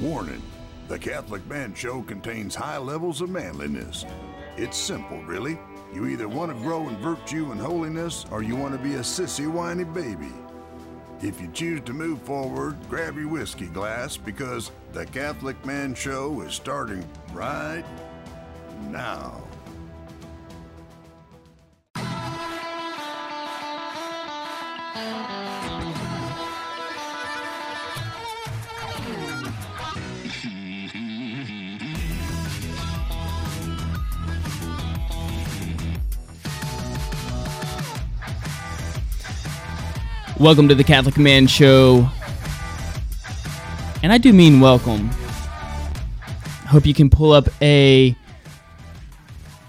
Warning 0.00 0.42
The 0.86 0.96
Catholic 0.96 1.44
Man 1.48 1.74
Show 1.74 2.02
contains 2.02 2.54
high 2.54 2.78
levels 2.78 3.20
of 3.20 3.30
manliness. 3.30 4.06
It's 4.56 4.76
simple, 4.76 5.20
really. 5.24 5.58
You 5.92 6.06
either 6.06 6.28
want 6.28 6.56
to 6.56 6.62
grow 6.62 6.88
in 6.88 6.96
virtue 6.98 7.50
and 7.50 7.60
holiness, 7.60 8.24
or 8.30 8.44
you 8.44 8.54
want 8.54 8.74
to 8.74 8.78
be 8.78 8.94
a 8.94 9.00
sissy, 9.00 9.50
whiny 9.50 9.82
baby. 9.82 10.32
If 11.20 11.40
you 11.40 11.48
choose 11.52 11.80
to 11.80 11.92
move 11.92 12.22
forward, 12.22 12.76
grab 12.88 13.16
your 13.16 13.26
whiskey 13.26 13.66
glass 13.66 14.16
because 14.16 14.70
the 14.92 15.04
Catholic 15.06 15.64
Man 15.66 15.96
Show 15.96 16.42
is 16.42 16.54
starting 16.54 17.04
right 17.32 17.84
now. 18.90 19.42
Welcome 40.40 40.68
to 40.68 40.74
the 40.76 40.84
Catholic 40.84 41.18
Man 41.18 41.48
Show. 41.48 42.08
And 44.04 44.12
I 44.12 44.18
do 44.18 44.32
mean 44.32 44.60
welcome. 44.60 45.08
Hope 46.68 46.86
you 46.86 46.94
can 46.94 47.10
pull 47.10 47.32
up 47.32 47.48
a 47.60 48.14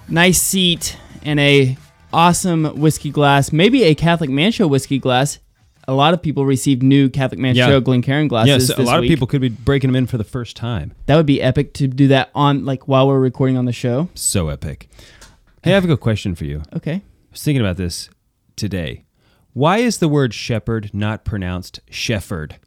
nice 0.08 0.40
seat 0.40 0.96
and 1.24 1.40
a 1.40 1.76
awesome 2.14 2.66
whiskey 2.80 3.10
glass, 3.10 3.52
maybe 3.52 3.84
a 3.86 3.96
Catholic 3.96 4.30
Man 4.30 4.52
Show 4.52 4.68
whiskey 4.68 5.00
glass. 5.00 5.40
A 5.88 5.94
lot 5.94 6.14
of 6.14 6.22
people 6.22 6.46
received 6.46 6.84
new 6.84 7.10
Catholic 7.10 7.40
Man 7.40 7.56
Yeah. 7.56 7.66
Show 7.66 7.82
Glencairn 7.82 8.28
glasses. 8.28 8.70
Yes, 8.70 8.78
a 8.78 8.84
lot 8.84 9.02
week. 9.02 9.10
of 9.10 9.12
people 9.12 9.26
could 9.26 9.42
be 9.42 9.50
breaking 9.50 9.88
them 9.88 9.96
in 9.96 10.06
for 10.06 10.20
the 10.20 10.24
first 10.24 10.56
time. 10.56 10.94
That 11.08 11.16
would 11.16 11.26
be 11.26 11.42
epic 11.42 11.74
to 11.76 11.88
do 11.88 12.10
that 12.10 12.30
on 12.36 12.64
like 12.64 12.88
while 12.88 13.08
we're 13.08 13.20
recording 13.20 13.58
on 13.58 13.66
the 13.66 13.74
show. 13.74 14.10
So 14.14 14.50
epic. 14.50 14.88
Hey, 15.64 15.72
I 15.72 15.74
have 15.74 15.84
a 15.84 15.88
good 15.88 16.00
question 16.00 16.36
for 16.36 16.46
you. 16.46 16.62
Okay. 16.76 16.94
I 16.94 17.02
was 17.32 17.42
thinking 17.42 17.62
about 17.62 17.78
this 17.78 18.12
today. 18.56 19.06
Why 19.54 19.78
is 19.80 19.98
the 19.98 20.08
word 20.08 20.34
shepherd 20.34 20.92
not 20.94 21.26
pronounced 21.26 21.80
shepherd? 21.90 22.58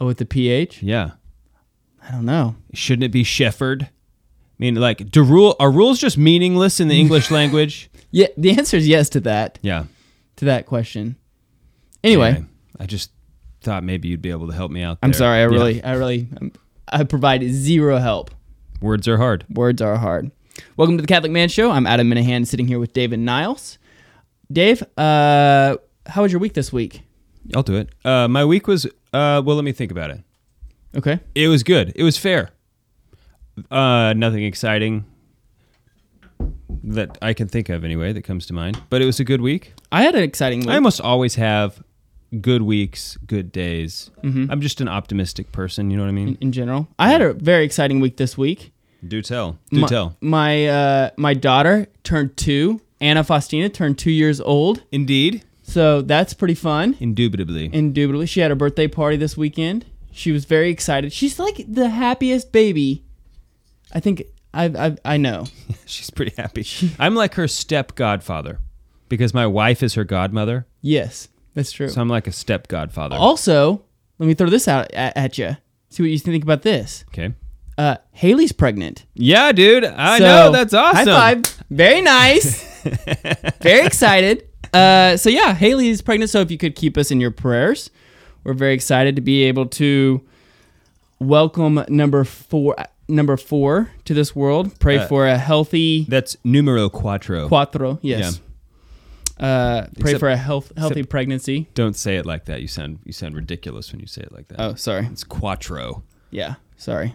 Oh, 0.00 0.06
with 0.06 0.18
the 0.18 0.24
PH? 0.26 0.82
Yeah. 0.82 1.10
I 2.02 2.10
don't 2.10 2.24
know. 2.24 2.56
Shouldn't 2.72 3.04
it 3.04 3.12
be 3.12 3.22
shepherd? 3.22 3.82
I 3.84 3.88
mean, 4.58 4.74
like, 4.76 5.10
do 5.10 5.22
rule 5.22 5.56
are 5.60 5.70
rules 5.70 5.98
just 5.98 6.16
meaningless 6.18 6.80
in 6.80 6.88
the 6.88 6.98
English 6.98 7.30
language? 7.30 7.90
Yeah, 8.10 8.28
the 8.36 8.50
answer 8.52 8.76
is 8.76 8.88
yes 8.88 9.08
to 9.10 9.20
that. 9.20 9.58
Yeah. 9.62 9.84
To 10.36 10.46
that 10.46 10.66
question. 10.66 11.16
Anyway, 12.02 12.42
I 12.78 12.86
just 12.86 13.10
thought 13.60 13.84
maybe 13.84 14.08
you'd 14.08 14.22
be 14.22 14.30
able 14.30 14.46
to 14.48 14.54
help 14.54 14.70
me 14.70 14.82
out. 14.82 14.98
I'm 15.02 15.12
sorry. 15.12 15.38
I 15.38 15.42
Yeah. 15.42 15.46
really, 15.48 15.84
I 15.84 15.92
really, 15.92 16.28
um, 16.40 16.52
I 16.88 17.04
provide 17.04 17.42
zero 17.50 17.98
help. 17.98 18.30
words 18.80 19.06
are 19.06 19.18
hard. 19.18 19.44
Words 19.50 19.82
are 19.82 19.96
hard. 19.96 20.30
Welcome 20.78 20.96
to 20.96 21.02
the 21.02 21.06
Catholic 21.06 21.30
Man 21.30 21.50
Show. 21.50 21.70
I'm 21.70 21.86
Adam 21.86 22.08
Minahan, 22.10 22.46
sitting 22.46 22.66
here 22.66 22.78
with 22.78 22.94
David 22.94 23.18
Niles. 23.20 23.78
Dave, 24.52 24.82
uh, 24.98 25.76
how 26.06 26.22
was 26.22 26.32
your 26.32 26.40
week 26.40 26.54
this 26.54 26.72
week? 26.72 27.02
I'll 27.54 27.62
do 27.62 27.76
it. 27.76 27.90
Uh, 28.04 28.28
my 28.28 28.44
week 28.44 28.66
was 28.66 28.86
uh, 29.12 29.42
well. 29.44 29.56
Let 29.56 29.64
me 29.64 29.72
think 29.72 29.90
about 29.90 30.10
it. 30.10 30.20
Okay. 30.96 31.20
It 31.34 31.48
was 31.48 31.62
good. 31.62 31.92
It 31.94 32.02
was 32.02 32.16
fair. 32.16 32.50
Uh, 33.70 34.12
nothing 34.16 34.44
exciting 34.44 35.04
that 36.82 37.18
I 37.22 37.34
can 37.34 37.46
think 37.48 37.68
of 37.68 37.84
anyway 37.84 38.12
that 38.12 38.22
comes 38.22 38.46
to 38.46 38.52
mind. 38.52 38.80
But 38.90 39.02
it 39.02 39.06
was 39.06 39.20
a 39.20 39.24
good 39.24 39.40
week. 39.40 39.74
I 39.92 40.02
had 40.02 40.14
an 40.14 40.22
exciting 40.22 40.60
week. 40.60 40.70
I 40.70 40.74
almost 40.76 41.00
always 41.00 41.34
have 41.36 41.82
good 42.40 42.62
weeks, 42.62 43.16
good 43.26 43.52
days. 43.52 44.10
I'm 44.22 44.60
just 44.60 44.80
an 44.80 44.88
optimistic 44.88 45.52
person. 45.52 45.90
You 45.90 45.96
know 45.96 46.04
what 46.04 46.08
I 46.10 46.12
mean? 46.12 46.38
in 46.40 46.52
general. 46.52 46.88
I 46.98 47.10
had 47.10 47.22
a 47.22 47.34
very 47.34 47.64
exciting 47.64 48.00
week 48.00 48.16
this 48.16 48.36
week. 48.38 48.72
Do 49.06 49.22
tell. 49.22 49.58
Do 49.70 49.80
my, 49.80 49.86
tell. 49.88 50.16
My 50.20 50.66
uh, 50.66 51.10
my 51.16 51.34
daughter 51.34 51.86
turned 52.04 52.36
two. 52.36 52.80
Anna 53.00 53.24
Faustina 53.24 53.68
turned 53.68 53.98
two 53.98 54.10
years 54.10 54.40
old. 54.40 54.82
Indeed. 54.92 55.44
So 55.62 56.02
that's 56.02 56.34
pretty 56.34 56.54
fun. 56.54 56.96
Indubitably. 57.00 57.70
Indubitably, 57.72 58.26
she 58.26 58.40
had 58.40 58.50
a 58.50 58.56
birthday 58.56 58.88
party 58.88 59.16
this 59.16 59.36
weekend. 59.36 59.86
She 60.12 60.32
was 60.32 60.44
very 60.44 60.70
excited. 60.70 61.12
She's 61.12 61.38
like 61.38 61.64
the 61.68 61.88
happiest 61.88 62.50
baby. 62.52 63.04
I 63.94 64.00
think 64.00 64.24
I 64.52 64.64
I 64.64 64.96
I 65.14 65.16
know. 65.16 65.46
She's 65.86 66.10
pretty 66.10 66.32
happy. 66.36 66.66
I'm 66.98 67.14
like 67.14 67.34
her 67.34 67.46
step 67.48 67.94
godfather 67.94 68.58
because 69.08 69.32
my 69.32 69.46
wife 69.46 69.82
is 69.82 69.94
her 69.94 70.04
godmother. 70.04 70.66
Yes, 70.82 71.28
that's 71.54 71.70
true. 71.72 71.88
So 71.88 72.00
I'm 72.00 72.08
like 72.08 72.26
a 72.26 72.32
step 72.32 72.66
godfather. 72.68 73.14
Also, 73.16 73.84
let 74.18 74.26
me 74.26 74.34
throw 74.34 74.50
this 74.50 74.66
out 74.66 74.92
at, 74.92 75.16
at 75.16 75.38
you. 75.38 75.56
See 75.90 76.02
what 76.02 76.10
you 76.10 76.18
think 76.18 76.42
about 76.42 76.62
this. 76.62 77.04
Okay. 77.08 77.34
Uh, 77.78 77.96
Haley's 78.12 78.52
pregnant. 78.52 79.06
Yeah, 79.14 79.52
dude. 79.52 79.84
I 79.84 80.18
So, 80.18 80.24
know. 80.24 80.52
That's 80.52 80.74
awesome. 80.74 81.06
High 81.08 81.34
five. 81.36 81.64
Very 81.70 82.02
nice. 82.02 82.68
very 83.60 83.86
excited. 83.86 84.46
Uh, 84.72 85.16
so 85.16 85.28
yeah, 85.30 85.54
Haley 85.54 85.88
is 85.88 86.02
pregnant. 86.02 86.30
So 86.30 86.40
if 86.40 86.50
you 86.50 86.58
could 86.58 86.74
keep 86.76 86.96
us 86.96 87.10
in 87.10 87.20
your 87.20 87.30
prayers, 87.30 87.90
we're 88.44 88.54
very 88.54 88.74
excited 88.74 89.16
to 89.16 89.22
be 89.22 89.42
able 89.44 89.66
to 89.66 90.22
welcome 91.18 91.84
number 91.88 92.24
four, 92.24 92.76
number 93.08 93.36
four 93.36 93.90
to 94.04 94.14
this 94.14 94.34
world. 94.34 94.78
Pray 94.80 94.98
Uh, 94.98 95.06
for 95.08 95.26
a 95.26 95.36
healthy 95.38 96.06
That's 96.08 96.36
numero 96.44 96.88
quattro. 96.88 97.48
quattro. 97.48 97.98
Yes. 98.02 98.40
Uh, 99.38 99.86
pray 99.98 100.12
Except- 100.12 100.20
for 100.20 100.28
a 100.28 100.36
health, 100.36 100.70
healthy 100.76 101.02
pregnancy. 101.02 101.68
Don't 101.74 101.96
say 101.96 102.16
it 102.16 102.26
like 102.26 102.44
that. 102.44 102.60
You 102.60 102.68
sound 102.68 102.98
you 103.04 103.12
sound 103.12 103.34
ridiculous 103.34 103.90
when 103.90 104.00
you 104.00 104.06
say 104.06 104.20
it 104.22 104.32
like 104.32 104.48
that. 104.48 104.60
Oh, 104.60 104.74
sorry. 104.74 105.06
It's 105.10 105.24
quattro. 105.24 106.02
Yeah, 106.30 106.56
sorry. 106.76 107.14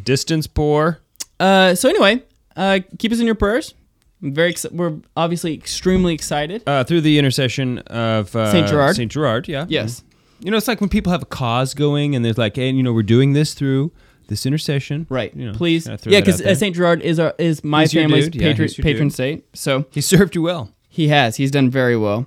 Distance 0.00 0.46
poor. 0.46 1.00
Uh, 1.40 1.74
so 1.74 1.88
anyway, 1.88 2.22
uh, 2.56 2.78
keep 2.98 3.10
us 3.12 3.18
in 3.18 3.26
your 3.26 3.34
prayers. 3.34 3.74
I'm 4.22 4.32
very 4.32 4.50
ex- 4.50 4.66
we're 4.70 4.96
obviously 5.16 5.54
extremely 5.54 6.14
excited. 6.14 6.62
Uh, 6.66 6.84
through 6.84 7.02
the 7.02 7.18
intercession 7.18 7.78
of 7.78 8.34
uh, 8.34 8.50
Saint 8.50 8.68
Gerard. 8.68 8.96
Saint 8.96 9.12
Gerard, 9.12 9.48
yeah. 9.48 9.66
Yes. 9.68 10.02
You 10.40 10.50
know, 10.50 10.56
it's 10.56 10.68
like 10.68 10.80
when 10.80 10.90
people 10.90 11.12
have 11.12 11.22
a 11.22 11.26
cause 11.26 11.74
going 11.74 12.14
and 12.14 12.24
there's 12.24 12.38
like, 12.38 12.58
and 12.58 12.76
you 12.76 12.82
know, 12.82 12.92
we're 12.92 13.02
doing 13.02 13.32
this 13.32 13.54
through 13.54 13.92
this 14.28 14.46
intercession. 14.46 15.06
Right. 15.08 15.34
You 15.34 15.46
know, 15.48 15.52
Please. 15.54 15.86
Yeah, 15.86 16.20
because 16.20 16.40
uh, 16.40 16.54
St. 16.54 16.74
Gerard 16.74 17.02
is 17.02 17.18
our 17.18 17.34
is 17.38 17.62
my 17.64 17.82
He's 17.82 17.92
family's 17.92 18.28
dude. 18.28 18.40
Yeah, 18.42 18.52
patron, 18.52 18.68
patron 18.82 19.10
saint. 19.10 19.44
So 19.54 19.86
he 19.90 20.00
served 20.00 20.34
you 20.34 20.42
well. 20.42 20.70
he 20.88 21.08
has. 21.08 21.36
He's 21.36 21.50
done 21.50 21.70
very 21.70 21.96
well. 21.96 22.26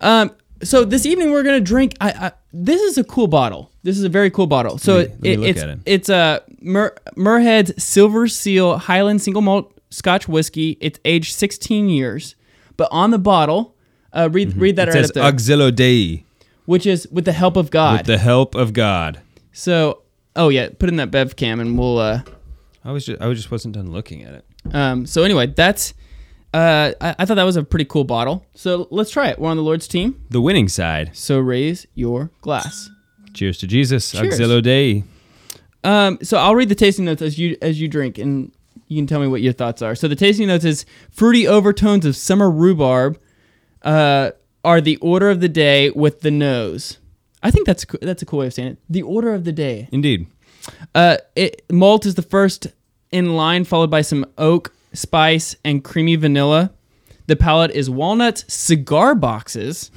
Um. 0.00 0.30
So 0.62 0.84
this 0.84 1.06
evening 1.06 1.30
we're 1.30 1.44
gonna 1.44 1.60
drink. 1.60 1.94
I, 2.00 2.10
I 2.10 2.32
this 2.52 2.80
is 2.82 2.98
a 2.98 3.04
cool 3.04 3.28
bottle. 3.28 3.70
This 3.82 3.96
is 3.96 4.04
a 4.04 4.08
very 4.08 4.30
cool 4.30 4.46
bottle. 4.46 4.76
So 4.78 4.98
me- 5.20 5.30
it, 5.32 5.40
it's 5.40 5.62
it. 5.62 5.78
it's 5.86 6.08
a 6.08 6.42
Mer, 6.60 6.96
Muirhead's 7.16 7.82
Silver 7.82 8.26
Seal 8.26 8.78
Highland 8.78 9.22
Single 9.22 9.42
Malt 9.42 9.72
Scotch 9.90 10.28
whiskey. 10.28 10.76
It's 10.80 10.98
aged 11.04 11.34
16 11.34 11.88
years, 11.88 12.34
but 12.76 12.88
on 12.90 13.10
the 13.10 13.18
bottle, 13.18 13.76
uh, 14.12 14.28
read 14.32 14.56
read 14.56 14.76
that 14.76 14.88
Mm-hmm. 14.88 14.96
It 14.96 15.00
right 15.00 15.06
says 15.06 15.10
up 15.10 15.14
there, 15.14 15.58
Auxilio 15.58 15.74
Dei 15.74 16.24
which 16.68 16.84
is 16.84 17.08
with 17.10 17.24
the 17.24 17.32
help 17.32 17.56
of 17.56 17.70
God. 17.70 18.00
with 18.00 18.06
the 18.06 18.18
help 18.18 18.54
of 18.54 18.74
God. 18.74 19.22
so 19.52 20.02
oh 20.36 20.50
yeah, 20.50 20.68
put 20.78 20.90
in 20.90 20.96
that 20.96 21.10
bev 21.10 21.34
cam 21.34 21.60
and 21.60 21.78
we'll. 21.78 21.96
uh 21.98 22.20
I 22.84 22.92
was 22.92 23.06
just 23.06 23.22
I 23.22 23.26
was 23.26 23.38
just 23.38 23.50
wasn't 23.50 23.74
done 23.74 23.90
looking 23.90 24.22
at 24.22 24.34
it. 24.34 24.44
Um, 24.74 25.06
so 25.06 25.22
anyway, 25.22 25.46
that's 25.46 25.94
uh, 26.52 26.92
I, 27.00 27.16
I 27.18 27.24
thought 27.24 27.36
that 27.36 27.44
was 27.44 27.56
a 27.56 27.62
pretty 27.62 27.86
cool 27.86 28.04
bottle. 28.04 28.44
So 28.54 28.86
let's 28.90 29.10
try 29.10 29.28
it. 29.28 29.38
We're 29.38 29.48
on 29.48 29.56
the 29.56 29.62
Lord's 29.62 29.88
team. 29.88 30.22
The 30.28 30.42
winning 30.42 30.68
side. 30.68 31.16
So 31.16 31.38
raise 31.38 31.86
your 31.94 32.30
glass. 32.42 32.90
Cheers 33.32 33.56
to 33.58 33.66
Jesus. 33.66 34.10
Cheers. 34.10 34.38
Auxilio 34.38 34.62
Dei. 34.62 35.04
Um, 35.84 36.18
so 36.22 36.36
I'll 36.36 36.54
read 36.54 36.68
the 36.68 36.74
tasting 36.74 37.06
notes 37.06 37.22
as 37.22 37.38
you 37.38 37.56
as 37.62 37.80
you 37.80 37.88
drink, 37.88 38.18
and 38.18 38.52
you 38.88 38.96
can 38.96 39.06
tell 39.06 39.20
me 39.20 39.26
what 39.26 39.42
your 39.42 39.52
thoughts 39.52 39.82
are. 39.82 39.94
So 39.94 40.08
the 40.08 40.16
tasting 40.16 40.48
notes 40.48 40.64
is 40.64 40.84
fruity 41.10 41.46
overtones 41.46 42.04
of 42.06 42.16
summer 42.16 42.50
rhubarb 42.50 43.18
uh, 43.82 44.32
are 44.64 44.80
the 44.80 44.96
order 44.96 45.30
of 45.30 45.40
the 45.40 45.48
day 45.48 45.90
with 45.90 46.20
the 46.20 46.30
nose. 46.30 46.98
I 47.42 47.50
think 47.50 47.66
that's 47.66 47.86
that's 48.02 48.22
a 48.22 48.26
cool 48.26 48.40
way 48.40 48.46
of 48.46 48.54
saying 48.54 48.68
it. 48.68 48.78
The 48.88 49.02
order 49.02 49.32
of 49.32 49.44
the 49.44 49.52
day. 49.52 49.88
Indeed. 49.92 50.26
Uh, 50.94 51.18
it, 51.36 51.64
malt 51.70 52.04
is 52.04 52.14
the 52.16 52.22
first 52.22 52.66
in 53.10 53.36
line, 53.36 53.64
followed 53.64 53.90
by 53.90 54.02
some 54.02 54.26
oak, 54.36 54.72
spice, 54.92 55.56
and 55.64 55.84
creamy 55.84 56.16
vanilla. 56.16 56.72
The 57.26 57.36
palate 57.36 57.70
is 57.70 57.88
walnuts, 57.88 58.52
cigar 58.52 59.14
boxes, 59.14 59.90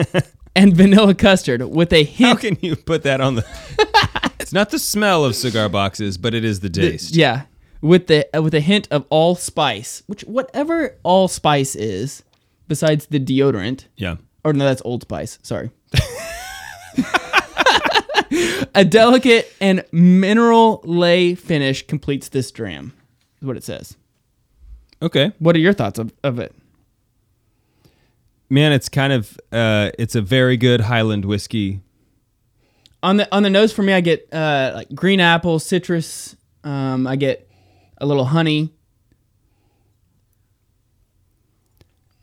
and 0.56 0.76
vanilla 0.76 1.14
custard 1.14 1.62
with 1.62 1.92
a 1.92 2.04
How 2.04 2.36
hint. 2.36 2.40
can 2.40 2.58
you 2.60 2.76
put 2.76 3.04
that 3.04 3.20
on 3.20 3.36
the? 3.36 4.32
it's 4.40 4.52
not 4.52 4.70
the 4.70 4.78
smell 4.78 5.24
of 5.24 5.34
cigar 5.34 5.68
boxes, 5.68 6.18
but 6.18 6.34
it 6.34 6.44
is 6.44 6.60
the 6.60 6.68
taste. 6.68 7.14
Yeah, 7.14 7.42
with 7.82 8.06
the 8.06 8.26
uh, 8.34 8.40
with 8.40 8.54
a 8.54 8.60
hint 8.60 8.88
of 8.90 9.04
allspice, 9.10 10.02
which 10.06 10.22
whatever 10.22 10.96
allspice 11.02 11.76
is, 11.76 12.22
besides 12.68 13.06
the 13.06 13.20
deodorant. 13.20 13.86
Yeah. 13.96 14.16
Or 14.44 14.54
no, 14.54 14.64
that's 14.64 14.82
Old 14.84 15.02
Spice. 15.02 15.38
Sorry. 15.42 15.70
a 18.74 18.84
delicate 18.84 19.52
and 19.60 19.84
mineral 19.92 20.80
lay 20.84 21.34
finish 21.34 21.86
completes 21.86 22.28
this 22.30 22.50
dram. 22.50 22.94
Is 23.40 23.46
what 23.46 23.56
it 23.56 23.64
says. 23.64 23.96
Okay. 25.00 25.32
What 25.38 25.54
are 25.54 25.60
your 25.60 25.72
thoughts 25.72 25.98
of, 25.98 26.12
of 26.24 26.38
it? 26.38 26.54
Man, 28.48 28.72
it's 28.72 28.88
kind 28.88 29.12
of 29.12 29.38
uh, 29.50 29.90
it's 29.98 30.14
a 30.14 30.20
very 30.20 30.56
good 30.56 30.82
Highland 30.82 31.24
whiskey. 31.24 31.80
on 33.02 33.16
the 33.16 33.34
on 33.34 33.42
the 33.42 33.50
nose 33.50 33.72
for 33.72 33.82
me, 33.82 33.92
I 33.92 34.00
get 34.00 34.28
uh, 34.32 34.72
like 34.74 34.94
green 34.94 35.20
apple, 35.20 35.58
citrus. 35.58 36.36
Um, 36.64 37.06
I 37.06 37.16
get 37.16 37.48
a 38.02 38.06
little 38.06 38.26
honey. 38.26 38.70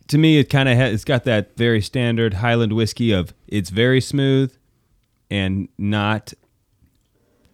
To 0.09 0.17
me, 0.17 0.39
it 0.39 0.49
kind 0.49 0.67
of 0.67 0.77
ha- 0.77 0.85
it's 0.85 1.03
got 1.03 1.23
that 1.25 1.55
very 1.55 1.81
standard 1.81 2.35
Highland 2.35 2.73
whiskey 2.73 3.11
of 3.11 3.33
it's 3.47 3.69
very 3.69 4.01
smooth 4.01 4.53
and 5.29 5.69
not. 5.77 6.33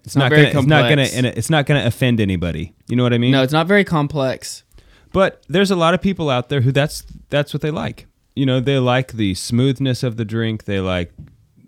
It's 0.06 0.16
not 0.16 0.26
not, 0.26 0.30
very 0.32 0.46
gonna, 0.54 0.60
it's 0.60 0.68
not 0.68 0.90
gonna 0.90 1.02
and 1.14 1.26
it's 1.26 1.50
not 1.50 1.66
gonna 1.66 1.86
offend 1.86 2.20
anybody. 2.22 2.74
You 2.88 2.96
know 2.96 3.04
what 3.04 3.14
I 3.14 3.18
mean? 3.18 3.32
No, 3.32 3.44
it's 3.44 3.52
not 3.54 3.68
very 3.68 3.84
complex. 3.84 4.64
But 5.12 5.44
there's 5.50 5.72
a 5.72 5.76
lot 5.76 5.94
of 5.94 6.02
people 6.02 6.30
out 6.30 6.50
there 6.50 6.62
who 6.62 6.72
that's 6.72 7.04
that's 7.30 7.54
what 7.54 7.62
they 7.62 7.72
like. 7.72 8.08
You 8.36 8.46
know, 8.46 8.60
they 8.60 8.78
like 8.80 9.14
the 9.14 9.34
smoothness 9.34 10.04
of 10.04 10.18
the 10.18 10.26
drink. 10.26 10.64
They 10.66 10.80
like 10.80 11.12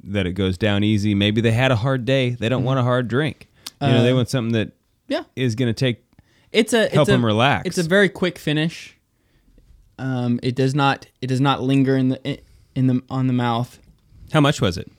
that 0.04 0.25
it 0.25 0.33
goes 0.33 0.57
down 0.57 0.83
easy. 0.83 1.13
Maybe 1.15 1.42
they 1.42 1.51
had 1.51 1.71
a 1.71 1.75
hard 1.77 2.06
day. 2.06 2.31
They 2.31 2.48
don't 2.50 2.63
want 2.63 2.80
a 2.80 2.83
hard 2.83 3.07
drink. 3.09 3.50
You 3.81 3.88
know, 3.88 4.04
they 4.04 4.09
Mm-hmm. 4.09 4.13
Uh, 4.13 4.15
want 4.18 4.30
something 4.30 4.54
that 4.54 4.71
Yeah, 5.09 5.24
is 5.36 5.56
going 5.56 5.68
to 5.68 5.74
take 5.74 6.04
it's 6.51 6.73
a 6.73 6.88
help 6.89 6.94
it's 6.94 7.09
a, 7.09 7.11
them 7.11 7.25
relax. 7.25 7.67
It's 7.67 7.77
a 7.77 7.83
very 7.83 8.09
quick 8.09 8.38
finish. 8.38 8.97
Um, 9.99 10.39
it 10.44 10.55
does 10.55 10.75
not 10.75 11.07
it 11.21 11.27
does 11.27 11.41
not 11.41 11.61
linger 11.61 11.97
in 11.97 12.09
the 12.09 12.39
in 12.75 12.88
the 12.88 13.01
on 13.09 13.27
the 13.27 13.33
mouth. 13.33 13.79
How 14.31 14.41
much 14.41 14.61
was 14.61 14.77
it? 14.77 14.91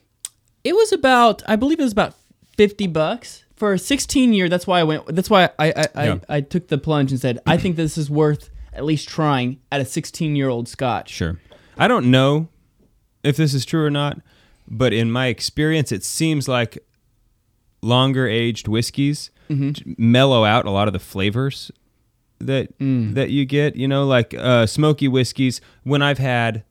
It 0.64 0.74
was 0.74 0.92
about 0.92 1.42
I 1.46 1.56
believe 1.56 1.78
it 1.78 1.84
was 1.84 1.92
about 1.92 2.14
fifty 2.56 2.86
bucks 2.86 3.44
for 3.56 3.72
a 3.72 3.78
sixteen 3.78 4.32
year. 4.32 4.48
That's 4.48 4.66
why 4.66 4.80
I 4.80 4.84
went. 4.84 5.06
That's 5.14 5.30
why 5.30 5.50
I 5.58 5.68
I, 5.70 5.86
I, 5.94 6.04
Yeah. 6.06 6.18
I 6.28 6.40
took 6.40 6.68
the 6.68 6.78
plunge 6.78 7.12
and 7.12 7.20
said 7.20 7.38
I 7.46 7.56
think 7.56 7.76
this 7.76 7.96
is 7.96 8.10
worth 8.10 8.50
at 8.72 8.84
least 8.84 9.08
trying 9.08 9.60
at 9.70 9.80
a 9.80 9.84
sixteen 9.84 10.36
year 10.36 10.48
old 10.48 10.68
Scotch. 10.68 11.10
Sure. 11.10 11.38
I 11.76 11.86
don't 11.86 12.10
know 12.10 12.48
if 13.22 13.36
this 13.36 13.54
is 13.54 13.64
true 13.64 13.84
or 13.84 13.90
not, 13.90 14.20
but 14.66 14.92
in 14.92 15.10
my 15.10 15.26
experience, 15.26 15.92
it 15.92 16.02
seems 16.02 16.48
like 16.48 16.78
longer 17.82 18.26
aged 18.26 18.66
whiskeys 18.66 19.30
Mm-hmm. 19.48 19.94
mellow 19.98 20.44
out 20.44 20.66
a 20.66 20.70
lot 20.70 20.88
of 20.88 20.92
the 20.92 20.98
flavors 20.98 21.70
that 22.38 22.78
Mm. 22.78 23.14
that 23.14 23.30
you 23.30 23.44
get. 23.44 23.76
You 23.76 23.88
know, 23.88 24.06
like 24.06 24.34
uh, 24.34 24.66
smoky 24.66 25.08
whiskeys. 25.08 25.60
When 25.84 26.02
I've 26.02 26.18
had 26.18 26.62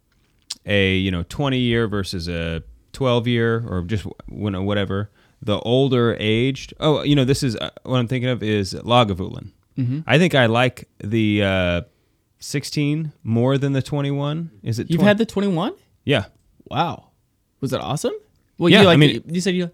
a 0.66 0.96
you 0.96 1.12
know 1.12 1.24
twenty 1.24 1.60
year 1.60 1.88
versus 1.88 2.28
a 2.30 2.64
twelve 2.94 3.28
year 3.28 3.64
or 3.68 3.82
just 3.82 4.06
when 4.30 4.66
whatever, 4.66 5.10
the 5.42 5.60
older 5.60 6.16
aged. 6.20 6.74
Oh, 6.80 7.04
you 7.04 7.16
know, 7.16 7.26
this 7.26 7.44
is 7.44 7.56
uh, 7.58 7.70
what 7.84 7.98
I'm 7.98 8.08
thinking 8.08 8.30
of 8.30 8.42
is 8.44 8.74
Lagavulin. 8.74 9.52
Mm-hmm. 9.78 10.00
I 10.08 10.18
think 10.18 10.36
I 10.36 10.46
like 10.48 10.88
the. 11.04 11.44
Uh, 11.44 11.82
16 12.40 13.14
more 13.24 13.58
than 13.58 13.74
the 13.74 13.82
21 13.82 14.52
is 14.62 14.78
it 14.78 14.92
You've 14.92 15.00
20? 15.00 15.08
had 15.08 15.18
the 15.18 15.26
twenty 15.26 15.48
one. 15.48 15.74
yeah 16.06 16.26
Wow, 16.70 17.08
was 17.62 17.74
it 17.74 17.82
awesome? 17.82 18.14
Well, 18.60 18.70
Yeah, 18.70 18.82
you 18.82 18.84
I 18.84 18.92
like 18.92 19.00
mean- 19.00 19.24
you 19.28 19.42
said 19.42 19.56
you. 19.56 19.72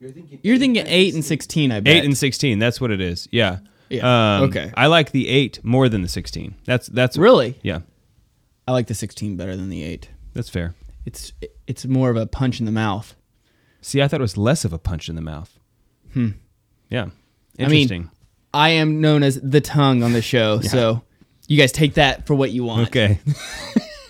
You're 0.00 0.58
thinking, 0.58 0.84
eight 0.86 1.14
and 1.14 1.24
sixteen. 1.24 1.72
I 1.72 1.80
bet. 1.80 1.96
8 1.96 2.04
and 2.04 2.16
16 2.16 2.58
that's 2.58 2.80
what 2.80 2.90
it 2.90 3.00
is 3.00 3.28
yeah 3.32 3.58
Yeah, 3.88 4.36
um, 4.38 4.44
okay. 4.44 4.70
i 4.76 4.86
like 4.86 5.10
the 5.10 5.28
8 5.28 5.60
more 5.64 5.88
than 5.88 6.02
the 6.02 6.08
16 6.08 6.54
that's 6.64 6.86
that's 6.88 7.16
really. 7.16 7.58
yeah 7.62 7.80
I 8.66 8.72
like 8.72 8.86
the 8.86 8.94
sixteen 8.94 9.36
better 9.38 9.56
than 9.56 9.70
the 9.70 9.82
eight. 9.82 10.10
that's 10.34 10.50
fair 10.50 10.74
It's 11.06 11.32
it's 11.66 11.86
more 11.86 12.10
of 12.10 12.16
a 12.18 12.26
punch 12.26 12.60
in 12.60 12.66
the 12.66 12.72
mouth. 12.72 13.16
see 13.80 14.02
i 14.02 14.06
thought 14.08 14.20
it 14.20 14.22
was 14.22 14.36
less 14.36 14.64
of 14.64 14.72
a 14.72 14.78
punch 14.78 15.08
in 15.08 15.14
the 15.16 15.22
mouth 15.22 15.58
hmm 16.12 16.30
yeah 16.90 17.06
I 17.58 17.66
mean, 17.66 17.82
interesting 17.82 18.10
I 18.54 18.70
am 18.70 19.00
known 19.00 19.22
as 19.22 19.40
the 19.42 19.60
tongue 19.60 20.02
on 20.02 20.12
the 20.12 20.22
show, 20.22 20.60
so 20.74 21.02
you 21.48 21.58
guys 21.58 21.72
take 21.72 21.94
that 21.94 22.26
for 22.26 22.34
what 22.34 22.50
you 22.52 22.62
want. 22.64 22.88
okay 22.88 23.18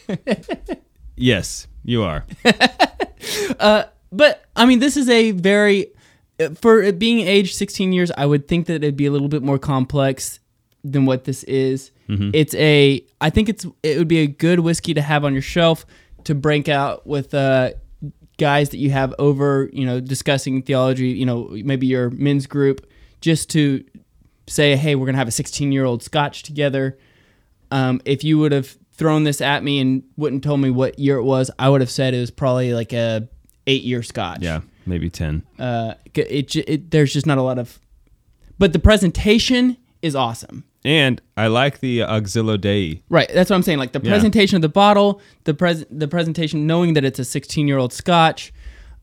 yes 1.16 1.66
you 1.84 2.02
are 2.02 2.24
But 4.10 4.44
I 4.56 4.66
mean, 4.66 4.78
this 4.78 4.96
is 4.96 5.08
a 5.08 5.32
very 5.32 5.88
for 6.54 6.82
it 6.82 6.98
being 6.98 7.20
age 7.20 7.54
16 7.54 7.92
years. 7.92 8.10
I 8.16 8.26
would 8.26 8.46
think 8.48 8.66
that 8.66 8.76
it'd 8.76 8.96
be 8.96 9.06
a 9.06 9.10
little 9.10 9.28
bit 9.28 9.42
more 9.42 9.58
complex 9.58 10.40
than 10.84 11.04
what 11.06 11.24
this 11.24 11.42
is. 11.44 11.90
It's 12.32 12.54
a. 12.54 13.04
I 13.20 13.30
think 13.30 13.48
it's 13.48 13.66
it 13.82 13.98
would 13.98 14.08
be 14.08 14.18
a 14.18 14.26
good 14.26 14.60
whiskey 14.60 14.94
to 14.94 15.02
have 15.02 15.24
on 15.24 15.32
your 15.32 15.42
shelf 15.42 15.84
to 16.24 16.34
break 16.34 16.68
out 16.68 17.06
with 17.06 17.34
uh, 17.34 17.72
guys 18.38 18.70
that 18.70 18.78
you 18.78 18.90
have 18.90 19.14
over. 19.18 19.68
You 19.72 19.84
know, 19.84 20.00
discussing 20.00 20.62
theology. 20.62 21.08
You 21.08 21.26
know, 21.26 21.48
maybe 21.50 21.86
your 21.86 22.10
men's 22.10 22.46
group, 22.46 22.86
just 23.20 23.50
to 23.50 23.84
say, 24.46 24.76
hey, 24.76 24.94
we're 24.94 25.06
gonna 25.06 25.18
have 25.18 25.28
a 25.28 25.32
16 25.32 25.72
year 25.72 25.84
old 25.84 26.02
Scotch 26.02 26.42
together. 26.42 26.98
Um, 27.70 28.00
if 28.06 28.24
you 28.24 28.38
would 28.38 28.52
have 28.52 28.78
thrown 28.92 29.24
this 29.24 29.40
at 29.40 29.62
me 29.62 29.78
and 29.78 30.02
wouldn't 30.16 30.42
told 30.42 30.60
me 30.60 30.70
what 30.70 30.98
year 30.98 31.18
it 31.18 31.24
was, 31.24 31.50
I 31.58 31.68
would 31.68 31.82
have 31.82 31.90
said 31.90 32.14
it 32.14 32.20
was 32.20 32.30
probably 32.30 32.72
like 32.72 32.94
a 32.94 33.28
eight 33.68 33.82
year 33.84 34.02
Scotch. 34.02 34.40
yeah 34.42 34.60
maybe 34.86 35.08
10 35.10 35.42
Uh, 35.58 35.94
it, 36.14 36.54
it, 36.56 36.56
it 36.68 36.90
there's 36.90 37.12
just 37.12 37.26
not 37.26 37.38
a 37.38 37.42
lot 37.42 37.58
of, 37.58 37.78
but 38.58 38.72
the 38.72 38.78
presentation 38.78 39.76
is 40.02 40.14
awesome. 40.16 40.64
and 40.84 41.20
i 41.36 41.46
like 41.46 41.80
the 41.80 41.98
auxilio 42.00 42.56
dei 42.60 43.02
Right, 43.10 43.28
that's 43.34 43.50
what 43.50 43.56
I'm 43.56 43.62
saying. 43.62 43.78
Like 43.78 43.92
the 43.92 44.00
Yeah. 44.02 44.10
presentation 44.12 44.56
of 44.56 44.62
the 44.62 44.68
bottle, 44.82 45.20
the 45.44 45.52
pres 45.54 45.84
the 45.90 46.08
presentation, 46.08 46.66
knowing 46.66 46.94
that 46.94 47.04
it's 47.04 47.18
a 47.18 47.24
16 47.24 47.68
year 47.68 47.78
old 47.78 47.92
Scotch, 47.92 48.52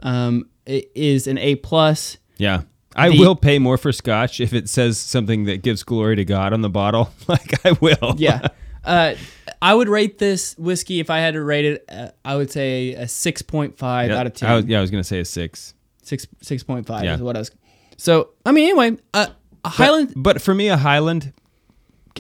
um, 0.02 0.50
is 0.66 1.28
an 1.28 1.38
A 1.38 1.56
plus. 1.56 2.18
yeah 2.38 2.62
I 2.96 3.10
The- 3.10 3.20
will 3.20 3.36
pay 3.36 3.60
more 3.60 3.78
for 3.78 3.92
scotch 3.92 4.40
if 4.40 4.54
it 4.54 4.70
says 4.70 4.98
something 4.98 5.44
that 5.46 5.62
gives 5.64 5.84
glory 5.84 6.16
to 6.16 6.26
God 6.26 6.54
on 6.54 6.62
the 6.62 6.70
bottle. 6.70 7.10
Like 7.28 7.66
I 7.66 7.72
will. 7.74 8.16
Yeah. 8.18 8.48
Uh, 8.86 9.16
I 9.62 9.74
would 9.74 9.90
rate 9.90 10.18
this 10.20 10.56
whiskey 10.58 11.00
if 11.00 11.10
I 11.10 11.20
had 11.20 11.34
to 11.34 11.44
rate 11.44 11.66
it. 11.66 11.86
Uh, 11.90 12.10
I 12.24 12.36
would 12.36 12.52
say 12.52 12.94
a 12.94 13.06
6.5 13.06 14.08
Yeah, 14.08 14.18
out 14.20 14.28
of 14.28 14.34
10. 14.34 14.50
I 14.50 14.56
was, 14.56 14.66
yeah, 14.66 14.78
I 14.78 14.82
was 14.82 14.92
gonna 14.92 15.04
say 15.04 15.20
a 15.20 15.26
six. 15.26 15.74
Six 16.04 16.28
six 16.42 16.62
point 16.64 16.86
five 16.86 17.04
Yeah. 17.04 17.16
is 17.16 17.22
what 17.22 17.36
I 17.36 17.40
was. 17.40 17.50
So 17.98 18.30
I 18.46 18.52
mean, 18.52 18.66
anyway, 18.70 18.98
uh, 19.14 19.28
a 19.64 19.70
Highland. 19.70 20.14
But 20.16 20.40
for 20.42 20.54
me, 20.54 20.68
a 20.68 20.78
Highland, 20.78 21.34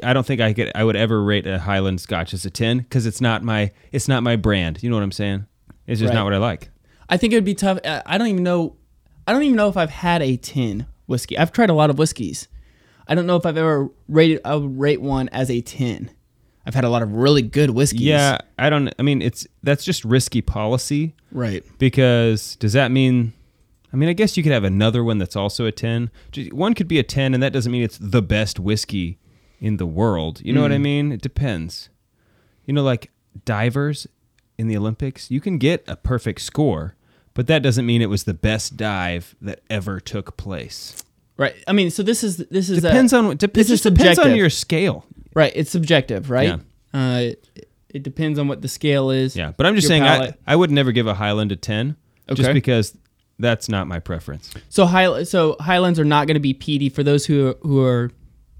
I 0.03 0.13
don't 0.13 0.25
think 0.25 0.41
I 0.41 0.53
could. 0.53 0.71
I 0.73 0.83
would 0.83 0.95
ever 0.95 1.23
rate 1.23 1.45
a 1.45 1.59
Highland 1.59 2.01
Scotch 2.01 2.33
as 2.33 2.45
a 2.45 2.49
ten 2.49 2.79
because 2.79 3.05
it's 3.05 3.21
not 3.21 3.43
my. 3.43 3.71
It's 3.91 4.07
not 4.07 4.23
my 4.23 4.37
brand. 4.37 4.81
You 4.81 4.89
know 4.89 4.95
what 4.95 5.03
I'm 5.03 5.11
saying? 5.11 5.45
It's 5.85 5.99
just 5.99 6.09
Right. 6.09 6.15
not 6.15 6.23
what 6.23 6.33
I 6.33 6.37
like. 6.37 6.69
I 7.09 7.17
think 7.17 7.31
it 7.33 7.35
would 7.37 7.45
be 7.45 7.53
tough. 7.53 7.77
uh, 7.85 8.01
I 8.07 8.17
don't 8.17 8.27
even 8.27 8.41
know. 8.43 8.75
I 9.27 9.33
don't 9.33 9.43
even 9.43 9.55
know 9.55 9.69
if 9.69 9.77
I've 9.77 9.91
had 9.91 10.23
a 10.23 10.35
ten 10.37 10.87
whiskey. 11.05 11.37
I've 11.37 11.51
tried 11.51 11.69
a 11.69 11.73
lot 11.75 11.91
of 11.91 11.99
whiskeys. 11.99 12.47
I 13.07 13.13
don't 13.13 13.27
know 13.27 13.35
if 13.35 13.45
I've 13.45 13.57
ever 13.57 13.89
rated. 14.09 14.41
I 14.43 14.55
would 14.55 14.79
rate 14.79 14.99
one 15.01 15.29
as 15.29 15.51
a 15.51 15.61
tin. 15.61 16.09
I've 16.65 16.73
had 16.73 16.83
a 16.83 16.89
lot 16.89 17.03
of 17.03 17.13
really 17.13 17.41
good 17.41 17.69
whiskeys. 17.69 18.01
Yeah, 18.01 18.39
I 18.57 18.69
don't. 18.69 18.93
I 18.97 19.03
mean, 19.03 19.21
it's 19.21 19.47
that's 19.63 19.83
just 19.83 20.03
risky 20.03 20.41
policy 20.41 21.15
Right. 21.31 21.63
because 21.77 22.55
does 22.55 22.73
that 22.73 22.91
mean? 22.91 23.33
I 23.93 23.97
mean, 23.97 24.09
I 24.09 24.13
guess 24.13 24.35
you 24.35 24.43
could 24.43 24.51
have 24.51 24.63
another 24.63 25.03
one 25.03 25.19
that's 25.19 25.35
also 25.35 25.65
a 25.65 25.71
ten. 25.71 26.09
One 26.51 26.73
could 26.73 26.87
be 26.87 26.99
a 26.99 27.03
ten, 27.03 27.33
and 27.33 27.43
that 27.43 27.53
doesn't 27.53 27.71
mean 27.71 27.83
it's 27.83 27.97
the 27.97 28.21
best 28.21 28.59
whiskey 28.59 29.19
in 29.59 29.77
the 29.77 29.85
world. 29.85 30.41
You 30.43 30.53
know 30.53 30.61
what 30.61 30.71
I 30.71 30.77
mm. 30.77 30.81
mean? 30.81 31.11
It 31.11 31.21
depends. 31.21 31.89
You 32.65 32.73
know, 32.73 32.83
like 32.83 33.11
divers 33.45 34.07
in 34.57 34.67
the 34.67 34.77
Olympics, 34.77 35.29
you 35.29 35.39
can 35.39 35.57
get 35.57 35.83
a 35.87 35.95
perfect 35.95 36.41
score, 36.41 36.95
but 37.33 37.47
that 37.47 37.61
doesn't 37.61 37.85
mean 37.85 38.01
it 38.01 38.09
was 38.09 38.23
the 38.23 38.33
best 38.33 38.75
dive 38.75 39.35
that 39.41 39.61
ever 39.69 39.99
took 39.99 40.35
place. 40.37 41.03
Right. 41.37 41.55
I 41.67 41.73
mean, 41.73 41.91
so 41.91 42.01
this 42.03 42.23
is 42.23 42.37
this 42.37 42.69
is 42.69 42.81
Depends 42.81 43.11
a, 43.13 43.17
on 43.17 43.37
dep- 43.37 43.53
this 43.53 43.69
it 43.69 43.73
is 43.73 43.81
just 43.83 43.95
depends 43.95 44.19
on 44.19 44.35
your 44.35 44.49
scale. 44.49 45.05
right. 45.33 45.51
It's 45.55 45.69
subjective, 45.71 46.29
right? 46.29 46.59
Yeah. 46.93 46.99
Uh, 46.99 47.19
it, 47.55 47.69
it 47.89 48.03
depends 48.03 48.39
on 48.39 48.47
what 48.47 48.61
the 48.61 48.67
scale 48.67 49.09
is. 49.09 49.35
Yeah, 49.35 49.51
but 49.55 49.65
I'm 49.65 49.75
just 49.75 49.87
saying 49.87 50.03
I. 50.03 50.33
I 50.47 50.55
would 50.55 50.71
never 50.71 50.91
give 50.91 51.07
a 51.07 51.13
Highland 51.13 51.51
a 51.51 51.55
10 51.55 51.95
Okay. 52.29 52.35
just 52.41 52.53
because 52.53 52.97
that's 53.37 53.69
not 53.69 53.87
my 53.87 53.99
preference. 53.99 54.49
So 54.69 54.85
high, 54.85 55.23
so 55.23 55.57
Highlands 55.59 55.99
are 55.99 56.05
not 56.05 56.27
going 56.27 56.35
to 56.35 56.41
be 56.41 56.53
peaty 56.53 56.89
for 56.89 57.03
those 57.03 57.25
who 57.25 57.55
who 57.61 57.83
are 57.83 58.11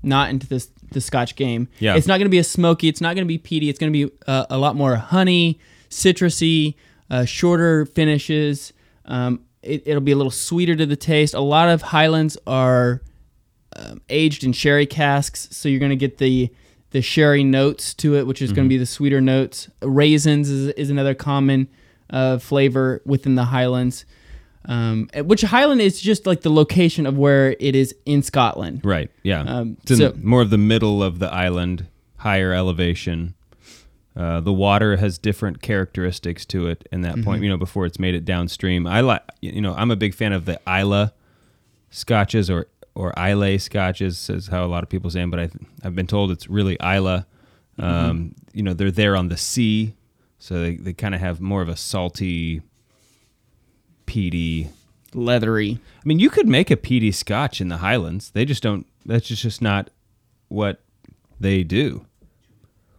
not 0.03 0.29
into 0.29 0.48
this 0.48 0.70
the 0.91 1.01
Scotch 1.01 1.36
game. 1.36 1.67
Yeah. 1.79 1.96
it's 1.96 2.08
not 2.08 2.17
going 2.17 2.25
to 2.25 2.29
be 2.32 2.38
a 2.38 2.44
smoky. 2.44 2.88
It's 2.88 3.01
not 3.01 3.15
going 3.15 3.25
to 3.25 3.27
be 3.27 3.38
peaty. 3.38 3.70
It's 3.70 3.79
going 3.79 3.91
to 3.91 4.08
be 4.08 4.15
uh, 4.27 4.46
a 4.50 4.58
lot 4.58 4.75
more 4.75 4.96
honey, 4.98 5.60
citrusy, 5.89 6.75
uh, 7.10 7.25
shorter 7.25 7.86
finishes. 7.86 8.74
Um, 9.05 9.45
it, 9.66 9.84
it'll 9.86 10.02
be 10.02 10.12
a 10.12 10.16
little 10.16 10.32
sweeter 10.32 10.76
to 10.76 10.86
the 10.86 10.96
taste. 10.96 11.34
A 11.34 11.40
lot 11.42 11.70
of 11.70 11.82
Highlands 11.82 12.38
are 12.48 13.02
um, 13.76 14.02
aged 14.10 14.44
in 14.44 14.54
sherry 14.54 14.86
casks, 14.86 15.48
so 15.52 15.68
you're 15.70 15.80
going 15.80 15.90
to 15.90 15.96
get 15.96 16.18
the 16.18 16.50
the 16.92 17.02
sherry 17.02 17.44
notes 17.44 17.94
to 17.96 18.16
it, 18.16 18.26
which 18.26 18.42
is 18.42 18.54
going 18.54 18.66
to 18.66 18.70
be 18.70 18.78
the 18.78 18.86
sweeter 18.86 19.20
notes. 19.20 19.70
Raisins 19.82 20.50
is, 20.50 20.68
is 20.76 20.90
another 20.90 21.14
common 21.14 21.68
uh, 22.10 22.38
flavor 22.38 23.02
within 23.06 23.36
the 23.36 23.44
Highlands. 23.46 24.06
Um, 24.68 25.10
which 25.26 25.42
Highland 25.42 25.82
is 25.82 26.00
just 26.02 26.26
like 26.26 26.42
the 26.42 26.50
location 26.50 27.06
of 27.06 27.18
where 27.18 27.56
it 27.60 27.76
is 27.76 27.94
in 28.06 28.24
Scotland. 28.24 28.82
Right. 28.84 29.12
Yeah. 29.24 29.42
Um, 29.42 29.78
it's 29.82 29.92
in 29.92 29.98
so- 29.98 30.14
more 30.22 30.42
of 30.42 30.50
the 30.50 30.58
middle 30.58 31.04
of 31.04 31.20
the 31.20 31.32
island, 31.32 31.88
higher 32.18 32.54
elevation. 32.54 33.36
Uh, 34.16 34.40
the 34.40 34.54
water 34.54 34.96
has 34.98 35.18
different 35.18 35.62
characteristics 35.62 36.46
to 36.46 36.68
it 36.68 36.88
in 36.92 37.02
that 37.02 37.16
Mm-hmm. 37.16 37.24
point, 37.24 37.44
you 37.44 37.50
know, 37.50 37.58
before 37.58 37.86
it's 37.86 38.00
made 38.00 38.16
it 38.16 38.24
downstream. 38.24 38.88
I 38.88 39.02
like, 39.02 39.22
you 39.42 39.60
know, 39.62 39.74
I'm 39.76 39.92
a 39.92 39.96
big 39.98 40.14
fan 40.16 40.32
of 40.32 40.46
the 40.46 40.60
Isla 40.68 41.14
scotches 41.90 42.50
or, 42.50 42.68
or 42.94 43.14
Islay 43.20 43.58
scotches, 43.58 44.30
is 44.30 44.48
how 44.48 44.64
a 44.64 44.68
lot 44.68 44.84
of 44.84 44.90
people 44.90 45.10
say 45.10 45.20
them, 45.20 45.32
but 45.32 45.40
I, 45.42 45.50
I've 45.84 45.96
been 45.96 46.08
told 46.08 46.32
it's 46.32 46.48
really 46.50 46.78
Isla. 46.82 47.28
Um, 47.78 47.86
Mm-hmm. 47.86 48.28
You 48.54 48.64
know, 48.64 48.74
they're 48.74 48.90
there 48.90 49.18
on 49.18 49.28
the 49.28 49.36
sea, 49.36 49.96
so 50.40 50.62
they, 50.62 50.78
they 50.78 50.94
kind 50.94 51.14
of 51.14 51.20
have 51.20 51.42
more 51.42 51.62
of 51.62 51.68
a 51.68 51.76
salty, 51.76 52.62
peaty 54.06 54.70
leathery. 55.14 55.80
I 55.98 56.02
mean, 56.08 56.20
you 56.20 56.30
could 56.30 56.48
make 56.48 56.72
a 56.72 56.78
peaty 56.78 57.12
Scotch 57.12 57.60
in 57.60 57.68
the 57.68 57.78
Highlands. 57.78 58.32
They 58.32 58.46
just 58.46 58.64
don't. 58.64 58.86
That's 59.06 59.28
just 59.28 59.42
just 59.42 59.62
not 59.62 59.90
what 60.48 60.82
they 61.40 61.64
do. 61.64 62.06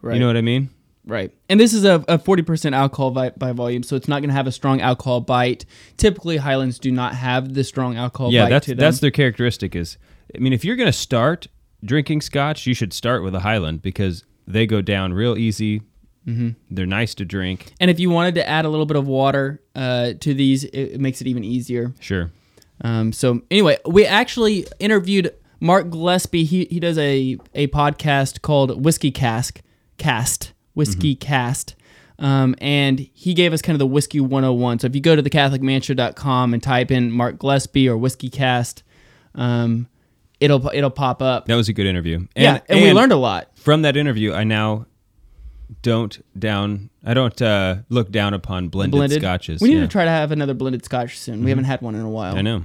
Right. 0.02 0.14
You 0.14 0.20
know 0.20 0.26
what 0.26 0.36
I 0.36 0.42
mean? 0.42 0.68
Right. 1.06 1.32
And 1.48 1.60
this 1.60 1.72
is 1.72 1.84
a, 1.84 2.04
a 2.08 2.18
40% 2.18 2.74
alcohol 2.74 3.12
by, 3.12 3.30
by 3.30 3.52
volume, 3.52 3.84
so 3.84 3.94
it's 3.94 4.08
not 4.08 4.20
going 4.20 4.28
to 4.28 4.34
have 4.34 4.48
a 4.48 4.52
strong 4.52 4.80
alcohol 4.80 5.20
bite. 5.20 5.64
Typically, 5.96 6.38
Highlands 6.38 6.80
do 6.80 6.90
not 6.90 7.14
have 7.14 7.54
the 7.54 7.62
strong 7.62 7.96
alcohol 7.96 8.32
yeah, 8.32 8.44
bite 8.44 8.50
that's 8.50 8.66
to 8.66 8.72
them. 8.72 8.78
that's 8.78 8.98
their 8.98 9.12
characteristic. 9.12 9.76
Is 9.76 9.98
I 10.34 10.38
mean, 10.38 10.52
if 10.52 10.64
you're 10.64 10.76
going 10.76 10.88
to 10.88 10.92
start 10.92 11.46
drinking 11.84 12.22
Scotch, 12.22 12.66
you 12.66 12.74
should 12.74 12.92
start 12.92 13.22
with 13.22 13.34
a 13.36 13.40
Highland 13.40 13.82
because 13.82 14.24
they 14.48 14.66
go 14.66 14.82
down 14.82 15.12
real 15.12 15.38
easy. 15.38 15.82
Mm-hmm. 16.26 16.50
They're 16.70 16.86
nice 16.86 17.14
to 17.16 17.24
drink. 17.24 17.72
and 17.78 17.88
if 17.88 18.00
you 18.00 18.10
wanted 18.10 18.34
to 18.34 18.48
add 18.48 18.64
a 18.64 18.68
little 18.68 18.86
bit 18.86 18.96
of 18.96 19.06
water 19.06 19.62
uh, 19.76 20.14
to 20.20 20.34
these, 20.34 20.64
it, 20.64 20.94
it 20.94 21.00
makes 21.00 21.20
it 21.20 21.28
even 21.28 21.44
easier. 21.44 21.94
Sure. 22.00 22.32
Um, 22.80 23.12
so 23.12 23.42
anyway, 23.48 23.78
we 23.86 24.04
actually 24.04 24.66
interviewed 24.80 25.32
Mark 25.60 25.88
Gillespie. 25.88 26.42
He 26.42 26.64
he 26.64 26.80
does 26.80 26.98
a 26.98 27.38
a 27.54 27.68
podcast 27.68 28.42
called 28.42 28.84
Whiskey 28.84 29.12
Cask 29.12 29.62
Cast 29.98 30.52
Whiskey 30.76 31.14
Cast. 31.14 31.74
Um, 32.18 32.54
and 32.60 32.98
he 33.12 33.34
gave 33.34 33.52
us 33.52 33.60
kind 33.60 33.74
of 33.74 33.78
the 33.78 33.86
whiskey 33.86 34.20
101. 34.20 34.78
So 34.78 34.86
if 34.86 34.94
you 34.94 35.00
go 35.00 35.16
to 35.16 35.22
thecatholicmanshow.com 35.22 36.54
and 36.54 36.62
type 36.62 36.90
in 36.90 37.10
Mark 37.10 37.38
Gillespie 37.38 37.88
or 37.88 37.96
Whiskey 37.96 38.30
Cast, 38.30 38.82
um, 39.34 39.88
it'll 40.40 40.66
it'll 40.68 40.90
pop 40.90 41.20
up. 41.20 41.46
That 41.46 41.56
was 41.56 41.68
a 41.68 41.72
good 41.72 41.86
interview. 41.86 42.16
And, 42.16 42.28
yeah, 42.36 42.60
and, 42.68 42.82
we 42.82 42.92
learned 42.92 43.12
a 43.12 43.16
lot. 43.16 43.48
from 43.56 43.82
that 43.82 43.96
interview. 43.96 44.32
I 44.32 44.44
now 44.44 44.86
don't 45.82 46.24
down. 46.38 46.90
I 47.04 47.14
don't 47.14 47.40
uh, 47.42 47.76
look 47.88 48.10
down 48.10 48.34
upon 48.34 48.68
blended, 48.68 48.96
Blended 48.96 49.20
scotches. 49.20 49.60
We 49.60 49.68
need 49.68 49.74
Yeah. 49.74 49.80
Mm-hmm. 49.80 49.88
to 49.88 49.92
try 49.92 50.04
to 50.04 50.10
have 50.10 50.32
another 50.32 50.54
blended 50.54 50.84
scotch 50.84 51.18
soon. 51.18 51.44
We 51.44 51.50
haven't 51.50 51.64
had 51.64 51.82
one 51.82 51.94
in 51.94 52.02
a 52.02 52.10
while. 52.10 52.36
I 52.36 52.42
know. 52.42 52.64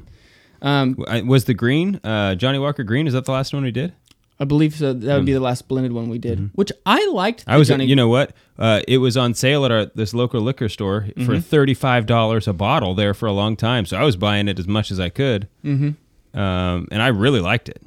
Um, 0.61 0.95
was 1.25 1.45
the 1.45 1.55
green 1.55 1.99
uh, 2.03 2.35
Johnnie 2.35 2.59
Walker 2.59 2.83
Green? 2.83 3.07
Is 3.07 3.13
that 3.13 3.25
the 3.25 3.31
last 3.31 3.53
one 3.53 3.63
we 3.63 3.71
did? 3.71 3.93
I 4.39 4.43
believe 4.45 4.73
so. 4.73 4.91
That 4.93 5.17
would 5.17 5.25
be 5.25 5.33
the 5.33 5.39
last 5.39 5.67
blended 5.67 5.93
one 5.93 6.09
we 6.09 6.17
did, 6.17 6.49
which 6.55 6.71
I 6.85 7.05
liked. 7.13 7.41
Mm-hmm. 7.41 7.51
I 7.51 7.57
was. 7.57 7.67
Johnny- 7.67 7.85
You 7.85 7.95
know 7.95 8.07
what? 8.09 8.33
Uh, 8.57 8.81
it 8.87 8.97
was 8.97 9.15
on 9.15 9.33
sale 9.35 9.65
at 9.65 9.71
our 9.71 9.85
this 9.93 10.13
local 10.15 10.41
liquor 10.41 10.67
store 10.69 11.01
Mm-hmm. 11.01 11.25
for 11.25 11.39
thirty 11.39 11.73
five 11.75 12.05
dollars 12.07 12.47
a 12.47 12.53
bottle 12.53 12.95
there 12.95 13.13
for 13.13 13.27
a 13.27 13.31
long 13.33 13.55
time. 13.55 13.85
So 13.85 13.97
I 13.97 14.03
was 14.03 14.15
buying 14.15 14.47
it 14.47 14.57
as 14.57 14.67
much 14.67 14.89
as 14.91 14.99
I 14.99 15.09
could. 15.09 15.47
Mm-hmm. 15.63 16.39
Um, 16.39 16.87
and 16.91 17.01
I 17.03 17.07
really 17.09 17.39
liked 17.39 17.69
it. 17.69 17.81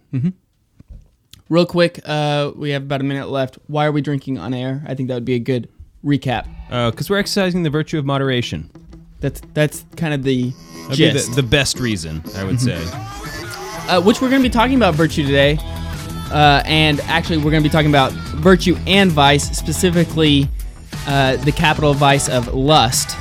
Real 1.48 1.66
quick, 1.66 2.00
uh, 2.06 2.52
we 2.56 2.70
have 2.70 2.82
about 2.82 3.00
a 3.00 3.04
minute 3.04 3.28
left. 3.28 3.58
Why 3.66 3.84
are 3.86 3.92
we 3.92 4.00
drinking 4.00 4.38
on 4.38 4.54
air? 4.54 4.82
I 4.86 4.94
think 4.94 5.08
that 5.08 5.14
would 5.14 5.24
be 5.24 5.34
a 5.34 5.38
good 5.38 5.68
recap. 6.04 6.46
because 6.90 7.10
we're 7.10 7.18
exercising 7.18 7.62
the 7.64 7.70
virtue 7.70 7.98
of 7.98 8.04
moderation. 8.04 8.70
That's 9.20 9.40
that's 9.54 9.84
kind 9.96 10.14
of 10.14 10.22
the 10.22 10.52
That'd 10.88 10.98
be 10.98 11.10
the, 11.10 11.32
the 11.36 11.42
best 11.42 11.80
reason, 11.80 12.22
I 12.36 12.44
would 12.44 12.60
say. 12.60 12.82
uh, 13.88 14.00
which 14.02 14.20
we're 14.20 14.28
going 14.30 14.42
to 14.42 14.48
be 14.48 14.52
talking 14.52 14.76
about 14.76 14.94
virtue 14.94 15.24
today. 15.24 15.58
Uh, 16.30 16.62
and 16.64 17.00
actually, 17.02 17.38
we're 17.38 17.50
going 17.50 17.62
to 17.62 17.68
be 17.68 17.72
talking 17.72 17.90
about 17.90 18.12
virtue 18.12 18.76
and 18.86 19.10
vice, 19.10 19.56
specifically 19.56 20.48
uh, 21.06 21.36
the 21.36 21.52
capital 21.52 21.94
vice 21.94 22.28
of 22.28 22.52
lust. 22.54 23.16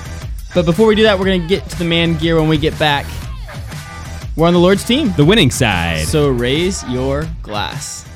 But 0.53 0.65
before 0.65 0.88
we 0.88 0.95
do 0.95 1.03
that, 1.03 1.17
we're 1.17 1.25
going 1.25 1.41
to 1.41 1.48
get 1.48 1.67
to 1.69 1.77
the 1.77 1.86
man 1.86 2.17
gear 2.17 2.39
when 2.39 2.48
we 2.48 2.57
get 2.57 2.77
back. 2.77 3.05
We're 4.36 4.48
on 4.48 4.53
the 4.53 4.60
Lord's 4.60 4.83
team. 4.83 5.13
The 5.15 5.25
winning 5.25 5.51
side. 5.51 6.07
So 6.07 6.29
raise 6.29 6.83
your 6.89 7.27
glass. 7.41 8.07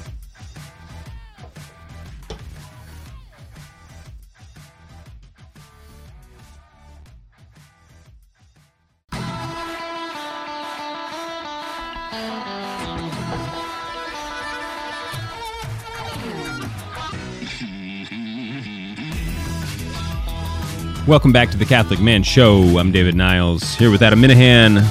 Welcome 21.07 21.31
back 21.31 21.49
to 21.51 21.57
the 21.57 21.65
Catholic 21.65 22.01
Man 22.01 22.21
Show. 22.21 22.61
I'm 22.77 22.91
David 22.91 23.15
Niles 23.15 23.75
here 23.75 23.89
with 23.89 24.01
Adam 24.01 24.19
Minahan. 24.21 24.83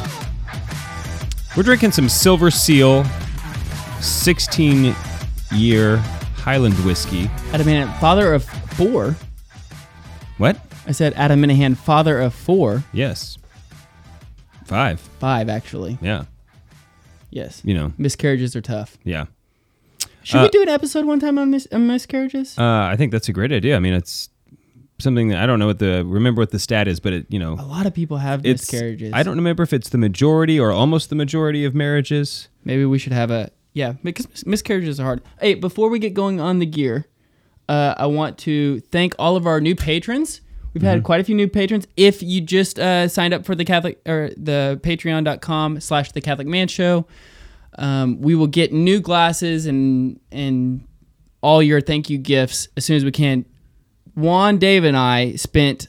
We're 1.57 1.63
drinking 1.63 1.93
some 1.93 2.09
Silver 2.09 2.51
Seal 2.51 3.05
16 4.01 4.95
year 5.53 5.99
Highland 6.37 6.75
whiskey. 6.87 7.31
Adam 7.53 7.67
Minahan, 7.67 8.01
father 8.01 8.33
of 8.33 8.45
four. 8.45 9.15
What? 10.39 10.59
I 10.87 10.93
said 10.93 11.13
Adam 11.15 11.43
Minahan, 11.43 11.77
father 11.77 12.19
of 12.21 12.33
four. 12.35 12.83
Yes. 12.95 13.37
Five. 14.65 15.01
Five, 15.01 15.51
actually. 15.51 15.99
Yeah. 16.01 16.25
Yes. 17.31 17.61
You 17.65 17.75
know, 17.75 17.93
Miscarriages 17.99 18.57
are 18.57 18.63
tough. 18.63 18.97
yeah. 19.05 19.27
Should 20.23 20.39
Uh, 20.39 20.43
we 20.45 20.49
do 20.49 20.63
an 20.63 20.69
episode 20.71 21.05
one 21.05 21.21
time 21.21 21.39
on, 21.39 21.51
mis- 21.53 21.69
on 21.71 21.87
miscarriages? 21.87 22.59
Uh, 22.59 22.65
I 22.91 22.97
think 22.97 23.13
that's 23.13 23.29
a 23.29 23.33
great 23.33 23.53
idea. 23.53 23.77
I 23.77 23.79
mean, 23.79 23.93
it's 23.95 24.29
something 24.99 25.29
that 25.29 25.43
I 25.43 25.47
don't 25.47 25.59
know 25.59 25.67
what 25.67 25.79
the 25.79 26.05
remember 26.05 26.41
what 26.41 26.51
the 26.51 26.59
stat 26.59 26.89
is, 26.89 27.01
but 27.01 27.13
it 27.13 27.27
you 27.29 27.39
know 27.39 27.55
a 27.55 27.67
lot 27.67 27.87
of 27.87 27.95
people 27.95 28.19
have 28.19 28.43
miscarriages. 28.45 29.13
I 29.13 29.23
don't 29.23 29.37
remember 29.37 29.63
if 29.63 29.73
it's 29.73 29.89
the 29.89 29.99
majority 29.99 30.59
or 30.59 30.73
almost 30.73 31.11
the 31.11 31.17
majority 31.17 31.65
of 31.65 31.75
marriages. 31.75 32.49
Maybe 32.65 32.85
we 32.85 32.99
should 32.99 33.13
have 33.13 33.31
a 33.31 33.51
yeah 33.73 33.93
because 34.03 34.29
mis- 34.29 34.47
miscarriages 34.47 35.01
are 35.01 35.05
hard. 35.05 35.23
Hey, 35.41 35.55
before 35.55 35.89
we 35.89 35.99
get 35.99 36.15
going 36.15 36.41
on 36.41 36.59
the 36.59 36.67
gear, 36.67 37.07
uh, 37.69 37.95
I 37.97 38.07
want 38.07 38.39
to 38.39 38.81
thank 38.81 39.15
all 39.19 39.37
of 39.37 39.47
our 39.47 39.61
new 39.61 39.75
patrons. 39.75 40.41
We've 40.73 40.83
had 40.83 41.05
quite 41.05 41.23
a 41.23 41.25
few 41.25 41.35
new 41.35 41.49
patrons. 41.49 41.87
If 41.97 42.23
you 42.23 42.43
just 42.43 42.79
uh, 42.79 43.09
signed 43.09 43.33
up 43.33 43.47
for 43.47 43.55
the 43.55 43.65
Catholic 43.65 43.99
or 44.05 44.31
the 44.37 44.79
Patreon.com 44.83 45.81
slash 45.81 46.13
the 46.13 46.21
Catholic 46.21 46.47
Man 46.47 46.69
Show, 46.69 47.07
um, 47.79 48.21
we 48.21 48.35
will 48.35 48.47
get 48.47 48.75
new 48.75 49.01
glasses 49.01 49.65
and 49.65 50.21
and 50.31 50.87
all 51.41 51.63
your 51.63 51.81
thank 51.81 52.11
you 52.11 52.19
gifts 52.19 52.69
as 52.77 52.85
soon 52.85 52.97
as 52.97 53.07
we 53.07 53.11
can. 53.11 53.47
Juan, 54.17 54.59
Dave, 54.59 54.83
and 54.85 54.97
I 54.97 55.37
spent 55.37 55.87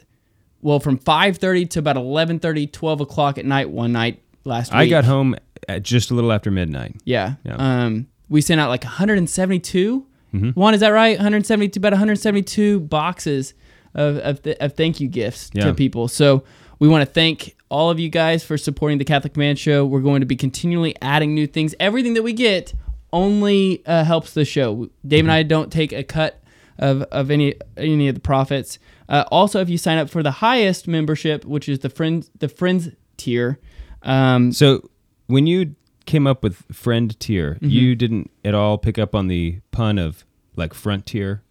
well 0.62 0.79
from 0.79 0.98
5:30 1.00 1.69
to 1.72 1.79
about 1.79 1.96
11:30, 1.96 2.72
12 2.72 3.01
o'clock 3.01 3.38
at 3.38 3.46
night 3.46 3.69
one 3.69 3.91
night 3.93 4.22
last 4.43 4.72
week. 4.72 4.77
I 4.79 4.88
got 4.88 5.05
home 5.05 5.36
at 5.67 5.81
just 5.84 6.12
a 6.12 6.13
little 6.13 6.31
after 6.31 6.51
midnight. 6.51 6.96
Yeah. 7.05 7.36
Yeah. 7.43 7.55
Um, 7.57 8.07
we 8.29 8.41
sent 8.41 8.60
out 8.62 8.69
like 8.69 8.84
172. 8.84 10.05
Mm-hmm. 10.34 10.50
Juan, 10.60 10.74
is 10.74 10.81
that 10.81 10.89
right? 10.89 11.17
172, 11.17 11.79
about 11.79 11.93
172 11.93 12.81
boxes 12.81 13.53
of 13.96 14.17
of, 14.17 14.43
th- 14.43 14.57
of 14.60 14.74
thank 14.74 15.00
you 15.00 15.07
gifts 15.07 15.50
Yeah. 15.53 15.65
to 15.65 15.74
people. 15.74 16.07
So 16.10 16.43
we 16.79 16.88
want 16.88 17.01
to 17.07 17.12
thank 17.12 17.55
all 17.69 17.89
of 17.89 18.00
you 18.00 18.10
guys 18.10 18.43
for 18.43 18.57
supporting 18.57 18.98
the 18.98 19.05
Catholic 19.05 19.36
Man 19.38 19.55
Show. 19.55 19.86
We're 19.86 20.01
going 20.01 20.19
to 20.19 20.25
be 20.27 20.36
continually 20.36 20.96
adding 21.01 21.34
new 21.34 21.48
things. 21.48 21.74
Everything 21.79 22.13
that 22.15 22.24
we 22.24 22.34
get 22.34 22.74
only 23.13 23.81
uh, 23.86 24.03
helps 24.03 24.34
the 24.34 24.43
show. 24.46 24.89
Dave 25.07 25.24
and 25.25 25.31
I 25.31 25.43
don't 25.43 25.72
take 25.72 25.93
a 25.93 26.03
cut 26.03 26.41
of, 26.79 27.01
of 27.03 27.31
any 27.31 27.55
any 27.75 28.07
of 28.07 28.15
the 28.15 28.22
profits. 28.22 28.79
Uh, 29.10 29.24
also, 29.31 29.60
if 29.62 29.69
you 29.69 29.77
sign 29.77 29.98
up 29.98 30.10
for 30.10 30.22
the 30.24 30.31
highest 30.31 30.88
membership, 30.88 31.46
which 31.46 31.67
is 31.69 31.79
the 31.79 31.89
friends 31.89 32.29
the 32.39 32.48
friends 32.50 32.89
tier, 33.17 33.60
um, 34.03 34.51
So 34.51 34.89
when 35.27 35.48
you 35.48 35.75
came 36.05 36.25
up 36.27 36.43
with 36.43 36.63
friend 36.72 37.17
tier, 37.19 37.55
Mm-hmm. 37.55 37.69
you 37.69 37.96
didn't 37.96 38.31
at 38.46 38.53
all 38.53 38.77
pick 38.77 38.98
up 38.98 39.13
on 39.15 39.27
the 39.27 39.60
pun 39.72 39.98
of 39.98 40.24
like 40.55 40.74
frontier. 40.74 41.41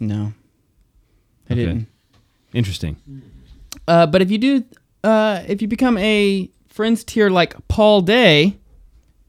no, 0.00 0.32
I 1.48 1.52
Okay. 1.52 1.60
didn't. 1.64 1.86
Interesting. 2.54 2.96
Uh, 3.86 4.06
but 4.06 4.22
if 4.22 4.30
you 4.30 4.38
do, 4.38 4.64
uh, 5.04 5.42
if 5.46 5.60
you 5.62 5.68
become 5.68 5.98
a 5.98 6.50
friends 6.68 7.04
tier 7.04 7.28
like 7.30 7.54
Paul 7.68 8.00
Day 8.02 8.56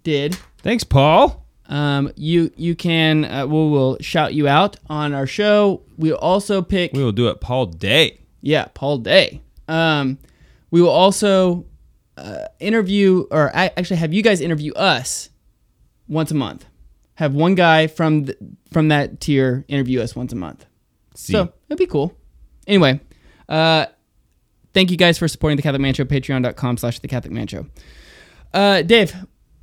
did, 0.04 0.38
Thanks, 0.62 0.84
Paul. 0.84 1.39
Um, 1.70 2.12
you 2.16 2.52
you 2.58 2.76
can 2.76 3.24
uh, 3.26 3.46
we 3.48 3.54
will 3.54 3.98
shout 4.02 4.34
you 4.34 4.48
out 4.48 4.76
on 4.90 5.14
our 5.14 5.26
show. 5.28 5.82
We'll 5.98 6.18
also 6.18 6.62
pick 6.62 6.92
We 6.94 7.04
will 7.04 7.12
do 7.14 7.28
it 7.30 7.40
Paul 7.40 7.68
Day. 7.68 8.20
yeah 8.42 8.66
Paul 8.74 8.98
Day. 8.98 9.42
Um, 9.68 10.18
we 10.72 10.82
will 10.82 10.90
also 10.90 11.66
uh, 12.18 12.46
interview 12.60 13.26
or 13.32 13.50
actually 13.56 13.98
have 13.98 14.14
you 14.14 14.22
guys 14.24 14.42
interview 14.42 14.74
us 14.74 15.30
once 16.08 16.32
a 16.32 16.36
month. 16.36 16.66
Have 17.16 17.34
one 17.34 17.56
guy 17.56 17.88
from 17.88 18.26
th- 18.26 18.38
from 18.72 18.88
that 18.90 19.20
tier 19.22 19.64
interview 19.68 20.02
us 20.02 20.16
once 20.16 20.34
a 20.34 20.36
month. 20.36 20.66
See. 21.16 21.34
So 21.34 21.52
that'd 21.68 21.78
be 21.78 21.86
cool. 21.86 22.16
Anyway, 22.66 23.00
uh, 23.48 23.86
thank 24.74 24.90
you 24.92 24.98
guys 24.98 25.18
for 25.18 25.28
supporting 25.28 25.58
the 25.58 25.64
Catholic 25.64 25.82
Man 25.82 25.94
Show. 25.94 26.06
Patreon.com 26.06 26.78
slash 26.78 27.00
the 27.00 27.08
Catholic 27.08 27.34
Man 27.34 27.48
Show. 27.48 27.66
Uh, 28.54 28.82
Dave, 28.84 29.14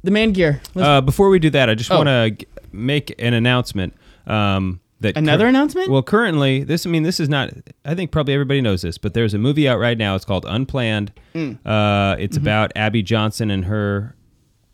the 0.06 0.10
man 0.10 0.32
gear. 0.32 0.62
Uh, 0.74 1.00
before 1.02 1.28
we 1.28 1.38
do 1.38 1.50
that, 1.50 1.68
I 1.68 1.74
just 1.74 1.90
Oh. 1.90 1.98
want 2.02 2.08
to 2.08 2.46
make 2.72 3.14
an 3.18 3.34
announcement. 3.34 3.92
Um, 4.26 4.80
that 5.00 5.16
Another 5.18 5.46
announcement? 5.46 5.90
Well, 5.90 6.02
currently, 6.02 6.64
this 6.64 6.86
I 6.86 6.88
mean, 6.88 7.02
this 7.02 7.20
is 7.20 7.28
not. 7.28 7.50
I 7.84 7.94
think 7.94 8.10
probably 8.10 8.32
everybody 8.32 8.62
knows 8.62 8.80
this, 8.80 8.96
but 8.96 9.12
there's 9.12 9.34
a 9.34 9.38
movie 9.38 9.68
out 9.68 9.78
right 9.78 9.98
now. 9.98 10.14
It's 10.14 10.24
called 10.24 10.46
Unplanned. 10.48 11.12
Mm. 11.34 11.58
Uh, 11.66 12.16
it's 12.18 12.38
Mm-hmm. 12.38 12.44
about 12.46 12.72
Abby 12.74 13.02
Johnson 13.02 13.50
and 13.50 13.66
her, 13.66 14.16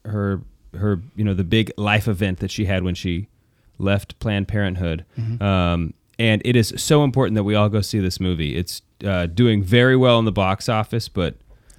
her, 0.04 0.40
her. 0.78 1.00
You 1.16 1.24
know, 1.24 1.34
the 1.34 1.42
big 1.44 1.72
life 1.76 2.06
event 2.06 2.38
that 2.38 2.52
she 2.52 2.66
had 2.66 2.84
when 2.84 2.94
she 2.94 3.26
left 3.78 4.16
Planned 4.20 4.46
Parenthood. 4.46 5.04
Mm-hmm. 5.18 5.42
Um, 5.42 5.92
and 6.20 6.40
it 6.44 6.54
is 6.54 6.72
so 6.76 7.02
important 7.02 7.34
that 7.34 7.42
we 7.42 7.56
all 7.56 7.68
go 7.68 7.80
see 7.80 7.98
this 7.98 8.20
movie. 8.20 8.54
It's 8.56 8.80
uh, 9.04 9.26
doing 9.26 9.60
very 9.64 9.96
well 9.96 10.20
in 10.20 10.24
the 10.24 10.30
box 10.32 10.68
office, 10.68 11.08
but 11.08 11.34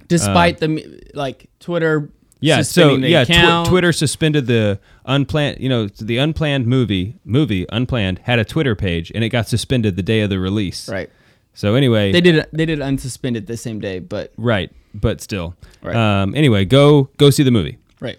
Despite 0.06 0.58
the 0.58 1.00
like 1.14 1.48
Twitter. 1.60 2.10
Yeah, 2.44 2.62
so 2.62 2.96
yeah, 2.96 3.24
tw- 3.24 3.66
Twitter 3.66 3.92
suspended 3.92 4.46
the 4.46 4.78
unplanned, 5.06 5.60
you 5.60 5.68
know, 5.68 5.86
the 5.86 6.18
unplanned 6.18 6.66
movie, 6.66 7.16
movie 7.24 7.66
unplanned 7.70 8.18
had 8.20 8.38
a 8.38 8.44
Twitter 8.44 8.74
page 8.74 9.10
and 9.14 9.24
it 9.24 9.30
got 9.30 9.48
suspended 9.48 9.96
the 9.96 10.02
day 10.02 10.20
of 10.20 10.30
the 10.30 10.38
release. 10.38 10.88
Right. 10.88 11.08
So 11.54 11.74
anyway, 11.74 12.12
They 12.12 12.20
did. 12.20 12.46
They 12.52 12.66
did 12.66 12.80
unsuspended 12.80 13.46
the 13.46 13.56
same 13.56 13.80
day, 13.80 14.00
but 14.00 14.32
right, 14.36 14.70
but 14.92 15.20
still. 15.20 15.54
Right. 15.82 15.96
Um 15.96 16.34
anyway, 16.34 16.64
go 16.64 17.08
go 17.16 17.30
see 17.30 17.42
the 17.44 17.50
movie. 17.50 17.78
right. 18.00 18.18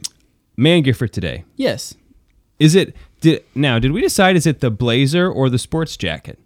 Man 0.58 0.84
for 0.94 1.08
today. 1.08 1.44
Yes. 1.58 1.94
Is 2.60 2.76
it 2.76 2.96
did 3.20 3.44
now 3.54 3.78
did 3.78 3.92
we 3.92 4.02
decide 4.02 4.36
is 4.36 4.48
it 4.48 4.62
the 4.62 4.72
blazer 4.72 5.30
or 5.30 5.50
the 5.50 5.60
sports 5.60 5.98
jacket? 5.98 6.40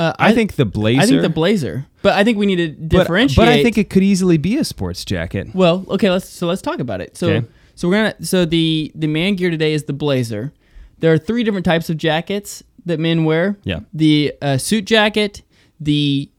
Uh, 0.00 0.14
I, 0.18 0.32
think 0.32 0.54
the 0.54 0.64
blazer. 0.64 1.00
I 1.02 1.06
think 1.06 1.20
the 1.20 1.28
blazer, 1.28 1.86
but 2.00 2.14
I 2.14 2.24
think 2.24 2.38
we 2.38 2.46
need 2.46 2.56
to 2.56 2.68
but, 2.70 3.00
differentiate. 3.00 3.36
but 3.36 3.48
I 3.48 3.62
think 3.62 3.76
it 3.76 3.90
could 3.90 4.02
easily 4.02 4.38
be 4.38 4.56
a 4.56 4.64
sports 4.64 5.04
jacket. 5.04 5.48
Well, 5.54 5.84
okay, 5.90 6.10
let's 6.10 6.26
so 6.26 6.46
let's 6.46 6.62
talk 6.62 6.80
about 6.80 7.02
it. 7.02 7.18
So 7.18 7.28
Okay. 7.28 7.46
so 7.74 7.86
we're 7.86 7.96
gonna 7.96 8.24
so 8.24 8.46
the 8.46 8.90
the 8.94 9.06
man 9.06 9.34
gear 9.34 9.50
today 9.50 9.74
is 9.74 9.84
the 9.84 9.92
blazer. 9.92 10.54
There 11.00 11.12
are 11.12 11.18
three 11.18 11.44
different 11.44 11.66
types 11.66 11.90
of 11.90 11.98
jackets 11.98 12.62
that 12.86 12.98
men 12.98 13.24
wear. 13.24 13.58
Yeah. 13.62 13.80
The 13.92 14.32
uh, 14.40 14.56
suit 14.56 14.86
jacket, 14.86 15.42
the 15.78 16.30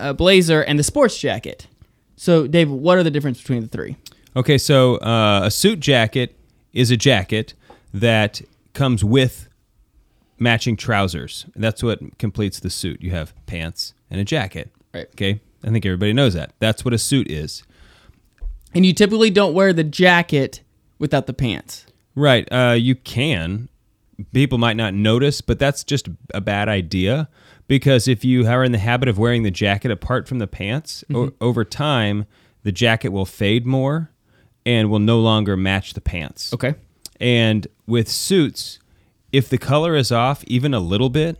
uh, 0.00 0.12
blazer, 0.14 0.62
and 0.62 0.76
the 0.76 0.82
sports 0.82 1.16
jacket. 1.18 1.68
So 2.16 2.48
Dave, 2.48 2.68
what 2.68 2.98
are 2.98 3.04
the 3.04 3.12
difference 3.12 3.38
between 3.40 3.62
the 3.62 3.68
three? 3.68 3.96
Okay, 4.34 4.58
so 4.58 4.96
uh, 4.96 5.42
a 5.44 5.52
suit 5.52 5.78
jacket 5.78 6.36
is 6.72 6.90
a 6.90 6.96
jacket 6.96 7.54
that 7.94 8.42
comes 8.74 9.04
with 9.04 9.48
matching 10.38 10.76
trousers. 10.76 11.46
That's 11.56 11.82
what 11.82 12.18
completes 12.18 12.60
the 12.60 12.70
suit. 12.70 13.02
You 13.02 13.10
have 13.12 13.34
pants 13.46 13.94
and 14.10 14.20
a 14.20 14.24
jacket. 14.24 14.70
Right. 14.94 15.06
Okay. 15.12 15.40
I 15.64 15.70
think 15.70 15.84
everybody 15.84 16.12
knows 16.12 16.34
that. 16.34 16.52
That's 16.60 16.84
what 16.84 16.94
a 16.94 16.98
suit 16.98 17.30
is. 17.30 17.64
And 18.74 18.86
you 18.86 18.92
typically 18.92 19.30
don't 19.30 19.54
wear 19.54 19.72
the 19.72 19.84
jacket 19.84 20.62
without 20.98 21.26
the 21.26 21.32
pants. 21.32 21.86
Right. 22.14 22.46
Uh, 22.52 22.72
you 22.78 22.94
can. 22.94 23.68
People 24.32 24.58
might 24.58 24.76
not 24.76 24.94
notice, 24.94 25.40
but 25.40 25.58
that's 25.58 25.84
just 25.84 26.08
a 26.34 26.40
bad 26.40 26.68
idea 26.68 27.28
because 27.68 28.08
if 28.08 28.24
you 28.24 28.46
are 28.48 28.64
in 28.64 28.72
the 28.72 28.78
habit 28.78 29.08
of 29.08 29.18
wearing 29.18 29.42
the 29.44 29.50
jacket 29.50 29.90
apart 29.92 30.26
from 30.26 30.38
the 30.38 30.46
pants, 30.48 31.04
o- 31.14 31.32
over 31.40 31.64
time, 31.64 32.26
the 32.64 32.72
jacket 32.72 33.10
will 33.10 33.26
fade 33.26 33.64
more 33.64 34.10
and 34.66 34.90
will 34.90 34.98
no 34.98 35.20
longer 35.20 35.56
match 35.56 35.94
the 35.94 36.00
pants. 36.00 36.52
Okay. 36.52 36.74
And 37.20 37.66
with 37.86 38.08
suits, 38.08 38.80
if 39.32 39.48
the 39.48 39.58
color 39.58 39.96
is 39.96 40.10
off 40.12 40.42
even 40.46 40.74
a 40.74 40.80
little 40.80 41.10
bit, 41.10 41.38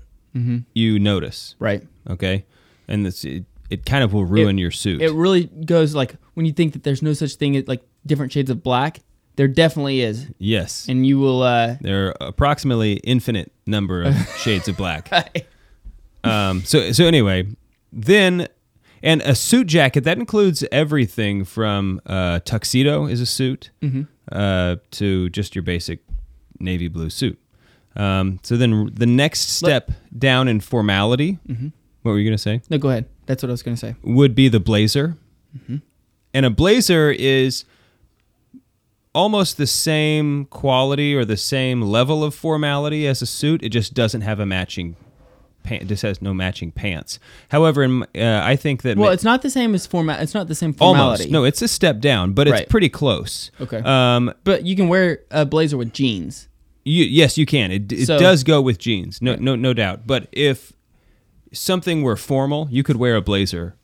you 0.75 0.99
notice. 1.01 1.57
Right. 1.59 1.83
Okay. 2.09 2.45
And 2.87 3.05
this, 3.05 3.25
it, 3.25 3.45
it 3.71 3.85
kind 3.85 4.05
of 4.05 4.13
will 4.13 4.25
ruin 4.25 4.57
It- 4.59 4.63
your 4.63 4.71
suit. 4.71 5.03
It 5.03 5.13
really 5.13 5.45
goes 5.47 5.95
like 5.95 6.15
when 6.35 6.47
you 6.47 6.53
think 6.53 6.75
that 6.75 6.85
there's 6.85 7.03
no 7.03 7.13
such 7.13 7.35
thing 7.35 7.57
as 7.57 7.67
like 7.67 7.83
different 8.07 8.31
shades 8.33 8.49
of 8.51 8.63
black. 8.63 9.01
There 9.37 9.49
definitely 9.49 10.01
is, 10.01 10.27
yes. 10.39 10.89
and 10.89 11.07
you 11.07 11.19
will. 11.21 11.43
uh 11.43 11.77
there 11.81 12.09
are 12.09 12.15
approximately 12.21 12.95
infinite 13.05 13.53
number 13.67 14.03
of 14.03 14.15
shades 14.39 14.67
of 14.69 14.77
black. 14.77 15.11
Um, 16.25 16.63
so 16.65 16.91
so 16.93 17.05
anyway, 17.05 17.47
then 17.93 18.49
and 19.03 19.23
a 19.23 19.35
suit 19.37 19.69
jacket 19.69 20.03
that 20.05 20.19
includes 20.19 20.65
everything 20.73 21.45
from 21.45 22.01
uh, 22.07 22.41
tuxedo 22.45 23.07
is 23.07 23.21
a 23.21 23.27
suit 23.27 23.71
uh, 24.33 24.77
to 24.93 25.31
just 25.31 25.55
your 25.55 25.63
basic 25.63 26.01
navy 26.59 26.89
blue 26.89 27.09
suit. 27.11 27.39
Um, 27.99 28.39
so 28.43 28.57
then 28.57 28.91
the 28.95 29.07
next 29.07 29.41
step 29.51 29.91
down 30.17 30.47
in 30.49 30.61
formality, 30.61 31.39
what 32.03 32.13
were 32.13 32.19
you 32.19 32.25
gonna 32.29 32.39
say? 32.39 32.63
No, 32.71 32.79
go 32.79 32.89
ahead. 32.91 33.07
That's 33.27 33.43
what 33.43 33.51
I 33.51 33.53
was 33.53 33.63
gonna 33.63 33.77
say. 33.77 33.97
Would 34.05 34.35
be 34.35 34.49
the 34.49 34.61
blazer, 34.61 35.17
and 36.33 36.47
a 36.47 36.51
blazer 36.51 37.11
is 37.11 37.65
almost 39.15 39.57
the 39.57 39.67
same 39.67 40.45
quality 40.47 41.15
or 41.15 41.25
the 41.25 41.37
same 41.37 41.83
level 41.83 42.23
of 42.23 42.35
formality 42.35 43.07
as 43.07 43.21
a 43.23 43.27
suit. 43.27 43.63
It 43.63 43.71
just 43.71 43.95
doesn't 43.95 44.21
have 44.21 44.39
a 44.41 44.47
matching. 44.47 44.97
Pant, 45.65 45.87
just 45.89 46.03
has 46.03 46.23
no 46.23 46.33
matching 46.33 46.71
pants. 46.71 47.19
However, 47.49 47.83
in, 47.83 48.03
uh, 48.17 48.41
I 48.45 48.55
think 48.57 48.83
that 48.83 48.97
Well, 48.97 49.09
ma- 49.09 49.13
it's 49.13 49.25
not 49.25 49.43
the 49.43 49.51
same 49.51 49.75
as 49.75 49.87
format. 49.87 50.23
It's 50.23 50.33
not 50.35 50.47
the 50.49 50.55
same 50.55 50.73
formality. 50.73 51.25
almost 51.25 51.31
no, 51.33 51.45
it's 51.45 51.61
a 51.61 51.69
step 51.69 51.99
down, 52.01 52.33
but 52.33 52.47
it's 52.47 52.53
Right. 52.55 52.69
pretty 52.69 52.89
close. 52.89 53.51
Okay. 53.61 53.83
Um, 53.85 54.33
but 54.45 54.65
you 54.65 54.77
can 54.77 54.89
wear 54.89 55.21
a 55.31 55.45
blazer 55.45 55.77
with 55.77 55.93
jeans. 55.93 56.48
You, 56.89 57.05
yes, 57.05 57.37
you 57.39 57.47
can. 57.47 57.71
It, 57.73 57.93
it 57.93 58.07
So- 58.07 58.19
does 58.19 58.43
go 58.45 58.61
with 58.61 58.79
jeans, 58.79 59.21
no, 59.23 59.35
no, 59.37 59.55
no 59.57 59.73
doubt. 59.75 60.07
But 60.07 60.29
if 60.33 60.73
something 61.53 62.03
were 62.03 62.17
formal, 62.17 62.69
you 62.71 62.83
could 62.83 62.97
wear 62.97 63.17
a 63.17 63.23
blazer. 63.23 63.77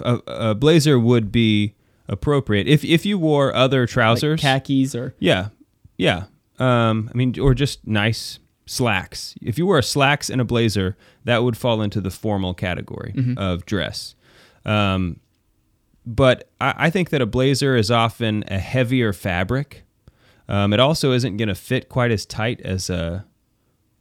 A, 0.00 0.20
a 0.26 0.54
blazer 0.54 0.98
would 0.98 1.30
be 1.30 1.74
appropriate 2.08 2.66
if 2.66 2.84
if 2.84 3.04
you 3.06 3.18
wore 3.18 3.54
other 3.54 3.82
Like 3.82 3.90
trousers. 3.90 4.40
khakis 4.40 4.94
or 4.94 5.14
yeah, 5.18 5.48
yeah. 5.98 6.24
Um, 6.58 7.10
I 7.12 7.16
mean, 7.16 7.38
or 7.40 7.54
just 7.54 7.86
nice 7.86 8.38
slacks. 8.66 9.34
If 9.42 9.58
you 9.58 9.66
wore 9.66 9.82
slacks 9.82 10.30
and 10.30 10.40
a 10.40 10.44
blazer, 10.44 10.96
that 11.24 11.42
would 11.42 11.56
fall 11.56 11.82
into 11.82 12.00
the 12.00 12.10
formal 12.10 12.54
category 12.54 13.14
of 13.36 13.66
dress. 13.66 14.14
Um, 14.64 15.18
but 16.06 16.48
I, 16.60 16.74
I 16.86 16.90
think 16.90 17.10
that 17.10 17.20
a 17.20 17.26
blazer 17.26 17.76
is 17.76 17.90
often 17.90 18.44
a 18.48 18.58
heavier 18.58 19.12
fabric. 19.12 19.82
Um, 20.48 20.72
it 20.72 20.80
also 20.80 21.12
isn't 21.12 21.36
going 21.36 21.48
to 21.48 21.54
fit 21.54 21.88
quite 21.88 22.10
as 22.10 22.26
tight 22.26 22.60
as 22.60 22.90
a 22.90 23.24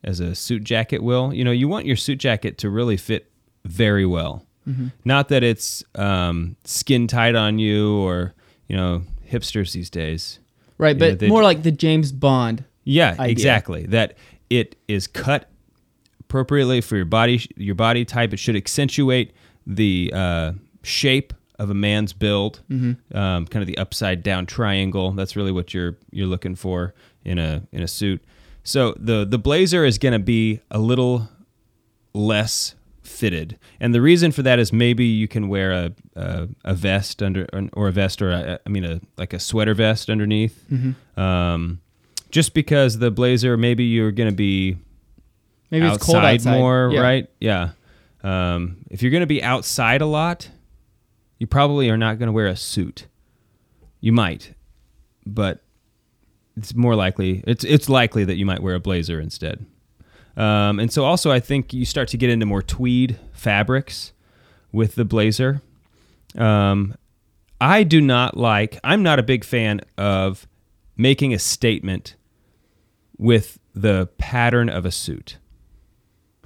as 0.04 0.19
a 0.19 0.34
suit 0.34 0.63
jacket 0.63 1.04
will. 1.04 1.34
You 1.34 1.43
know, 1.43 1.51
you 1.51 1.67
want 1.67 1.86
your 1.86 1.95
suit 1.95 2.17
jacket 2.17 2.58
to 2.60 2.69
really 2.69 2.97
fit 2.97 3.32
very 3.65 4.06
well. 4.06 4.45
Not 5.04 5.30
that 5.30 5.43
it's 5.43 5.84
um, 5.95 6.56
skin 6.63 7.08
tight 7.08 7.36
on 7.36 7.60
you 7.60 7.97
or 7.97 8.34
you 8.67 8.77
know 8.77 9.04
hipsters 9.30 9.73
these 9.73 9.89
days. 9.89 10.39
right, 10.77 10.95
Yeah, 10.95 11.10
but 11.12 11.19
they 11.19 11.27
more 11.27 11.43
like 11.43 11.63
the 11.63 11.71
James 11.71 12.12
Bond. 12.12 12.63
Yeah, 12.84 13.15
idea. 13.19 13.27
exactly. 13.27 13.86
That 13.88 14.17
it 14.49 14.75
is 14.88 15.08
cut 15.08 15.49
appropriately 16.19 16.80
for 16.80 16.95
your 16.95 17.06
body 17.06 17.45
your 17.56 17.75
body 17.75 18.06
type. 18.06 18.34
It 18.34 18.38
should 18.38 18.56
accentuate 18.56 19.34
the 19.65 20.12
uh, 20.13 20.51
shape 20.84 21.34
of 21.62 21.69
a 21.69 21.74
man's 21.74 22.13
build, 22.13 22.62
Mm-hmm. 22.69 23.17
um, 23.17 23.45
kind 23.47 23.62
of 23.63 23.67
the 23.67 23.78
upside 23.78 24.24
down 24.24 24.45
triangle. 24.45 25.12
That's 25.12 25.36
really 25.36 25.52
what 25.52 25.74
you're 25.74 25.95
you're 26.12 26.28
looking 26.28 26.56
for 26.56 26.93
in 27.24 27.38
a 27.39 27.62
in 27.71 27.82
a 27.84 27.88
suit. 27.88 28.21
So 28.63 28.93
the 29.00 29.26
the 29.26 29.38
blazer 29.38 29.86
is 29.86 29.97
going 29.97 30.13
to 30.13 30.19
be 30.19 30.60
a 30.69 30.80
little 30.80 31.30
less 32.13 32.76
fitted, 33.04 33.58
and 33.80 33.93
the 33.95 34.02
reason 34.02 34.32
for 34.32 34.41
that 34.43 34.60
is 34.60 34.71
maybe 34.74 35.06
you 35.06 35.28
can 35.28 35.47
wear 35.47 35.71
a 35.71 35.91
a, 36.15 36.47
a 36.65 36.74
vest 36.74 37.21
under 37.24 37.47
or 37.74 37.88
a 37.88 37.91
vest 37.91 38.21
or 38.21 38.32
a, 38.32 38.60
I 38.65 38.69
mean 38.69 38.84
a 38.86 39.02
like 39.17 39.34
a 39.34 39.39
sweater 39.39 39.74
vest 39.74 40.10
underneath. 40.10 40.65
Um, 41.17 41.80
just 42.30 42.54
because 42.54 43.00
the 43.00 43.12
blazer, 43.12 43.58
maybe 43.58 43.84
you're 43.84 44.12
going 44.12 44.30
to 44.30 44.36
be 44.36 44.78
Maybe 45.69 45.86
it's 45.88 46.04
cold 46.06 46.17
outside 46.24 46.58
more, 46.60 46.89
Yeah. 46.93 47.02
right? 47.02 47.30
Yeah. 47.39 47.69
Um, 48.24 48.78
if 48.89 49.02
you're 49.02 49.12
going 49.12 49.21
to 49.21 49.28
be 49.28 49.41
outside 49.41 50.02
a 50.02 50.06
lot, 50.06 50.50
you 51.41 51.47
probably 51.47 51.89
are 51.89 51.97
not 51.97 52.19
going 52.19 52.27
to 52.27 52.32
wear 52.32 52.45
a 52.45 52.56
suit. 52.56 53.08
You 53.99 54.12
might, 54.12 54.54
but 55.25 55.63
it's 56.56 56.75
more 56.75 56.95
likely 56.95 57.43
it's 57.47 57.63
it's 57.63 57.89
likely 57.89 58.23
that 58.25 58.36
you 58.36 58.45
might 58.45 58.62
wear 58.62 58.75
a 58.75 58.80
blazer 58.80 59.19
instead. 59.19 59.65
Um, 60.38 60.80
and 60.80 60.93
so 60.93 61.04
also 61.04 61.32
I 61.32 61.39
think 61.39 61.73
you 61.73 61.84
start 61.84 62.10
to 62.10 62.17
get 62.17 62.30
into 62.30 62.45
more 62.45 62.62
tweed 62.62 63.17
fabrics 63.34 64.13
with 64.71 64.93
the 64.93 65.04
blazer. 65.04 65.63
Um, 66.38 66.93
I 67.60 67.82
do 67.82 67.99
not 68.01 68.38
like. 68.38 68.80
I'm 68.84 69.01
not 69.01 69.17
a 69.17 69.23
big 69.23 69.43
fan 69.43 69.82
of 69.97 70.47
making 70.95 71.34
a 71.34 71.39
statement 71.39 72.15
with 73.17 73.58
the 73.73 74.10
pattern 74.19 74.69
of 74.69 74.86
a 74.86 74.91
suit. 74.91 75.38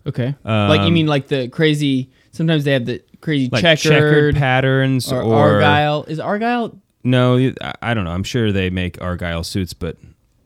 Okay. 0.07 0.35
like 0.45 0.81
you 0.81 0.87
Um, 0.87 0.93
mean 0.93 1.07
like 1.07 1.27
the 1.27 1.49
crazy? 1.49 2.11
Sometimes 2.35 2.65
they 2.65 2.73
have 2.73 2.85
the 2.85 3.01
crazy 3.21 3.49
Like 3.49 3.61
checkered, 3.61 3.91
checkered, 3.91 4.35
patterns 4.35 5.09
or, 5.11 5.21
or, 5.21 5.53
argyle. 5.53 6.03
Is 6.03 6.19
argyle? 6.19 6.77
No, 7.03 7.53
I- 7.81 7.93
don't 7.93 8.03
know. 8.03 8.11
I'm 8.11 8.23
sure 8.25 8.51
they 8.51 8.69
make 8.69 9.01
argyle 9.01 9.43
suits, 9.43 9.73
but 9.73 9.95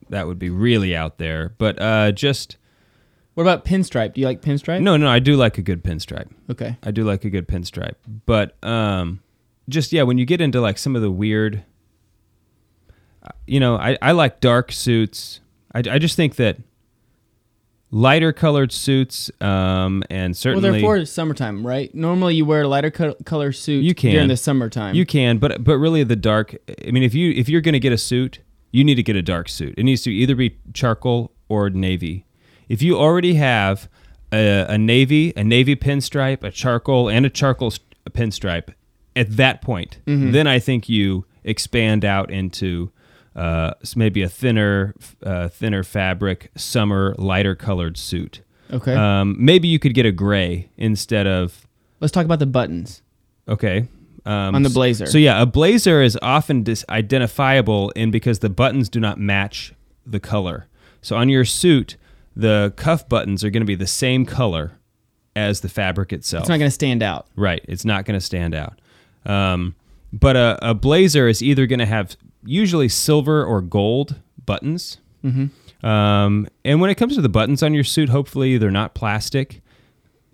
that 0.09 0.27
would 0.27 0.37
be 0.37 0.51
really 0.51 0.95
out 0.95 1.17
there. 1.17 1.55
But 1.57 1.81
uh, 1.81 2.11
just 2.11 2.57
What 3.33 3.41
about 3.41 3.65
pinstripe? 3.65 4.13
Do 4.13 4.21
you 4.21 4.27
like 4.27 4.41
pinstripe? 4.41 4.81
no, 4.81 4.97
no. 4.97 5.09
I 5.09 5.17
do 5.17 5.35
like 5.35 5.57
a 5.57 5.63
good 5.63 5.83
pinstripe. 5.83 6.29
Okay. 6.49 6.77
I 6.83 6.91
do 6.91 7.03
like 7.05 7.25
a 7.25 7.29
good 7.31 7.47
pinstripe. 7.47 7.95
But 8.27 8.63
um, 8.63 9.21
just 9.67 9.91
yeah, 9.91 10.03
when 10.03 10.19
you 10.19 10.25
get 10.25 10.41
into 10.41 10.61
like 10.61 10.77
some 10.77 10.95
of 10.95 11.01
the 11.01 11.09
weird, 11.11 11.63
uh, 13.23 13.29
you 13.47 13.59
know, 13.59 13.77
I, 13.77 13.97
I 14.01 14.11
like 14.11 14.41
dark 14.41 14.71
suits. 14.71 15.39
I, 15.73 15.79
I 15.79 15.97
just 15.97 16.15
think 16.15 16.35
that 16.35 16.57
lighter 17.91 18.31
colored 18.31 18.71
suits 18.71 19.31
um, 19.41 20.03
and 20.09 20.29
Well, 20.29 20.33
certainly 20.35 20.71
they're 20.71 20.79
for 20.79 21.05
summertime, 21.05 21.65
right? 21.65 21.93
Normally, 21.93 22.35
you 22.35 22.45
wear 22.45 22.61
a 22.63 22.67
lighter 22.67 22.91
co- 22.91 23.15
color 23.25 23.51
suit 23.51 23.83
You 23.83 23.95
can. 23.95 24.11
during 24.11 24.27
the 24.27 24.37
summertime. 24.37 24.95
You 24.95 25.05
can, 25.05 25.37
but 25.37 25.63
but 25.63 25.77
really 25.77 26.03
the 26.03 26.15
dark. 26.15 26.55
I 26.87 26.91
mean, 26.91 27.03
if 27.03 27.13
you 27.13 27.31
if 27.31 27.49
you're 27.49 27.61
going 27.61 27.73
to 27.73 27.79
get 27.79 27.93
a 27.93 27.97
suit, 27.97 28.39
you 28.71 28.83
need 28.83 28.95
to 28.95 29.03
get 29.03 29.15
a 29.15 29.21
dark 29.21 29.49
suit. 29.49 29.73
It 29.77 29.83
needs 29.83 30.01
to 30.03 30.11
either 30.11 30.35
be 30.35 30.57
charcoal 30.73 31.31
or 31.47 31.69
navy. 31.69 32.25
If 32.67 32.81
you 32.83 32.97
already 32.97 33.33
have 33.35 33.89
a, 34.31 34.65
a 34.69 34.77
navy, 34.77 35.33
a 35.35 35.43
navy 35.43 35.75
pinstripe, 35.75 36.43
a 36.43 36.51
charcoal, 36.51 37.09
and 37.09 37.25
a 37.25 37.29
charcoal 37.31 37.71
st- 37.71 37.87
pinstripe, 38.11 38.73
at 39.15 39.35
that 39.37 39.61
point, 39.61 39.97
then 40.05 40.45
I 40.45 40.59
think 40.59 40.87
you 40.87 41.25
expand 41.43 42.05
out 42.05 42.29
into 42.29 42.91
uh, 43.35 43.73
maybe 43.95 44.21
a 44.21 44.29
thinner, 44.29 44.93
uh, 45.23 45.47
thinner 45.49 45.83
fabric, 45.83 46.51
summer, 46.55 47.15
lighter 47.17 47.55
colored 47.55 47.97
suit. 47.97 48.41
Okay. 48.71 48.93
Um, 48.93 49.35
maybe 49.39 49.67
you 49.67 49.79
could 49.79 49.93
get 49.93 50.05
a 50.05 50.11
gray 50.11 50.69
instead 50.77 51.27
of 51.27 51.67
Let's 51.99 52.11
talk 52.11 52.25
about 52.25 52.39
the 52.39 52.45
buttons. 52.45 53.01
okay. 53.47 53.87
Um, 54.25 54.53
On 54.53 54.63
the 54.63 54.69
blazer. 54.69 55.05
So 55.05 55.17
yeah, 55.17 55.41
a 55.41 55.45
blazer 55.45 56.01
is 56.01 56.17
often 56.21 56.65
identifiable 56.89 57.89
in 57.91 58.11
because 58.11 58.39
the 58.39 58.49
buttons 58.49 58.89
do 58.89 58.99
not 58.99 59.17
match 59.17 59.73
the 60.05 60.19
color. 60.19 60.67
So 61.01 61.15
on 61.15 61.29
your 61.29 61.45
suit, 61.45 61.95
the 62.35 62.73
cuff 62.75 63.07
buttons 63.09 63.43
are 63.43 63.49
going 63.49 63.61
to 63.61 63.65
be 63.67 63.75
the 63.75 63.87
same 63.87 64.25
color 64.25 64.73
as 65.35 65.61
the 65.61 65.69
fabric 65.69 66.11
itself. 66.13 66.43
It's 66.43 66.49
not 66.49 66.57
going 66.57 66.67
to 66.69 66.73
stand 66.73 67.01
out. 67.01 67.27
Right. 67.35 67.63
It's 67.67 67.85
not 67.85 68.05
going 68.05 68.19
to 68.19 68.25
stand 68.25 68.53
out. 68.53 68.79
Um, 69.25 69.75
but 70.11 70.35
a, 70.35 70.59
a 70.61 70.73
blazer 70.73 71.27
is 71.27 71.41
either 71.41 71.65
going 71.65 71.79
to 71.79 71.85
have 71.85 72.17
usually 72.43 72.89
silver 72.89 73.43
or 73.43 73.61
gold 73.61 74.15
buttons. 74.45 74.97
Mm-hmm. 75.23 75.85
Um, 75.85 76.47
and 76.65 76.81
when 76.81 76.89
it 76.89 76.95
comes 76.95 77.15
to 77.15 77.21
the 77.21 77.29
buttons 77.29 77.63
on 77.63 77.73
your 77.73 77.83
suit, 77.83 78.09
hopefully 78.09 78.57
they're 78.57 78.71
not 78.71 78.93
plastic. 78.95 79.61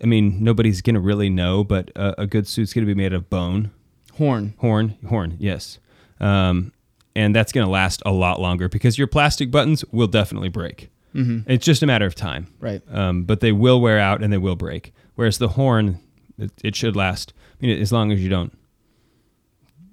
I 0.02 0.06
mean, 0.06 0.42
nobody's 0.42 0.82
going 0.82 0.94
to 0.94 1.00
really 1.00 1.30
know, 1.30 1.64
but 1.64 1.90
a, 1.96 2.22
a 2.22 2.26
good 2.26 2.46
suit's 2.46 2.72
going 2.72 2.86
to 2.86 2.92
be 2.92 3.00
made 3.00 3.12
of 3.12 3.30
bone, 3.30 3.70
Horn. 4.14 4.54
horn, 4.58 4.96
horn, 5.08 5.36
yes. 5.38 5.78
Um, 6.20 6.72
and 7.14 7.34
that's 7.34 7.52
going 7.52 7.64
to 7.66 7.70
last 7.70 8.02
a 8.04 8.12
lot 8.12 8.40
longer 8.40 8.68
because 8.68 8.98
your 8.98 9.06
plastic 9.06 9.50
buttons 9.50 9.84
will 9.92 10.06
definitely 10.06 10.48
break. 10.50 10.90
Mm-hmm. 11.14 11.50
It's 11.50 11.64
just 11.64 11.82
a 11.82 11.86
matter 11.86 12.04
of 12.04 12.14
time 12.14 12.46
Right. 12.60 12.82
um, 12.92 13.24
but 13.24 13.40
they 13.40 13.52
will 13.52 13.80
wear 13.80 13.98
out 13.98 14.22
and 14.22 14.30
they 14.32 14.36
will 14.38 14.56
break. 14.56 14.92
Whereas 15.14 15.38
the 15.38 15.48
horn, 15.48 15.98
it, 16.38 16.50
it 16.62 16.76
should 16.76 16.94
last. 16.94 17.32
I 17.62 17.66
mean, 17.66 17.80
as 17.80 17.90
long 17.90 18.12
as 18.12 18.22
you 18.22 18.28
don't, 18.28 18.56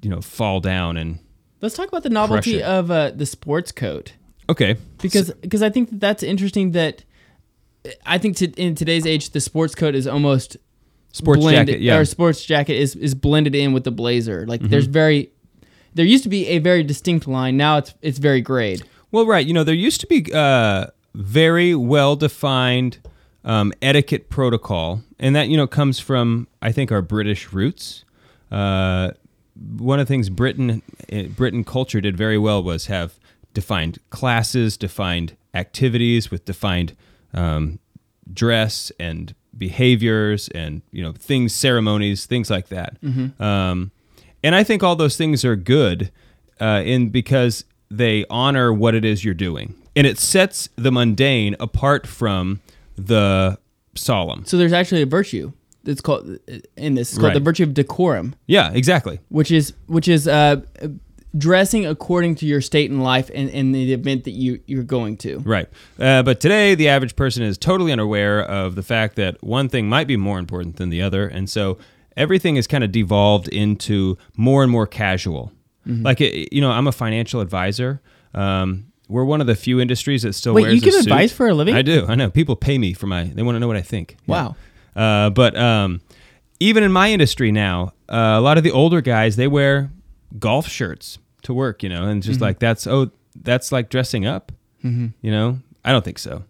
you 0.01 0.09
know, 0.09 0.19
fall 0.19 0.59
down 0.59 0.97
and 0.97 1.19
Let's 1.63 1.75
talk 1.75 1.87
about 1.87 2.03
the 2.03 2.09
novelty 2.09 2.61
of 2.61 2.91
uh, 2.91 3.11
the 3.11 3.25
sports 3.25 3.71
coat 3.71 4.13
okay, 4.49 4.75
because 5.01 5.31
because 5.41 5.63
I 5.63 5.69
think 5.69 5.89
that 5.91 5.99
that's 6.01 6.21
interesting. 6.21 6.71
That 6.71 7.05
I 8.05 8.17
think 8.17 8.35
to, 8.37 8.51
in 8.61 8.75
today's 8.75 9.05
age, 9.05 9.29
the 9.29 9.39
sports 9.39 9.73
coat 9.73 9.95
is 9.95 10.05
almost 10.05 10.57
sports 11.13 11.39
blended, 11.39 11.67
jacket, 11.67 11.81
yeah, 11.81 11.93
Mm-hmm. 11.93 12.01
or 12.01 12.05
sports 12.05 12.43
jacket 12.43 12.75
is 12.75 12.97
is 12.97 13.15
blended 13.15 13.55
in 13.55 13.71
with 13.71 13.85
the 13.85 13.91
blazer. 13.91 14.45
Like 14.45 14.61
there's 14.61 14.87
very 14.87 15.31
there 15.93 16.05
used 16.05 16.23
to 16.23 16.29
be 16.29 16.47
a 16.47 16.59
very 16.59 16.83
distinct 16.83 17.27
line. 17.27 17.55
Now 17.55 17.77
it's 17.77 17.93
it's 18.01 18.17
very 18.19 18.41
grayed. 18.41 18.83
Well, 19.11 19.25
right. 19.25 19.45
You 19.45 19.53
know, 19.53 19.63
there 19.63 19.75
used 19.75 20.01
to 20.01 20.07
be 20.07 20.25
uh, 20.33 20.87
very 21.15 21.75
well 21.75 22.17
defined 22.17 22.97
um, 23.45 23.71
etiquette 23.81 24.29
protocol, 24.29 25.01
and 25.17 25.33
that 25.35 25.47
you 25.47 25.55
know 25.55 25.67
comes 25.67 25.99
from 25.99 26.47
I 26.61 26.73
think 26.73 26.91
our 26.91 27.01
British 27.01 27.53
roots. 27.53 28.03
Uh, 28.51 29.11
one 29.55 29.99
of 29.99 30.07
the 30.07 30.13
things 30.13 30.29
Britain 30.29 30.81
eh, 31.09 31.27
Britain 31.27 31.63
culture 31.63 32.01
did 32.01 32.17
very 32.17 32.37
well 32.37 32.63
was 32.63 32.87
have 32.87 33.19
defined 33.53 33.99
classes, 34.09 34.77
defined 34.77 35.35
activities 35.53 36.31
with 36.31 36.45
defined 36.45 36.95
um, 37.33 37.79
dress 38.31 38.91
and 38.99 39.35
behaviors 39.57 40.47
and 40.49 40.81
you 40.91 41.03
know 41.03 41.11
things, 41.11 41.53
ceremonies, 41.53 42.25
things 42.25 42.49
like 42.49 42.69
that. 42.69 42.97
Um, 43.39 43.91
and 44.43 44.55
I 44.55 44.63
think 44.63 44.83
all 44.83 44.95
those 44.95 45.17
things 45.17 45.45
are 45.45 45.55
good 45.55 46.11
uh, 46.59 46.81
in 46.85 47.09
because 47.09 47.65
they 47.89 48.25
honor 48.29 48.73
what 48.73 48.95
it 48.95 49.05
is 49.05 49.23
you're 49.23 49.33
doing, 49.33 49.75
and 49.95 50.07
it 50.07 50.17
sets 50.17 50.69
the 50.75 50.91
mundane 50.91 51.55
apart 51.59 52.07
from 52.07 52.59
the 52.95 53.57
solemn. 53.95 54.45
So 54.45 54.57
there's 54.57 54.73
actually 54.73 55.03
a 55.03 55.05
virtue 55.05 55.53
that's 55.83 56.01
called 56.01 56.39
in 56.77 56.95
this. 56.95 57.09
It's 57.09 57.17
called 57.17 57.29
Right. 57.29 57.33
the 57.33 57.39
virtue 57.39 57.63
of 57.63 57.73
decorum, 57.73 58.35
Yeah, 58.47 58.71
exactly. 58.73 59.19
which 59.29 59.51
is 59.51 59.73
which 59.87 60.07
is 60.07 60.27
uh, 60.27 60.61
dressing 61.37 61.85
according 61.85 62.35
to 62.35 62.45
your 62.45 62.61
state 62.61 62.91
in 62.91 63.01
life 63.01 63.29
and 63.33 63.49
in 63.49 63.71
the 63.71 63.91
event 63.93 64.23
that 64.25 64.31
you 64.31 64.59
you're 64.67 64.83
going 64.83 65.17
to. 65.17 65.39
Right. 65.39 65.67
Uh, 65.99 66.23
but 66.23 66.39
today, 66.39 66.75
the 66.75 66.87
average 66.89 67.15
person 67.15 67.43
is 67.43 67.57
totally 67.57 67.91
unaware 67.91 68.41
of 68.41 68.75
the 68.75 68.83
fact 68.83 69.15
that 69.15 69.43
one 69.43 69.67
thing 69.69 69.89
might 69.89 70.07
be 70.07 70.17
more 70.17 70.39
important 70.39 70.75
than 70.77 70.89
the 70.89 71.01
other. 71.01 71.27
And 71.27 71.49
so 71.49 71.77
everything 72.15 72.55
is 72.57 72.67
kind 72.67 72.83
of 72.83 72.91
devolved 72.91 73.47
into 73.47 74.17
more 74.37 74.61
and 74.63 74.71
more 74.71 74.85
casual. 74.85 75.51
Mm-hmm. 75.87 76.03
Like, 76.03 76.21
it, 76.21 76.53
you 76.53 76.61
know, 76.61 76.71
I'm 76.71 76.87
a 76.87 76.91
financial 76.91 77.41
advisor. 77.41 78.01
Um, 78.33 78.85
we're 79.09 79.25
one 79.25 79.41
of 79.41 79.47
the 79.47 79.55
few 79.55 79.79
industries 79.81 80.21
that 80.21 80.33
still 80.33 80.53
Wait, 80.53 80.61
wears 80.63 80.75
you 80.75 80.81
give 80.81 80.93
advice 80.95 81.31
for 81.33 81.47
a 81.47 81.53
living? 81.53 81.75
I 81.75 81.81
do. 81.81 82.05
I 82.07 82.15
know. 82.15 82.29
People 82.29 82.55
pay 82.55 82.77
me 82.77 82.93
for 82.93 83.05
my, 83.07 83.25
they 83.25 83.43
want 83.43 83.55
to 83.55 83.59
know 83.59 83.67
what 83.67 83.75
I 83.75 83.81
think. 83.81 84.15
Yeah. 84.25 84.51
Uh, 84.95 85.29
but 85.29 85.55
um, 85.57 86.01
even 86.59 86.83
in 86.83 86.91
my 86.91 87.11
industry 87.11 87.51
now, 87.51 87.93
uh, 88.09 88.35
a 88.37 88.41
lot 88.41 88.57
of 88.57 88.63
the 88.63 88.71
older 88.71 89.01
guys 89.01 89.35
they 89.35 89.47
wear 89.47 89.91
golf 90.39 90.67
shirts 90.67 91.17
to 91.43 91.53
work, 91.53 91.83
you 91.83 91.89
know, 91.89 92.07
and 92.07 92.23
just 92.23 92.41
like 92.41 92.59
that's 92.59 92.87
oh 92.87 93.11
that's 93.35 93.71
like 93.71 93.89
dressing 93.89 94.25
up, 94.25 94.51
mm-hmm. 94.83 95.07
you 95.21 95.31
know. 95.31 95.59
I 95.85 95.91
don't 95.91 96.05
think 96.05 96.19
so. 96.19 96.43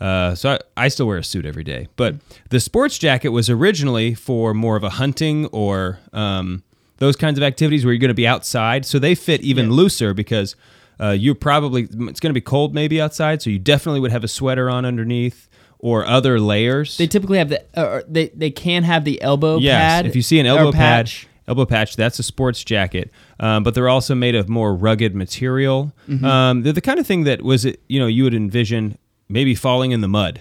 Uh, 0.00 0.34
so 0.34 0.50
I, 0.50 0.84
I 0.84 0.88
still 0.88 1.06
wear 1.06 1.18
a 1.18 1.24
suit 1.24 1.46
every 1.46 1.64
day, 1.64 1.88
but 1.96 2.16
the 2.50 2.60
sports 2.60 2.98
jacket 2.98 3.30
was 3.30 3.48
originally 3.48 4.14
for 4.14 4.52
more 4.52 4.76
of 4.76 4.84
a 4.84 4.90
hunting 4.90 5.46
or 5.46 5.98
um, 6.12 6.62
those 6.98 7.16
kinds 7.16 7.38
of 7.38 7.42
activities 7.42 7.84
where 7.84 7.94
you're 7.94 8.00
going 8.00 8.08
to 8.08 8.14
be 8.14 8.26
outside. 8.26 8.84
So 8.84 8.98
they 8.98 9.14
fit 9.14 9.40
even 9.40 9.70
looser 9.70 10.12
because 10.12 10.56
uh, 11.00 11.10
you're 11.10 11.34
probably 11.34 11.82
it's 11.84 12.20
going 12.20 12.30
to 12.30 12.34
be 12.34 12.40
cold 12.40 12.74
maybe 12.74 13.00
outside, 13.00 13.40
so 13.40 13.50
you 13.50 13.58
definitely 13.58 14.00
would 14.00 14.12
have 14.12 14.24
a 14.24 14.28
sweater 14.28 14.68
on 14.68 14.84
underneath 14.84 15.48
or 15.84 16.06
other 16.06 16.40
layers. 16.40 16.96
They 16.96 17.06
typically 17.06 17.36
have 17.36 17.50
the 17.50 17.62
uh, 17.78 18.00
they 18.08 18.28
they 18.28 18.50
can 18.50 18.84
have 18.84 19.04
the 19.04 19.20
elbow 19.20 19.58
Yes, 19.58 19.78
pad. 19.78 20.06
if 20.06 20.16
you 20.16 20.22
see 20.22 20.40
an 20.40 20.46
elbow 20.46 20.72
pad, 20.72 21.04
patch. 21.06 21.26
elbow 21.46 21.66
patch, 21.66 21.94
that's 21.96 22.18
a 22.18 22.22
sports 22.22 22.64
jacket. 22.64 23.10
Um, 23.38 23.62
but 23.64 23.74
they're 23.74 23.90
also 23.90 24.14
made 24.14 24.34
of 24.34 24.48
more 24.48 24.74
rugged 24.74 25.14
material. 25.14 25.92
Mm-hmm. 26.08 26.24
Um, 26.24 26.62
they're 26.62 26.72
the 26.72 26.80
kind 26.80 26.98
of 26.98 27.06
thing 27.06 27.24
that 27.24 27.42
was, 27.42 27.66
it. 27.66 27.82
you 27.86 28.00
know, 28.00 28.06
you 28.06 28.24
would 28.24 28.32
envision 28.32 28.96
maybe 29.28 29.54
falling 29.54 29.90
in 29.92 30.00
the 30.00 30.08
mud. 30.08 30.40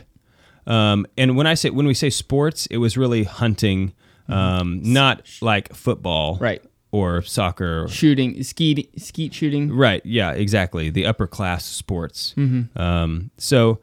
Um, 0.65 1.06
and 1.17 1.36
when 1.36 1.45
I 1.45 1.56
say 1.56 1.69
when 1.71 1.88
we 1.88 1.93
say 1.93 2.10
sports, 2.10 2.65
it 2.67 2.77
was 2.77 2.95
really 2.95 3.23
hunting, 3.25 3.91
um, 4.29 4.79
not 4.82 5.27
like 5.41 5.73
football, 5.75 6.36
Mm-hmm. 6.36 6.43
Right. 6.43 6.62
or 6.91 7.21
soccer. 7.21 7.86
shooting, 7.89 8.41
skeet, 8.43 8.89
skeet 9.01 9.34
shooting. 9.34 9.73
Right. 9.75 10.01
Yeah. 10.06 10.32
Exactly. 10.32 10.89
The 10.89 11.06
upper 11.06 11.27
class 11.27 11.65
sports. 11.65 12.34
Mm-hmm. 12.38 12.79
Um, 12.82 13.29
so 13.38 13.79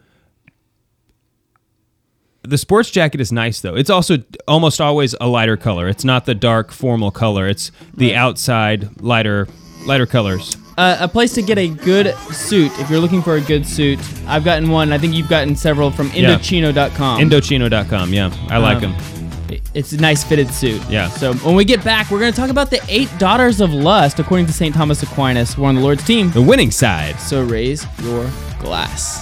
the 2.43 2.59
sports 2.59 2.91
jacket 2.91 3.21
is 3.21 3.31
nice 3.33 3.61
though. 3.61 3.75
It's 3.75 3.91
also 3.91 4.19
almost 4.49 4.81
always 4.81 5.15
a 5.21 5.27
lighter 5.29 5.57
color. 5.57 5.89
It's 5.89 6.05
not 6.05 6.25
the 6.27 6.35
dark 6.35 6.73
formal 6.73 7.11
color. 7.11 7.49
It's 7.49 7.71
the 7.95 8.15
outside 8.15 9.01
lighter 9.03 9.47
lighter 9.87 10.07
colors. 10.07 10.57
Uh, 10.79 10.97
a 11.01 11.09
place 11.09 11.35
to 11.35 11.43
get 11.43 11.59
a 11.59 11.69
good 11.69 12.15
suit 12.33 12.73
if 12.79 12.89
you're 12.89 13.01
looking 13.01 13.21
for 13.23 13.37
a 13.37 13.41
good 13.41 13.67
suit. 13.67 13.99
I've 14.27 14.45
gotten 14.45 14.71
one. 14.71 14.93
I 14.93 14.99
think 14.99 15.15
you've 15.15 15.29
gotten 15.29 15.55
several 15.55 15.91
from. 15.91 16.09
Indochino.com. 16.11 17.21
Indochino.com. 17.21 18.15
Yeah, 18.15 18.33
I 18.49 18.57
like 18.59 18.83
Um, 18.83 18.93
them. 18.93 19.61
It's 19.75 19.93
a 19.93 19.97
nice 19.99 20.23
fitted 20.25 20.49
suit. 20.53 20.81
Yeah. 20.89 21.09
So 21.09 21.35
when 21.35 21.55
we 21.57 21.65
get 21.65 21.85
back, 21.85 22.11
we're 22.11 22.21
going 22.21 22.33
to 22.33 22.41
talk 22.41 22.51
about 22.51 22.71
the 22.71 22.81
eight 22.89 23.11
daughters 23.19 23.61
of 23.61 23.73
lust, 23.75 24.19
according 24.21 24.47
to 24.47 24.53
St. 24.53 24.75
Thomas 24.75 25.03
Aquinas. 25.03 25.59
We're 25.59 25.69
on 25.69 25.75
the 25.75 25.81
Lord's 25.81 26.05
team. 26.05 26.31
The 26.31 26.41
winning 26.43 26.71
side. 26.71 27.19
So 27.21 27.43
raise 27.43 27.85
your 28.03 28.31
glass. 28.61 29.21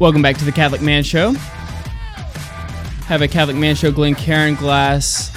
Welcome 0.00 0.22
back 0.22 0.38
to 0.38 0.46
the 0.46 0.52
Catholic 0.52 0.80
Man 0.80 1.02
Show. 1.02 1.32
Have 3.04 3.20
a 3.20 3.28
Catholic 3.28 3.58
Man 3.58 3.74
Show 3.74 3.92
Glencairn 3.92 4.54
glass 4.54 5.30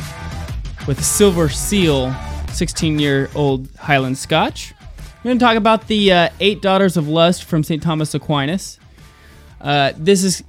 with 0.87 0.99
a 0.99 1.03
silver 1.03 1.49
seal, 1.49 2.15
16 2.53 2.97
year 2.97 3.29
old 3.35 3.69
Highland 3.75 4.17
Scotch. 4.17 4.73
We're 5.17 5.31
going 5.31 5.39
to 5.39 5.43
talk 5.43 5.57
about 5.57 5.87
the 5.87 6.13
uh, 6.13 6.29
Eight 6.39 6.61
Daughters 6.61 6.95
of 6.95 7.09
Lust 7.09 7.43
from 7.43 7.61
St. 7.61 7.83
Thomas 7.83 8.13
Aquinas. 8.13 8.79
Uh, 9.59 9.91
this 9.97 10.23
is 10.23 10.45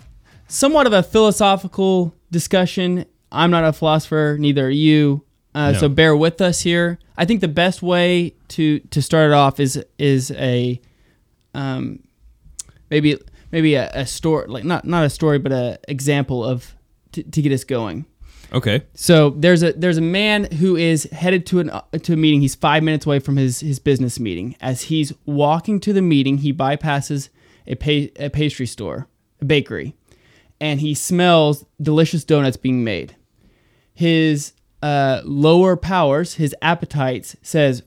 somewhat 0.46 0.86
of 0.86 0.92
a 0.92 1.02
philosophical 1.02 2.14
discussion. 2.30 3.06
I'm 3.32 3.50
not 3.50 3.64
a 3.64 3.72
philosopher, 3.72 4.36
neither 4.38 4.68
are 4.68 4.70
you. 4.70 5.24
Uh, 5.56 5.72
No. 5.72 5.78
So 5.78 5.88
bear 5.88 6.16
with 6.16 6.40
us 6.40 6.60
here. 6.60 7.00
I 7.16 7.24
think 7.24 7.40
the 7.40 7.48
best 7.48 7.82
way 7.82 8.34
to 8.50 8.78
to 8.78 9.02
start 9.02 9.32
it 9.32 9.34
off 9.34 9.58
is 9.58 9.84
is 9.98 10.30
a 10.30 10.80
um, 11.52 11.98
maybe 12.90 13.18
maybe 13.54 13.76
a, 13.76 13.88
a 13.94 14.04
story 14.04 14.48
like 14.48 14.64
not 14.64 14.84
not 14.84 15.04
a 15.04 15.10
story 15.10 15.38
but 15.38 15.52
a 15.52 15.78
example 15.88 16.44
of 16.44 16.74
to, 17.12 17.22
to 17.22 17.40
get 17.40 17.52
us 17.52 17.64
going. 17.64 18.04
Okay. 18.52 18.82
So 18.94 19.30
there's 19.30 19.62
a 19.62 19.72
there's 19.72 19.96
a 19.96 20.02
man 20.02 20.44
who 20.52 20.76
is 20.76 21.04
headed 21.04 21.46
to 21.46 21.60
an 21.60 21.70
uh, 21.70 21.82
to 22.02 22.12
a 22.12 22.16
meeting. 22.16 22.40
He's 22.40 22.54
five 22.54 22.82
minutes 22.82 23.06
away 23.06 23.20
from 23.20 23.36
his 23.36 23.60
his 23.60 23.78
business 23.78 24.20
meeting. 24.20 24.56
As 24.60 24.82
he's 24.82 25.12
walking 25.24 25.80
to 25.80 25.92
the 25.92 26.02
meeting, 26.02 26.38
he 26.38 26.52
bypasses 26.52 27.30
a 27.66 27.76
pa- 27.76 28.12
a 28.22 28.28
pastry 28.28 28.66
store, 28.66 29.08
a 29.40 29.44
bakery, 29.44 29.94
and 30.60 30.80
he 30.80 30.94
smells 30.94 31.64
delicious 31.80 32.24
donuts 32.24 32.56
being 32.56 32.84
made. 32.84 33.16
His 33.94 34.52
uh, 34.82 35.22
lower 35.24 35.76
powers, 35.76 36.34
his 36.34 36.54
appetites, 36.60 37.36
says 37.42 37.82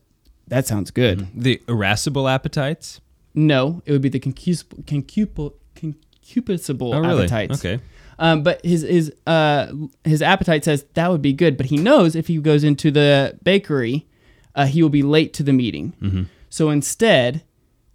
that 0.48 0.66
sounds 0.66 0.92
good. 0.92 1.28
The 1.36 1.62
irascible 1.68 2.28
appetites. 2.28 3.02
No, 3.34 3.84
it 3.86 3.92
would 3.92 4.02
be 4.02 4.10
the 4.10 4.20
concupiscible 4.20 4.84
concup- 4.86 5.54
concupiscible 5.78 6.94
Oh, 6.96 7.00
really? 7.02 7.26
appetites. 7.26 7.64
Okay. 7.64 7.82
Um, 8.20 8.42
but 8.44 8.64
his 8.66 8.82
his 8.82 9.14
uh, 9.28 9.72
his 10.04 10.22
appetite 10.22 10.64
says 10.66 10.86
that 10.96 11.12
would 11.12 11.22
be 11.22 11.34
good, 11.34 11.56
but 11.56 11.68
he 11.68 11.78
knows 11.78 12.16
if 12.16 12.28
he 12.28 12.38
goes 12.38 12.64
into 12.64 12.90
the 12.90 13.38
bakery, 13.44 14.08
uh, 14.56 14.66
he 14.66 14.82
will 14.82 14.90
be 14.90 15.04
late 15.04 15.34
to 15.36 15.44
the 15.44 15.54
meeting. 15.54 15.94
Mm-hmm. 16.02 16.24
So 16.50 16.70
instead, 16.72 17.44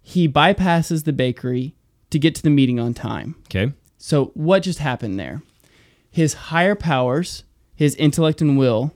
he 0.01 0.29
bypasses 0.29 1.03
the 1.03 1.11
bakery 1.11 1.75
to 2.09 2.19
get 2.19 2.35
to 2.35 2.43
the 2.43 2.49
meeting 2.49 2.79
on 2.79 2.93
time. 2.93 3.35
Okay. 3.47 3.73
So 3.97 4.27
what 4.33 4.63
just 4.63 4.79
happened 4.79 5.19
there? 5.19 5.41
His 6.09 6.33
higher 6.35 6.75
powers, 6.75 7.43
his 7.75 7.95
intellect 7.95 8.39
and 8.41 8.57
will, 8.57 8.93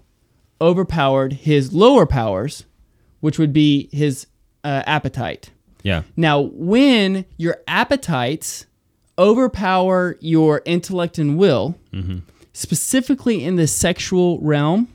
overpowered 0.62 1.34
his 1.34 1.74
lower 1.74 2.06
powers, 2.06 2.64
which 3.20 3.38
would 3.38 3.52
be 3.52 3.90
his 3.92 4.28
uh, 4.64 4.84
appetite. 4.86 5.50
Yeah. 5.84 6.04
Now, 6.16 6.40
when 6.54 7.26
your 7.38 7.58
appetites 7.68 8.66
overpower 9.18 10.18
your 10.20 10.62
intellect 10.66 11.18
and 11.18 11.38
will, 11.38 11.76
specifically 12.54 13.44
in 13.44 13.56
the 13.56 13.68
sexual 13.68 14.40
realm, 14.42 14.88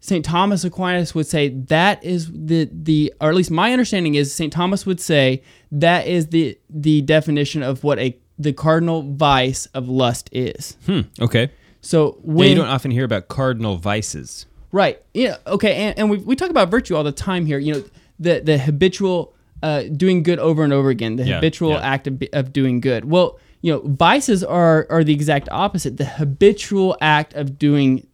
St. 0.00 0.24
Thomas 0.24 0.64
Aquinas 0.64 1.14
would 1.14 1.26
say 1.26 1.48
that 1.50 2.02
is 2.02 2.30
the 2.32 2.68
the 2.72 3.12
or 3.20 3.30
at 3.30 3.36
least 3.36 3.50
my 3.52 3.72
understanding 3.72 4.16
is 4.16 4.34
St. 4.34 4.52
Thomas 4.52 4.84
would 4.84 5.00
say 5.00 5.42
that 5.70 6.06
is 6.06 6.28
the 6.28 6.58
the 6.68 7.02
definition 7.02 7.62
of 7.62 7.84
what 7.84 7.98
a 8.00 8.18
the 8.38 8.52
cardinal 8.52 9.02
vice 9.14 9.66
of 9.66 9.88
lust 9.88 10.28
is. 10.32 10.76
Hmm. 10.86 11.02
Okay. 11.20 11.50
So 11.80 12.18
Yeah, 12.24 12.44
you 12.46 12.54
don't 12.56 12.66
often 12.66 12.90
hear 12.90 13.04
about 13.04 13.28
cardinal 13.28 13.76
vices. 13.76 14.46
Right. 14.72 15.00
Yeah. 15.14 15.36
Okay. 15.46 15.74
And, 15.74 15.98
and 15.98 16.10
we, 16.10 16.16
we 16.18 16.34
talk 16.34 16.50
about 16.50 16.70
virtue 16.70 16.96
all 16.96 17.04
the 17.04 17.12
time 17.12 17.46
here. 17.46 17.58
You 17.58 17.74
know, 17.74 17.84
the 18.18 18.40
the 18.40 18.58
habitual 18.58 19.34
uh, 19.62 19.82
doing 19.84 20.22
good 20.22 20.38
over 20.38 20.64
and 20.64 20.72
over 20.72 20.90
again, 20.90 21.16
the 21.16 21.24
Yeah, 21.24 21.36
habitual 21.36 21.70
yeah. 21.72 21.80
act 21.80 22.06
of, 22.06 22.22
of 22.32 22.52
doing 22.52 22.80
good. 22.80 23.04
Well, 23.04 23.38
you 23.60 23.72
know, 23.72 23.80
vices 23.84 24.42
are 24.42 24.86
are 24.90 25.04
the 25.04 25.12
exact 25.12 25.48
opposite. 25.52 25.96
The 25.96 26.04
habitual 26.04 26.96
act 27.00 27.34
of 27.34 27.58
doing 27.58 28.06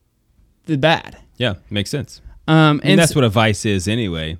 the 0.67 0.77
bad. 0.77 1.17
Yeah, 1.37 1.55
makes 1.71 1.91
sense. 1.91 2.21
Um, 2.47 2.81
And 2.83 2.91
and 2.93 2.99
that's 2.99 3.15
what 3.15 3.25
a 3.25 3.29
vice 3.31 3.65
is 3.65 3.89
anyway. 3.89 4.37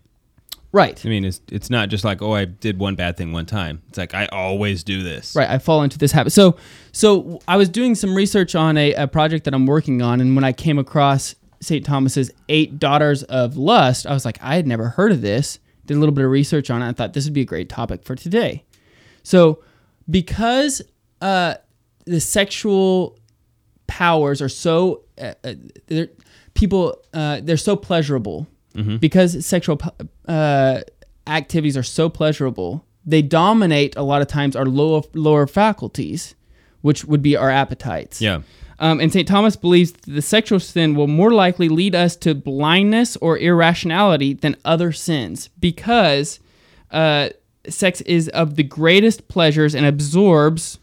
right. 0.73 1.01
I 1.05 1.09
mean, 1.09 1.25
it's 1.25 1.41
it's 1.51 1.71
not 1.71 1.89
just 1.89 2.05
like 2.05 2.21
oh, 2.21 2.33
I 2.35 2.45
did 2.45 2.79
one 2.79 2.95
bad 2.95 3.17
thing 3.17 3.33
one 3.33 3.47
time. 3.47 3.81
It's 3.89 3.97
like 3.99 4.13
I 4.15 4.27
always 4.27 4.85
do 4.85 5.03
this. 5.03 5.35
Right, 5.35 5.49
I 5.49 5.59
fall 5.59 5.83
into 5.83 5.97
this 5.99 6.13
habit. 6.13 6.33
So, 6.33 6.57
so 6.93 7.41
I 7.49 7.57
was 7.57 7.69
doing 7.71 7.95
some 7.95 8.15
research 8.15 8.55
on 8.55 8.77
a, 8.77 8.93
a 8.95 9.07
project 9.07 9.45
that 9.45 9.55
I'm 9.55 9.67
working 9.67 10.03
on, 10.03 10.21
and 10.21 10.35
when 10.35 10.45
I 10.45 10.53
came 10.53 10.79
across 10.79 11.35
St. 11.61 11.85
Thomas's 11.87 12.31
Eight 12.51 12.79
Daughters 12.79 13.23
of 13.25 13.57
Lust, 13.57 14.07
I 14.07 14.13
was 14.13 14.25
like, 14.25 14.39
I 14.43 14.57
had 14.57 14.67
never 14.67 14.91
heard 14.91 15.11
of 15.13 15.23
this. 15.23 15.59
Did 15.89 15.97
a 15.97 16.01
little 16.01 16.15
bit 16.15 16.25
of 16.25 16.31
research 16.31 16.71
on 16.71 16.83
it. 16.83 16.89
I 16.89 16.93
thought 16.93 17.15
this 17.15 17.25
would 17.25 17.35
be 17.35 17.41
a 17.41 17.45
great 17.47 17.69
topic 17.69 18.05
for 18.05 18.15
today. 18.15 18.65
So, 19.25 19.63
because 20.09 20.81
uh, 21.21 21.55
the 22.05 22.21
sexual 22.21 23.19
powers 23.87 24.41
are 24.41 24.49
so 24.49 25.03
uh, 25.21 25.35
uh, 25.43 25.55
they're, 25.89 26.09
people 26.55 27.03
uh, 27.15 27.41
they're 27.43 27.57
so 27.57 27.75
pleasurable 27.77 28.47
because 29.01 29.45
sexual 29.45 29.81
uh, 30.29 30.81
activities 31.27 31.77
are 31.77 31.83
so 31.83 32.09
pleasurable 32.09 32.85
they 33.05 33.23
dominate 33.23 33.97
a 33.97 34.03
lot 34.03 34.23
of 34.23 34.29
times 34.29 34.55
our 34.55 34.67
lower 34.67 35.03
lower 35.15 35.47
faculties 35.49 36.37
which 36.83 37.05
would 37.05 37.21
be 37.23 37.35
our 37.37 37.51
appetites 37.51 38.21
Yeah. 38.21 38.43
Um, 38.81 39.01
and 39.01 39.13
st 39.13 39.27
thomas 39.29 39.57
believes 39.57 39.93
that 39.93 40.03
the 40.13 40.23
sexual 40.23 40.61
sin 40.61 40.95
will 40.95 41.07
more 41.09 41.31
likely 41.33 41.69
lead 41.69 41.95
us 41.95 42.17
to 42.17 42.35
blindness 42.35 43.17
or 43.19 43.37
irrationality 43.39 44.33
than 44.35 44.57
other 44.65 44.93
sins 44.93 45.49
because 45.61 46.41
uh, 46.91 47.29
sex 47.69 48.01
is 48.03 48.29
of 48.31 48.57
the 48.57 48.63
greatest 48.63 49.29
pleasures 49.29 49.75
and 49.75 49.85
absorbs 49.87 50.79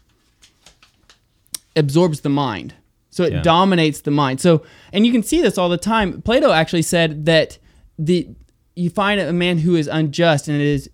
absorbs 1.74 2.20
the 2.20 2.28
mind. 2.28 2.74
So 3.10 3.24
it 3.24 3.32
Yeah. 3.32 3.42
dominates 3.42 4.00
the 4.00 4.10
mind. 4.10 4.40
So 4.40 4.62
and 4.92 5.06
you 5.06 5.12
can 5.12 5.22
see 5.22 5.40
this 5.42 5.58
all 5.58 5.68
the 5.68 5.76
time. 5.78 6.22
Plato 6.22 6.52
actually 6.52 6.82
said 6.82 7.24
that 7.26 7.58
the 7.98 8.28
you 8.74 8.90
find 8.90 9.20
a 9.20 9.32
man 9.32 9.58
who 9.58 9.74
is 9.74 9.88
unjust 9.88 10.48
and 10.48 10.60
it 10.60 10.66
is 10.66 10.90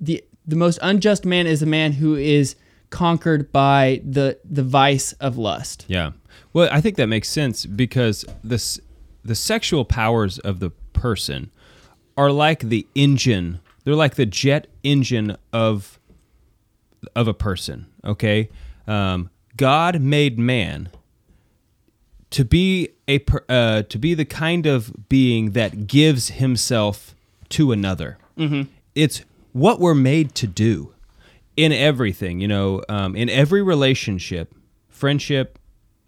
the 0.00 0.22
the 0.46 0.56
most 0.56 0.78
unjust 0.82 1.24
man 1.24 1.46
is 1.46 1.62
a 1.62 1.66
man 1.66 1.92
who 1.92 2.14
is 2.14 2.56
conquered 2.90 3.50
by 3.52 4.02
the 4.04 4.38
the 4.48 4.62
vice 4.62 5.12
of 5.14 5.38
lust. 5.38 5.86
Yeah. 5.88 6.12
Well, 6.52 6.68
I 6.70 6.80
think 6.80 6.96
that 6.96 7.06
makes 7.06 7.28
sense 7.28 7.66
because 7.66 8.24
this 8.44 8.80
the 9.24 9.34
sexual 9.34 9.84
powers 9.84 10.38
of 10.40 10.60
the 10.60 10.70
person 10.92 11.50
are 12.16 12.30
like 12.30 12.60
the 12.60 12.86
engine. 12.94 13.60
They're 13.84 13.94
like 13.94 14.16
the 14.16 14.26
jet 14.26 14.66
engine 14.82 15.36
of 15.52 15.98
of 17.16 17.28
a 17.28 17.34
person. 17.34 17.86
Okay. 18.04 18.48
Um, 18.86 19.30
God 19.56 20.00
made 20.00 20.38
man 20.38 20.90
to 22.30 22.44
be 22.44 22.88
a 23.08 23.24
uh, 23.48 23.82
to 23.82 23.98
be 23.98 24.14
the 24.14 24.24
kind 24.24 24.66
of 24.66 25.08
being 25.08 25.52
that 25.52 25.86
gives 25.86 26.30
himself 26.30 27.14
to 27.50 27.72
another. 27.72 28.18
Mm-hmm. 28.36 28.70
It's 28.94 29.22
what 29.52 29.80
we're 29.80 29.94
made 29.94 30.34
to 30.36 30.46
do 30.46 30.94
in 31.56 31.72
everything. 31.72 32.40
You 32.40 32.48
know, 32.48 32.82
um, 32.88 33.14
in 33.14 33.28
every 33.28 33.62
relationship, 33.62 34.54
friendship 34.88 35.58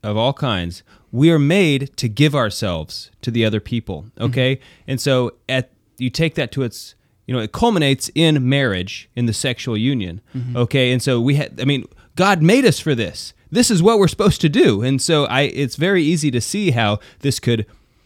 of 0.04 0.16
all 0.16 0.32
kinds, 0.32 0.82
we 1.10 1.30
are 1.30 1.38
made 1.38 1.96
to 1.96 2.08
give 2.08 2.34
ourselves 2.34 3.10
to 3.22 3.30
the 3.30 3.44
other 3.44 3.60
people. 3.60 4.06
Okay, 4.20 4.60
and 4.86 5.00
so 5.00 5.32
at 5.48 5.70
you 5.98 6.10
take 6.10 6.34
that 6.34 6.52
to 6.52 6.62
its 6.62 6.94
you 7.26 7.34
know 7.34 7.40
it 7.40 7.52
culminates 7.52 8.10
in 8.14 8.48
marriage 8.48 9.08
in 9.16 9.26
the 9.26 9.32
sexual 9.32 9.76
union 9.76 10.20
okay? 10.56 10.92
And 10.92 11.00
so 11.02 11.20
we 11.20 11.36
had 11.36 11.60
i 11.60 11.64
mean 11.64 11.86
god 12.16 12.42
made 12.42 12.64
us 12.64 12.80
for 12.80 12.94
this. 12.94 13.32
This 13.50 13.70
is 13.70 13.82
what 13.82 13.98
we're 13.98 14.08
supposed 14.08 14.40
to 14.40 14.48
do. 14.48 14.82
And 14.82 15.00
so 15.00 15.24
i 15.26 15.42
it's 15.42 15.76
very 15.76 16.02
easy 16.02 16.30
to 16.32 16.40
see 16.40 16.72
how 16.72 16.98
this 17.20 17.40
could 17.40 17.64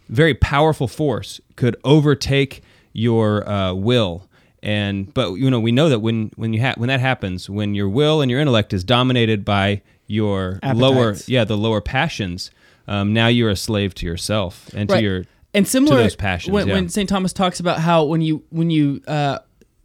very 0.08 0.34
powerful 0.34 0.88
force 0.88 1.40
could 1.56 1.76
overtake 1.84 2.62
your 2.92 3.48
uh, 3.48 3.74
will 3.74 4.27
and 4.62 5.12
but 5.14 5.34
you 5.34 5.50
know 5.50 5.60
we 5.60 5.72
know 5.72 5.88
that 5.88 6.00
when 6.00 6.30
when 6.36 6.52
you 6.52 6.60
ha- 6.60 6.74
when 6.76 6.88
that 6.88 7.00
happens 7.00 7.48
when 7.48 7.74
your 7.74 7.88
will 7.88 8.20
and 8.20 8.30
your 8.30 8.40
intellect 8.40 8.72
is 8.72 8.82
dominated 8.84 9.44
by 9.44 9.80
your 10.06 10.58
lower 10.74 11.14
yeah 11.26 11.44
the 11.44 11.56
lower 11.56 11.80
passions 11.80 12.50
um, 12.88 13.12
now 13.12 13.26
you're 13.28 13.50
a 13.50 13.56
slave 13.56 13.94
to 13.94 14.06
yourself 14.06 14.68
and 14.74 14.88
to 14.88 15.00
your 15.02 15.24
and 15.54 15.66
similar 15.66 15.96
those 15.96 16.16
passions, 16.16 16.52
when, 16.52 16.68
yeah. 16.68 16.74
when 16.74 16.88
St. 16.88 17.08
Thomas 17.08 17.32
talks 17.32 17.58
about 17.60 17.80
how 17.80 18.04
when 18.04 18.20
you 18.20 18.44
when 18.50 18.70
you 18.70 19.02
uh, 19.08 19.38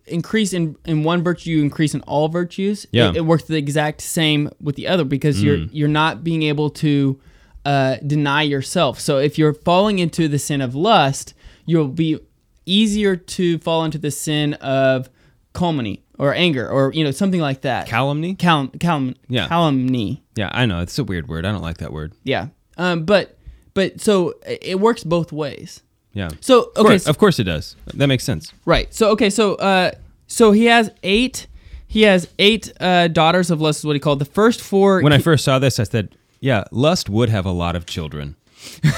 increase 0.05 0.53
in 0.53 0.75
in 0.85 1.03
one 1.03 1.23
virtue, 1.23 1.51
you 1.51 1.61
increase 1.61 1.93
in 1.93 2.01
all 2.01 2.27
virtues. 2.27 2.85
Yeah. 2.91 3.09
it, 3.09 3.17
it 3.17 3.21
works 3.25 3.45
the 3.45 3.55
exact 3.57 4.01
same 4.01 4.49
with 4.61 4.75
the 4.75 4.87
other 4.87 5.05
because 5.05 5.41
you're 5.41 5.57
Mm. 5.57 5.69
you're 5.71 5.87
not 5.87 6.23
being 6.23 6.43
able 6.43 6.69
to 6.71 7.19
uh, 7.65 7.95
deny 8.05 8.41
yourself. 8.41 8.99
So 8.99 9.19
if 9.19 9.37
you're 9.37 9.53
falling 9.53 9.99
into 9.99 10.27
the 10.27 10.37
sin 10.39 10.59
of 10.61 10.75
lust, 10.75 11.33
you'll 11.65 11.87
be 11.87 12.19
easier 12.65 13.15
to 13.15 13.57
fall 13.59 13.83
into 13.85 13.97
the 13.97 14.11
sin 14.11 14.53
of 14.55 15.09
calumny 15.53 16.03
or 16.17 16.33
anger 16.33 16.67
or 16.69 16.91
you 16.93 17.03
know 17.03 17.11
something 17.11 17.41
like 17.41 17.61
that. 17.61 17.87
calumny 17.87 18.35
Calum, 18.35 18.69
calum, 18.79 19.15
Yeah. 19.27 19.47
calumny. 19.47 20.23
yeah 20.35 20.49
i 20.53 20.65
know 20.65 20.79
it's 20.81 20.97
a 20.97 21.03
weird 21.03 21.27
word 21.27 21.45
i 21.45 21.51
don't 21.51 21.61
like 21.61 21.77
that 21.77 21.91
word 21.93 22.13
Yeah. 22.23 22.47
Um, 22.77 23.05
but 23.05 23.37
but 23.75 24.01
so 24.01 24.33
it 24.45 24.79
works 24.79 25.03
both 25.03 25.31
ways. 25.31 25.81
yeah 26.13 26.29
So 26.41 26.61
Of 26.61 26.67
okay, 26.77 26.81
course, 26.89 27.03
so- 27.03 27.09
of 27.11 27.17
course 27.17 27.39
it 27.39 27.43
does. 27.45 27.75
That 27.93 28.07
makes 28.07 28.23
sense. 28.23 28.51
Right. 28.65 28.91
So 28.93 29.09
okay. 29.11 29.29
So 29.29 29.55
uh, 29.55 29.91
so 30.27 30.51
he 30.53 30.65
has 30.65 30.89
eight. 31.03 31.45
He 31.87 32.01
has 32.03 32.27
eight 32.39 32.71
uh, 32.79 33.07
daughters 33.09 33.51
of 33.51 33.61
lust. 33.61 33.79
Is 33.79 33.85
what 33.85 33.95
he 33.95 33.99
called 33.99 34.17
the 34.19 34.25
first 34.25 34.61
four. 34.61 35.01
When 35.01 35.13
I 35.13 35.19
first 35.19 35.43
saw 35.43 35.59
this, 35.59 35.79
I 35.79 35.83
said, 35.83 36.15
"Yeah, 36.39 36.63
lust 36.71 37.09
would 37.09 37.29
have 37.29 37.45
a 37.45 37.51
lot 37.51 37.75
of 37.75 37.85
children." 37.85 38.35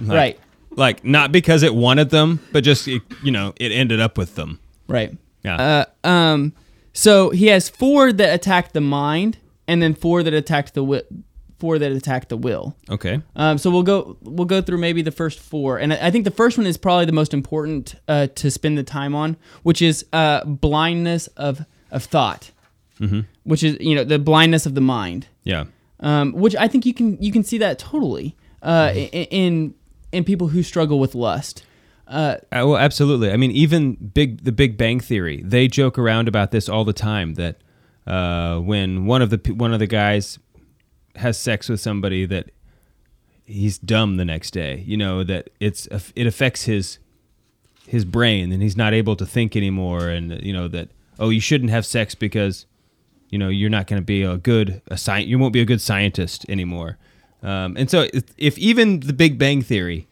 Like- 0.00 0.16
right. 0.18 0.38
Like 0.76 1.04
not 1.04 1.32
because 1.32 1.62
it 1.62 1.74
wanted 1.74 2.10
them, 2.10 2.40
but 2.52 2.64
just 2.64 2.86
it, 2.88 3.02
you 3.22 3.30
know, 3.30 3.52
it 3.56 3.70
ended 3.72 4.00
up 4.00 4.18
with 4.18 4.34
them. 4.34 4.58
Right. 4.88 5.16
Yeah. 5.42 5.84
Uh, 6.04 6.06
um. 6.08 6.52
So 6.92 7.30
he 7.30 7.46
has 7.48 7.68
four 7.68 8.12
that 8.12 8.32
attack 8.34 8.72
the 8.72 8.80
mind, 8.80 9.38
and 9.66 9.82
then 9.82 9.94
four 9.94 10.22
that 10.22 10.32
attack 10.34 10.72
the 10.74 10.80
wi- 10.80 11.02
four 11.58 11.78
that 11.78 11.90
attack 11.92 12.28
the 12.28 12.36
will. 12.36 12.76
okay. 12.90 13.20
Um, 13.36 13.58
so 13.58 13.70
we'll 13.70 13.82
go 13.82 14.16
we'll 14.22 14.46
go 14.46 14.60
through 14.60 14.78
maybe 14.78 15.02
the 15.02 15.10
first 15.10 15.40
four, 15.40 15.78
and 15.78 15.92
I 15.92 16.06
I 16.06 16.10
think 16.10 16.24
the 16.24 16.30
first 16.30 16.56
one 16.58 16.66
is 16.66 16.76
probably 16.76 17.04
the 17.06 17.12
most 17.12 17.34
important 17.34 17.94
uh, 18.08 18.28
to 18.36 18.50
spend 18.50 18.78
the 18.78 18.82
time 18.84 19.14
on, 19.14 19.36
which 19.64 19.80
is 19.82 20.04
uh, 20.12 20.44
blindness 20.44 21.26
of 21.36 21.64
of 21.90 22.04
thought, 22.04 22.50
mm-hmm. 23.00 23.20
which 23.44 23.62
is 23.64 23.76
you 23.80 23.94
know 23.94 24.04
the 24.04 24.18
blindness 24.18 24.66
of 24.66 24.74
the 24.74 24.80
mind. 24.80 25.26
Yeah. 25.44 25.64
um, 26.00 26.32
which 26.32 26.54
I 26.56 26.68
think 26.68 26.86
you 26.86 26.94
can 26.94 27.20
you 27.22 27.32
can 27.32 27.42
see 27.44 27.58
that 27.58 27.78
totally. 27.78 28.36
uh, 28.62 28.90
i- 28.94 29.10
in 29.12 29.24
in 29.30 29.74
people 30.22 30.48
who 30.48 30.62
struggle 30.62 31.00
with 31.00 31.14
lust. 31.14 31.64
Uh, 32.06 32.36
well, 32.52 32.76
absolutely. 32.76 33.30
I 33.30 33.36
mean, 33.36 33.50
even 33.50 33.94
big 33.94 34.44
the 34.44 34.52
Big 34.52 34.76
Bang 34.76 35.00
Theory, 35.00 35.42
they 35.42 35.68
joke 35.68 35.98
around 35.98 36.28
about 36.28 36.50
this 36.50 36.68
all 36.68 36.84
the 36.84 36.92
time. 36.92 37.34
That 37.34 37.56
uh, 38.06 38.58
when 38.58 39.06
one 39.06 39.22
of 39.22 39.30
the 39.30 39.52
one 39.54 39.72
of 39.72 39.78
the 39.78 39.86
guys 39.86 40.38
has 41.16 41.38
sex 41.38 41.68
with 41.68 41.80
somebody, 41.80 42.26
that 42.26 42.50
he's 43.46 43.78
dumb 43.78 44.16
the 44.16 44.24
next 44.24 44.50
day. 44.50 44.84
You 44.86 44.98
know 44.98 45.24
that 45.24 45.50
it's 45.60 45.86
it 46.14 46.26
affects 46.26 46.64
his 46.64 46.98
his 47.86 48.04
brain, 48.04 48.52
and 48.52 48.62
he's 48.62 48.76
not 48.76 48.92
able 48.92 49.16
to 49.16 49.26
think 49.26 49.56
anymore. 49.56 50.08
And 50.08 50.42
you 50.44 50.52
know 50.52 50.68
that 50.68 50.90
oh, 51.18 51.30
you 51.30 51.40
shouldn't 51.40 51.70
have 51.70 51.86
sex 51.86 52.14
because 52.14 52.66
you 53.30 53.38
know 53.38 53.48
you're 53.48 53.70
not 53.70 53.86
going 53.86 54.00
to 54.00 54.04
be 54.04 54.22
a 54.22 54.36
good 54.36 54.82
a 54.88 54.94
sci- 54.94 55.20
you 55.20 55.38
won't 55.38 55.52
be 55.52 55.60
a 55.60 55.66
good 55.66 55.80
scientist 55.80 56.44
anymore. 56.48 56.98
Um, 57.44 57.76
and 57.76 57.90
so 57.90 58.06
if, 58.12 58.24
if 58.38 58.58
even 58.58 59.00
the 59.00 59.12
Big 59.12 59.38
Bang 59.38 59.62
Theory 59.62 60.08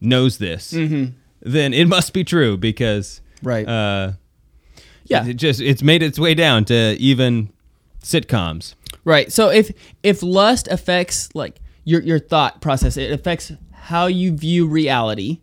knows 0.00 0.38
this, 0.38 0.70
then 0.70 1.74
it 1.74 1.88
must 1.88 2.12
be 2.12 2.24
true 2.24 2.56
because 2.56 3.20
Right. 3.42 3.68
Uh, 3.68 4.12
yeah. 5.04 5.26
it 5.26 5.34
just 5.34 5.60
it's 5.60 5.82
made 5.82 6.02
its 6.02 6.18
way 6.18 6.34
down 6.34 6.64
to 6.66 6.96
even 6.98 7.50
sitcoms. 8.02 8.74
Right. 9.04 9.30
So 9.32 9.50
if 9.50 9.70
if 10.02 10.22
lust 10.22 10.68
affects 10.68 11.28
like 11.34 11.60
your 11.84 12.02
your 12.02 12.18
thought 12.18 12.60
process, 12.60 12.96
it 12.96 13.10
affects 13.12 13.52
how 13.72 14.06
you 14.06 14.36
view 14.36 14.66
reality. 14.66 15.40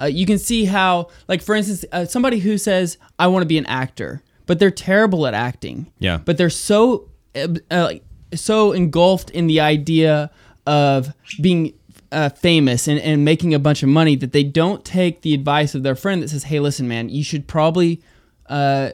Uh, 0.00 0.04
you 0.06 0.24
can 0.24 0.38
see 0.38 0.66
how, 0.66 1.08
like 1.26 1.42
for 1.42 1.56
instance, 1.56 1.84
uh, 1.90 2.04
somebody 2.04 2.38
who 2.38 2.56
says, 2.58 2.96
"I 3.18 3.26
want 3.26 3.42
to 3.42 3.46
be 3.46 3.58
an 3.58 3.66
actor," 3.66 4.22
but 4.46 4.60
they're 4.60 4.70
terrible 4.70 5.26
at 5.26 5.34
acting. 5.34 5.90
Yeah. 5.98 6.18
But 6.18 6.38
they're 6.38 6.48
so 6.48 7.08
uh, 7.34 7.48
uh, 7.68 7.94
so 8.32 8.70
engulfed 8.70 9.30
in 9.30 9.48
the 9.48 9.58
idea 9.58 10.30
of 10.68 11.08
being 11.40 11.72
uh, 12.12 12.28
famous 12.28 12.86
and, 12.88 13.00
and 13.00 13.24
making 13.24 13.54
a 13.54 13.58
bunch 13.58 13.82
of 13.82 13.88
money 13.88 14.16
that 14.16 14.32
they 14.32 14.44
don't 14.44 14.84
take 14.84 15.22
the 15.22 15.34
advice 15.34 15.74
of 15.74 15.82
their 15.82 15.94
friend 15.96 16.22
that 16.22 16.28
says, 16.28 16.44
"Hey, 16.44 16.60
listen, 16.60 16.86
man, 16.88 17.08
you 17.08 17.22
should 17.24 17.46
probably." 17.46 18.00
Uh, 18.46 18.90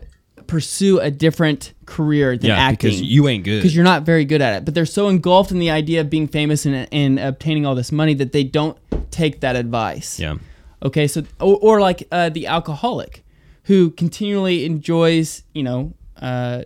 pursue 0.47 0.99
a 1.01 1.11
different 1.11 1.73
career 1.87 2.37
than 2.37 2.49
Yeah, 2.49 2.59
acting 2.59 2.91
because 2.91 3.03
you 3.03 3.29
ain't 3.29 3.45
good. 3.45 3.61
because 3.61 3.75
you're 3.75 3.85
not 3.85 4.03
very 4.03 4.25
good 4.27 4.43
at 4.43 4.57
it. 4.57 4.65
But 4.67 4.75
they're 4.75 4.85
so 4.85 5.09
engulfed 5.09 5.51
in 5.53 5.59
the 5.59 5.71
idea 5.71 6.03
of 6.03 6.11
being 6.11 6.29
famous 6.29 6.67
and, 6.67 6.87
and 6.93 7.19
obtaining 7.19 7.65
all 7.65 7.75
this 7.75 7.91
money 7.91 8.13
that 8.15 8.33
they 8.33 8.45
don't 8.45 8.77
take 9.11 9.41
that 9.41 9.57
advice. 9.57 10.19
Yeah. 10.21 10.35
Okay, 10.83 11.07
so 11.07 11.23
or, 11.41 11.57
or 11.63 11.81
like 11.81 12.07
uh, 12.13 12.29
the 12.29 12.47
alcoholic 12.47 13.25
who 13.63 13.91
continually 13.93 14.67
enjoys, 14.67 15.45
you 15.55 15.63
know, 15.63 15.95
uh, 16.21 16.63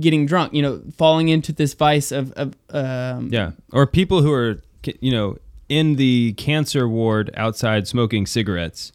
getting 0.00 0.26
drunk, 0.26 0.52
you 0.54 0.62
know, 0.62 0.82
falling 0.96 1.28
into 1.28 1.52
this 1.52 1.74
vice 1.74 2.12
of, 2.12 2.32
of 2.32 2.54
um, 2.70 3.28
Yeah. 3.32 3.52
Or 3.72 3.86
people 3.86 4.22
who 4.22 4.32
are 4.32 4.62
you 5.00 5.10
know 5.10 5.36
in 5.68 5.96
the 5.96 6.32
cancer 6.34 6.88
ward 6.88 7.30
outside 7.36 7.88
smoking 7.88 8.26
cigarettes. 8.26 8.92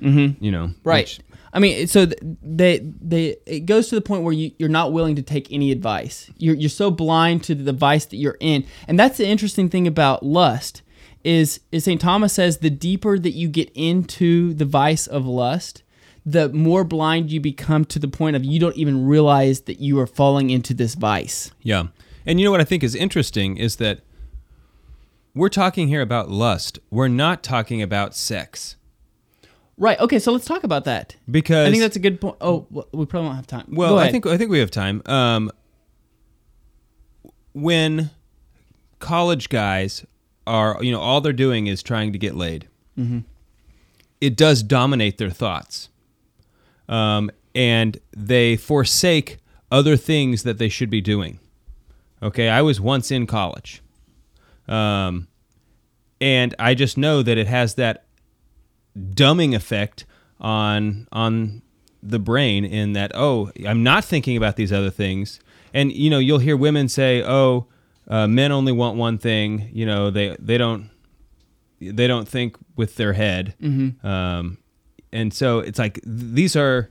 Mm-hmm. 0.00 0.42
You 0.42 0.50
know. 0.50 0.70
right. 0.84 1.04
which- 1.04 1.20
I 1.52 1.58
mean, 1.58 1.88
so 1.88 2.06
they 2.06 2.78
they 2.78 3.36
it 3.44 3.66
goes 3.66 3.88
to 3.88 3.96
the 3.96 4.00
point 4.00 4.22
where 4.22 4.32
you, 4.32 4.52
you're 4.58 4.68
not 4.68 4.92
willing 4.92 5.16
to 5.16 5.22
take 5.22 5.50
any 5.52 5.72
advice. 5.72 6.30
You're 6.36 6.54
you're 6.54 6.68
so 6.70 6.92
blind 6.92 7.42
to 7.44 7.56
the 7.56 7.72
vice 7.72 8.06
that 8.06 8.16
you're 8.18 8.36
in, 8.38 8.64
and 8.86 8.98
that's 8.98 9.18
the 9.18 9.26
interesting 9.26 9.68
thing 9.68 9.88
about 9.88 10.22
lust 10.24 10.82
is 11.24 11.58
is 11.72 11.84
Saint 11.84 12.00
Thomas 12.00 12.32
says 12.34 12.58
the 12.58 12.70
deeper 12.70 13.18
that 13.18 13.32
you 13.32 13.48
get 13.48 13.68
into 13.74 14.54
the 14.54 14.64
vice 14.64 15.08
of 15.08 15.26
lust, 15.26 15.82
the 16.26 16.48
more 16.50 16.84
blind 16.84 17.30
you 17.30 17.40
become 17.40 17.84
to 17.86 17.98
the 17.98 18.08
point 18.08 18.36
of 18.36 18.44
you 18.44 18.60
don't 18.60 18.76
even 18.76 19.06
realize 19.06 19.62
that 19.62 19.80
you 19.80 19.98
are 19.98 20.06
falling 20.06 20.50
into 20.50 20.74
this 20.74 20.94
vice. 20.94 21.52
Yeah. 21.62 21.84
And 22.26 22.38
you 22.38 22.44
know 22.44 22.50
what 22.50 22.60
I 22.60 22.64
think 22.64 22.82
is 22.82 22.94
interesting 22.94 23.56
is 23.56 23.76
that 23.76 24.00
we're 25.34 25.48
talking 25.48 25.88
here 25.88 26.02
about 26.02 26.30
lust. 26.30 26.78
We're 26.90 27.08
not 27.08 27.42
talking 27.42 27.80
about 27.80 28.14
sex. 28.14 28.76
Right. 29.78 29.98
Okay. 29.98 30.18
So 30.18 30.30
let's 30.32 30.44
talk 30.44 30.62
about 30.62 30.84
that. 30.84 31.16
Because 31.30 31.66
I 31.66 31.70
think 31.70 31.82
that's 31.82 31.96
a 31.96 32.00
good 32.00 32.20
point. 32.20 32.36
Oh, 32.40 32.66
we 32.92 33.06
probably 33.06 33.28
won't 33.28 33.36
have 33.36 33.46
time. 33.46 33.66
Well, 33.68 33.98
I 33.98 34.10
think 34.10 34.26
I 34.26 34.36
think 34.36 34.50
we 34.50 34.58
have 34.58 34.70
time. 34.70 35.00
Um, 35.06 35.50
when 37.52 38.10
college 38.98 39.48
guys 39.48 40.04
are, 40.46 40.76
you 40.82 40.92
know, 40.92 41.00
all 41.00 41.22
they're 41.22 41.32
doing 41.32 41.66
is 41.66 41.82
trying 41.82 42.12
to 42.12 42.18
get 42.18 42.36
laid. 42.36 42.68
It 44.20 44.36
does 44.36 44.62
dominate 44.62 45.16
their 45.16 45.30
thoughts, 45.30 45.88
um, 46.90 47.30
and 47.54 47.98
they 48.14 48.56
forsake 48.56 49.38
other 49.70 49.96
things 49.96 50.42
that 50.42 50.58
they 50.58 50.68
should 50.68 50.90
be 50.90 51.00
doing. 51.00 51.38
Okay, 52.22 52.50
I 52.50 52.60
was 52.60 52.80
once 52.80 53.10
in 53.10 53.26
college, 53.26 53.80
um, 54.68 55.28
and 56.20 56.54
I 56.58 56.74
just 56.74 56.98
know 56.98 57.22
that 57.22 57.38
it 57.38 57.46
has 57.46 57.76
that 57.76 58.04
dumbing 58.98 59.54
effect 59.54 60.04
on 60.38 61.08
on 61.12 61.62
the 62.02 62.18
brain 62.18 62.64
in 62.64 62.94
that 62.94 63.12
oh 63.14 63.50
i'm 63.68 63.82
not 63.82 64.02
thinking 64.04 64.36
about 64.36 64.56
these 64.56 64.72
other 64.72 64.90
things. 64.90 65.38
And 65.72 65.92
you 65.92 66.10
know 66.10 66.18
you'll 66.18 66.38
hear 66.40 66.56
women 66.56 66.88
say 66.88 67.22
oh 67.22 67.66
uh, 68.08 68.26
men 68.26 68.50
only 68.50 68.72
want 68.72 68.96
one 68.96 69.16
thing 69.18 69.70
you 69.72 69.86
know 69.86 70.10
they 70.10 70.36
they 70.38 70.58
don't 70.58 70.90
they 71.80 72.06
don't 72.06 72.26
think 72.28 72.56
with 72.76 72.96
their 72.96 73.12
head. 73.14 73.54
Um, 74.02 74.58
and 75.12 75.32
so 75.34 75.58
it's 75.60 75.78
like 75.78 76.00
these 76.04 76.54
are 76.56 76.90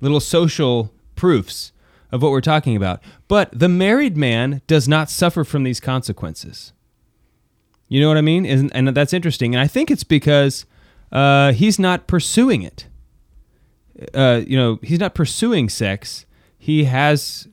little 0.00 0.20
social 0.20 0.92
proofs 1.16 1.72
of 2.12 2.22
what 2.22 2.30
we're 2.32 2.40
talking 2.40 2.76
about 2.76 3.00
but 3.28 3.50
the 3.58 3.68
married 3.68 4.16
man 4.16 4.62
does 4.66 4.88
not 4.88 5.08
suffer 5.10 5.44
from 5.44 5.62
these 5.64 5.80
consequences 5.80 6.72
you 7.92 8.00
know 8.00 8.06
what 8.06 8.16
I 8.18 8.20
mean? 8.20 8.46
And, 8.46 8.70
and 8.72 8.86
that's 8.96 9.12
interesting. 9.12 9.52
And 9.52 9.60
I 9.60 9.66
think 9.66 9.90
it's 9.90 10.04
because 10.04 10.64
uh, 11.10 11.50
he's 11.50 11.76
not 11.76 12.06
pursuing 12.06 12.62
it. 12.62 12.86
Uh, 14.14 14.42
you 14.46 14.56
know, 14.56 14.78
he's 14.82 15.00
not 15.00 15.12
pursuing 15.12 15.68
sex. 15.68 16.24
He 16.56 16.84
has, 16.84 17.48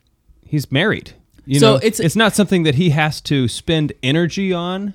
he's 0.46 0.72
married. 0.72 1.14
You 1.48 1.60
So 1.60 1.72
know, 1.72 1.76
it's- 1.78 2.00
it's 2.00 2.16
not 2.16 2.36
something 2.36 2.62
that 2.64 2.76
he 2.76 2.92
has 2.92 3.20
to 3.22 3.48
spend 3.48 3.94
energy 4.04 4.54
on. 4.54 4.94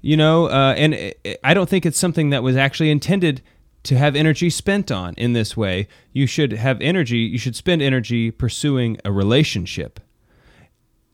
You 0.00 0.16
know, 0.16 0.46
uh, 0.46 0.74
and 0.76 0.96
i 0.96 1.14
I 1.44 1.54
don't 1.54 1.68
think 1.68 1.86
it's 1.86 1.96
something 1.98 2.30
that 2.30 2.42
was 2.42 2.56
actually 2.56 2.90
intended 2.90 3.40
to 3.84 3.98
have 3.98 4.14
energy 4.14 4.50
spent 4.50 4.90
on 4.90 5.14
in 5.14 5.32
this 5.32 5.56
way. 5.56 5.88
You 6.12 6.26
should 6.26 6.52
have 6.52 6.80
energy. 6.80 7.18
You 7.18 7.38
should 7.38 7.56
spend 7.56 7.82
energy 7.82 8.30
pursuing 8.30 8.98
a 9.04 9.12
relationship 9.12 10.00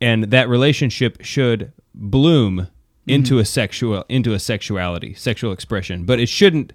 and 0.00 0.24
that 0.24 0.48
relationship 0.48 1.22
should 1.22 1.72
bloom 1.94 2.58
mm-hmm. 2.58 3.10
into 3.10 3.38
a 3.38 3.44
sexual 3.44 4.04
into 4.08 4.32
a 4.32 4.38
sexuality 4.38 5.14
sexual 5.14 5.52
expression 5.52 6.04
but 6.04 6.20
it 6.20 6.28
shouldn't 6.28 6.72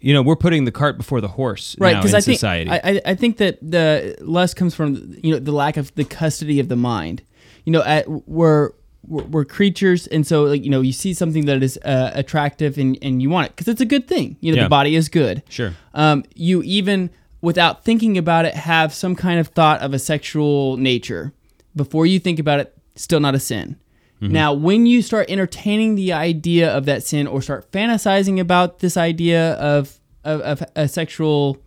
you 0.00 0.12
know 0.12 0.22
we're 0.22 0.36
putting 0.36 0.64
the 0.64 0.72
cart 0.72 0.96
before 0.96 1.20
the 1.20 1.28
horse 1.28 1.76
right 1.78 1.92
now 1.92 2.00
because 2.00 2.12
in 2.12 2.18
I 2.18 2.20
think 2.20 2.38
society 2.38 2.70
I, 2.70 2.80
I 2.84 3.00
I 3.06 3.14
think 3.14 3.38
that 3.38 3.58
the 3.62 4.16
lust 4.20 4.56
comes 4.56 4.74
from 4.74 5.16
you 5.22 5.32
know 5.32 5.38
the 5.38 5.52
lack 5.52 5.76
of 5.76 5.94
the 5.94 6.04
custody 6.04 6.60
of 6.60 6.68
the 6.68 6.76
mind. 6.76 7.22
You 7.64 7.72
know, 7.72 7.82
at, 7.82 8.06
we're 8.28 8.72
we're 9.06 9.24
we're 9.24 9.44
creatures, 9.44 10.06
and 10.08 10.26
so 10.26 10.44
like 10.44 10.64
you 10.64 10.70
know 10.70 10.80
you 10.80 10.92
see 10.92 11.14
something 11.14 11.46
that 11.46 11.62
is 11.62 11.78
uh, 11.84 12.10
attractive 12.14 12.78
and 12.78 12.98
and 13.02 13.20
you 13.22 13.30
want 13.30 13.46
it 13.48 13.56
because 13.56 13.68
it's 13.68 13.80
a 13.80 13.86
good 13.86 14.06
thing. 14.08 14.36
You 14.40 14.52
know, 14.52 14.56
Yeah. 14.56 14.62
the 14.64 14.68
body 14.68 14.94
is 14.96 15.08
good. 15.08 15.42
Sure. 15.48 15.72
Um, 15.94 16.24
you 16.34 16.62
even 16.62 17.10
without 17.40 17.84
thinking 17.84 18.16
about 18.18 18.44
it 18.46 18.54
have 18.54 18.92
some 18.94 19.14
kind 19.14 19.38
of 19.38 19.48
thought 19.48 19.80
of 19.82 19.92
a 19.94 19.98
sexual 19.98 20.76
nature 20.76 21.32
before 21.76 22.06
you 22.06 22.18
think 22.18 22.38
about 22.38 22.60
it. 22.60 22.76
Still 22.96 23.20
not 23.20 23.34
a 23.34 23.40
sin. 23.40 23.76
Now, 24.20 24.54
when 24.54 24.86
you 24.86 25.02
start 25.02 25.28
entertaining 25.28 25.96
the 25.96 26.14
idea 26.14 26.74
of 26.74 26.86
that 26.86 27.02
sin 27.02 27.26
or 27.26 27.42
start 27.42 27.70
fantasizing 27.72 28.40
about 28.40 28.78
this 28.78 28.96
idea 28.96 29.52
of, 29.54 30.00
of, 30.24 30.40
of 30.40 30.62
a 30.74 30.88
sexual 30.88 31.58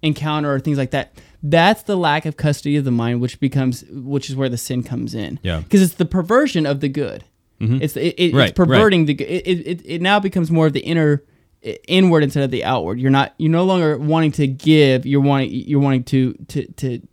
encounter 0.00 0.50
or 0.50 0.60
things 0.60 0.78
like 0.78 0.92
that, 0.92 1.12
that's 1.42 1.82
the 1.84 1.96
lack 1.96 2.26
of 2.26 2.36
custody 2.36 2.76
of 2.76 2.84
the 2.84 2.90
mind, 2.90 3.20
which 3.20 3.40
becomes, 3.40 3.84
which 3.90 4.28
is 4.28 4.36
where 4.36 4.48
the 4.48 4.58
sin 4.58 4.82
comes 4.82 5.14
in. 5.14 5.38
Yeah. 5.42 5.60
Because 5.60 5.82
it's 5.82 5.94
the 5.94 6.04
perversion 6.04 6.66
of 6.66 6.80
the 6.80 6.88
good. 6.88 7.24
It's 7.62 7.94
it, 7.94 8.14
it, 8.16 8.34
Right, 8.34 8.48
it's 8.48 8.56
perverting 8.56 9.04
the 9.04 9.12
good. 9.12 9.28
It, 9.28 9.46
it, 9.46 9.82
it 9.84 10.00
now 10.00 10.18
becomes 10.18 10.50
more 10.50 10.66
of 10.66 10.72
the 10.72 10.80
inner, 10.80 11.22
inward 11.86 12.22
instead 12.22 12.42
of 12.42 12.50
the 12.50 12.64
outward. 12.64 12.98
You're 12.98 13.10
not. 13.10 13.34
You're 13.36 13.50
no 13.50 13.64
longer 13.64 13.98
wanting 13.98 14.32
to 14.32 14.46
give. 14.46 15.04
You're 15.04 15.20
wanting. 15.20 15.50
You're 15.52 15.80
wanting 15.80 16.04
to 16.04 16.32
to 16.48 16.66
to 16.72 17.06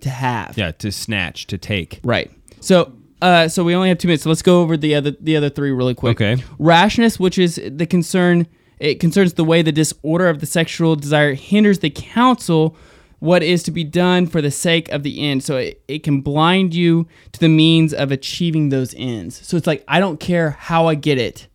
to 0.00 0.08
have. 0.08 0.56
yeah 0.56 0.72
to 0.72 0.90
snatch 0.90 1.46
to 1.48 1.58
take 1.58 2.00
Right. 2.02 2.30
So, 2.60 2.94
uh, 3.20 3.48
so 3.48 3.62
we 3.62 3.74
only 3.74 3.90
have 3.90 3.98
two 3.98 4.08
minutes. 4.08 4.22
So 4.22 4.30
let's 4.30 4.40
go 4.40 4.62
over 4.62 4.78
the 4.78 4.94
other 4.94 5.10
the 5.20 5.36
other 5.36 5.50
three 5.50 5.70
really 5.70 5.94
quick. 5.94 6.20
Okay. 6.20 6.42
Rashness, 6.58 7.20
which 7.20 7.36
is 7.36 7.60
the 7.62 7.84
concern. 7.86 8.46
It 8.78 9.00
concerns 9.00 9.34
the 9.34 9.44
way 9.44 9.60
the 9.60 9.72
disorder 9.72 10.28
of 10.30 10.40
the 10.40 10.46
sexual 10.46 10.96
desire 10.96 11.34
hinders 11.34 11.80
the 11.80 11.90
counsel 11.90 12.74
what 13.20 13.42
is 13.42 13.62
to 13.62 13.70
be 13.70 13.84
done 13.84 14.26
for 14.26 14.42
the 14.42 14.50
sake 14.50 14.88
of 14.90 15.02
the 15.02 15.20
end. 15.20 15.44
So 15.44 15.56
it, 15.56 15.82
it 15.86 16.02
can 16.02 16.20
blind 16.20 16.74
you 16.74 17.06
to 17.32 17.40
the 17.40 17.48
means 17.48 17.94
of 17.94 18.10
achieving 18.10 18.70
those 18.70 18.94
ends. 18.96 19.46
So 19.46 19.56
it's 19.56 19.66
like 19.66 19.84
I 19.86 20.00
don't 20.00 20.18
care 20.18 20.50
how 20.50 20.88
I 20.88 20.96
get 20.96 21.18
it. 21.18 21.46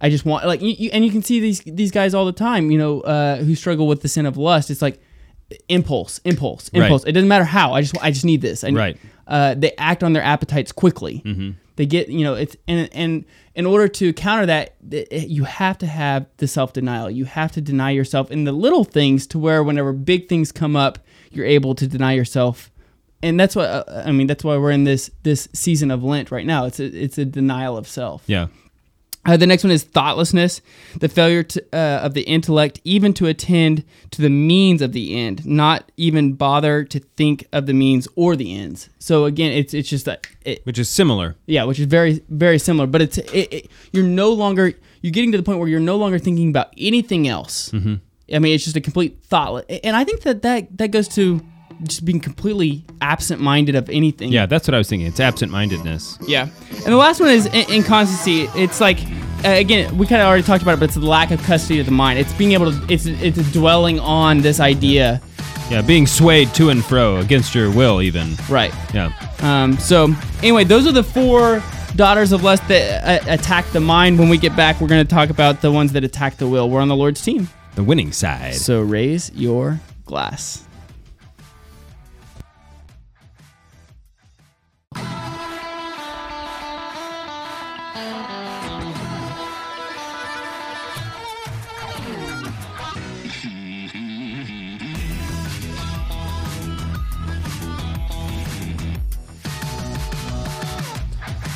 I 0.00 0.08
just 0.08 0.24
want 0.24 0.46
like 0.46 0.62
you, 0.62 0.70
you 0.70 0.90
and 0.92 1.04
you 1.04 1.10
can 1.10 1.22
see 1.22 1.40
these 1.40 1.60
these 1.60 1.90
guys 1.90 2.14
all 2.14 2.24
the 2.24 2.32
time. 2.32 2.70
You 2.70 2.78
know, 2.78 3.00
uh, 3.02 3.36
who 3.36 3.54
struggle 3.54 3.86
with 3.86 4.00
the 4.00 4.08
sin 4.08 4.24
of 4.24 4.36
lust. 4.38 4.70
It's 4.70 4.80
like 4.80 5.00
impulse, 5.68 6.18
impulse, 6.24 6.70
Right. 6.72 6.82
impulse. 6.82 7.04
It 7.04 7.12
doesn't 7.12 7.28
matter 7.28 7.44
how. 7.44 7.72
I 7.72 7.82
just 7.82 7.96
I 8.02 8.10
just 8.10 8.24
need 8.24 8.40
this. 8.40 8.64
I 8.64 8.70
Right. 8.70 8.96
Uh, 9.26 9.54
they 9.54 9.72
act 9.78 10.02
on 10.02 10.12
their 10.12 10.22
appetites 10.22 10.72
quickly. 10.72 11.22
They 11.76 11.86
get 11.86 12.08
you 12.08 12.24
know 12.24 12.34
it's 12.34 12.56
and 12.68 12.88
and 12.92 13.24
in 13.54 13.64
order 13.66 13.88
to 13.88 14.12
counter 14.12 14.46
that, 14.46 14.74
th- 14.90 15.08
you 15.10 15.44
have 15.44 15.78
to 15.78 15.86
have 15.86 16.26
the 16.36 16.46
self 16.46 16.72
denial. 16.72 17.10
You 17.10 17.24
have 17.24 17.52
to 17.52 17.60
deny 17.60 17.90
yourself 17.90 18.30
in 18.30 18.44
the 18.44 18.52
little 18.52 18.84
things 18.84 19.26
to 19.28 19.38
where 19.38 19.62
whenever 19.62 19.92
big 19.92 20.28
things 20.28 20.52
come 20.52 20.76
up, 20.76 20.98
you're 21.30 21.46
able 21.46 21.74
to 21.76 21.86
deny 21.86 22.12
yourself. 22.12 22.70
And 23.22 23.38
that's 23.38 23.54
what 23.56 23.66
uh, 23.66 24.02
I 24.04 24.12
mean. 24.12 24.26
That's 24.26 24.44
why 24.44 24.56
we're 24.56 24.70
in 24.72 24.84
this 24.84 25.10
this 25.22 25.48
season 25.52 25.90
of 25.90 26.02
Lent 26.02 26.30
right 26.30 26.46
now. 26.46 26.64
It's 26.66 26.80
a 26.80 26.84
it's 26.84 27.18
a 27.18 27.24
denial 27.24 27.76
of 27.76 27.86
self. 27.88 28.24
Yeah. 28.26 28.48
Uh, 29.26 29.36
the 29.36 29.46
next 29.46 29.62
one 29.62 29.70
is 29.70 29.82
thoughtlessness, 29.84 30.62
the 30.98 31.08
failure 31.08 31.42
to, 31.42 31.62
uh, 31.74 32.00
of 32.02 32.14
the 32.14 32.22
intellect 32.22 32.80
even 32.84 33.12
to 33.12 33.26
attend 33.26 33.84
to 34.10 34.22
the 34.22 34.30
means 34.30 34.80
of 34.80 34.92
the 34.92 35.14
end, 35.14 35.44
not 35.44 35.92
even 35.98 36.32
bother 36.32 36.84
to 36.84 36.98
think 37.18 37.46
of 37.52 37.66
the 37.66 37.74
means 37.74 38.08
or 38.16 38.34
the 38.34 38.56
ends. 38.56 38.88
So 38.98 39.26
again, 39.26 39.52
it's 39.52 39.74
it's 39.74 39.90
just 39.90 40.06
that 40.06 40.26
it, 40.44 40.64
Which 40.64 40.78
is 40.78 40.88
similar. 40.88 41.36
yeah, 41.46 41.64
which 41.64 41.78
is 41.78 41.86
very 41.86 42.22
very 42.30 42.58
similar. 42.58 42.86
But 42.86 43.02
it's 43.02 43.18
it, 43.18 43.52
it, 43.52 43.70
you're 43.92 44.04
no 44.04 44.32
longer 44.32 44.72
you're 45.02 45.12
getting 45.12 45.32
to 45.32 45.38
the 45.38 45.44
point 45.44 45.58
where 45.58 45.68
you're 45.68 45.80
no 45.80 45.96
longer 45.96 46.18
thinking 46.18 46.48
about 46.48 46.72
anything 46.78 47.28
else. 47.28 47.70
Mm-hmm. 47.72 47.96
I 48.34 48.38
mean, 48.38 48.54
it's 48.54 48.64
just 48.64 48.76
a 48.76 48.80
complete 48.80 49.22
thought, 49.24 49.64
and 49.84 49.96
I 49.96 50.04
think 50.04 50.22
that 50.22 50.40
that 50.42 50.78
that 50.78 50.92
goes 50.92 51.08
to 51.08 51.42
just 51.84 52.04
being 52.04 52.20
completely 52.20 52.84
absent-minded 53.00 53.74
of 53.74 53.88
anything. 53.90 54.30
Yeah, 54.30 54.46
that's 54.46 54.68
what 54.68 54.74
I 54.74 54.78
was 54.78 54.88
thinking. 54.88 55.06
It's 55.06 55.20
absent 55.20 55.50
mindedness. 55.50 56.18
Yeah. 56.26 56.48
And 56.70 56.86
the 56.92 56.96
last 56.96 57.20
one 57.20 57.30
is 57.30 57.46
in- 57.46 57.70
inconstancy. 57.70 58.48
It's 58.54 58.80
like 58.80 58.98
uh, 59.44 59.48
again, 59.48 59.96
we 59.96 60.06
kind 60.06 60.20
of 60.20 60.28
already 60.28 60.42
talked 60.42 60.62
about 60.62 60.74
it, 60.74 60.80
but 60.80 60.86
it's 60.86 60.94
the 60.94 61.00
lack 61.00 61.30
of 61.30 61.42
custody 61.44 61.80
of 61.80 61.86
the 61.86 61.92
mind. 61.92 62.18
It's 62.18 62.32
being 62.34 62.52
able 62.52 62.70
to 62.72 62.92
it's 62.92 63.06
it's 63.06 63.52
dwelling 63.52 63.98
on 63.98 64.38
this 64.40 64.60
idea. 64.60 65.20
Yeah, 65.70 65.82
being 65.82 66.06
swayed 66.06 66.52
to 66.54 66.70
and 66.70 66.84
fro 66.84 67.18
against 67.18 67.54
your 67.54 67.70
will, 67.70 68.02
even. 68.02 68.34
Right. 68.48 68.74
Yeah. 68.92 69.12
Um, 69.38 69.78
so 69.78 70.12
anyway, 70.42 70.64
those 70.64 70.86
are 70.86 70.92
the 70.92 71.04
four 71.04 71.62
daughters 71.94 72.32
of 72.32 72.42
lust 72.42 72.66
that 72.68 73.04
uh, 73.26 73.32
attack 73.32 73.66
the 73.70 73.80
mind. 73.80 74.18
When 74.18 74.28
we 74.28 74.36
get 74.36 74.54
back, 74.56 74.80
we're 74.80 74.88
going 74.88 75.06
to 75.06 75.14
talk 75.14 75.30
about 75.30 75.62
the 75.62 75.70
ones 75.70 75.92
that 75.92 76.04
attack 76.04 76.36
the 76.36 76.48
will. 76.48 76.68
We're 76.68 76.80
on 76.80 76.88
the 76.88 76.96
Lord's 76.96 77.22
team. 77.22 77.48
The 77.76 77.84
winning 77.84 78.12
side. 78.12 78.56
So 78.56 78.82
raise 78.82 79.30
your 79.34 79.80
glass. 80.04 80.66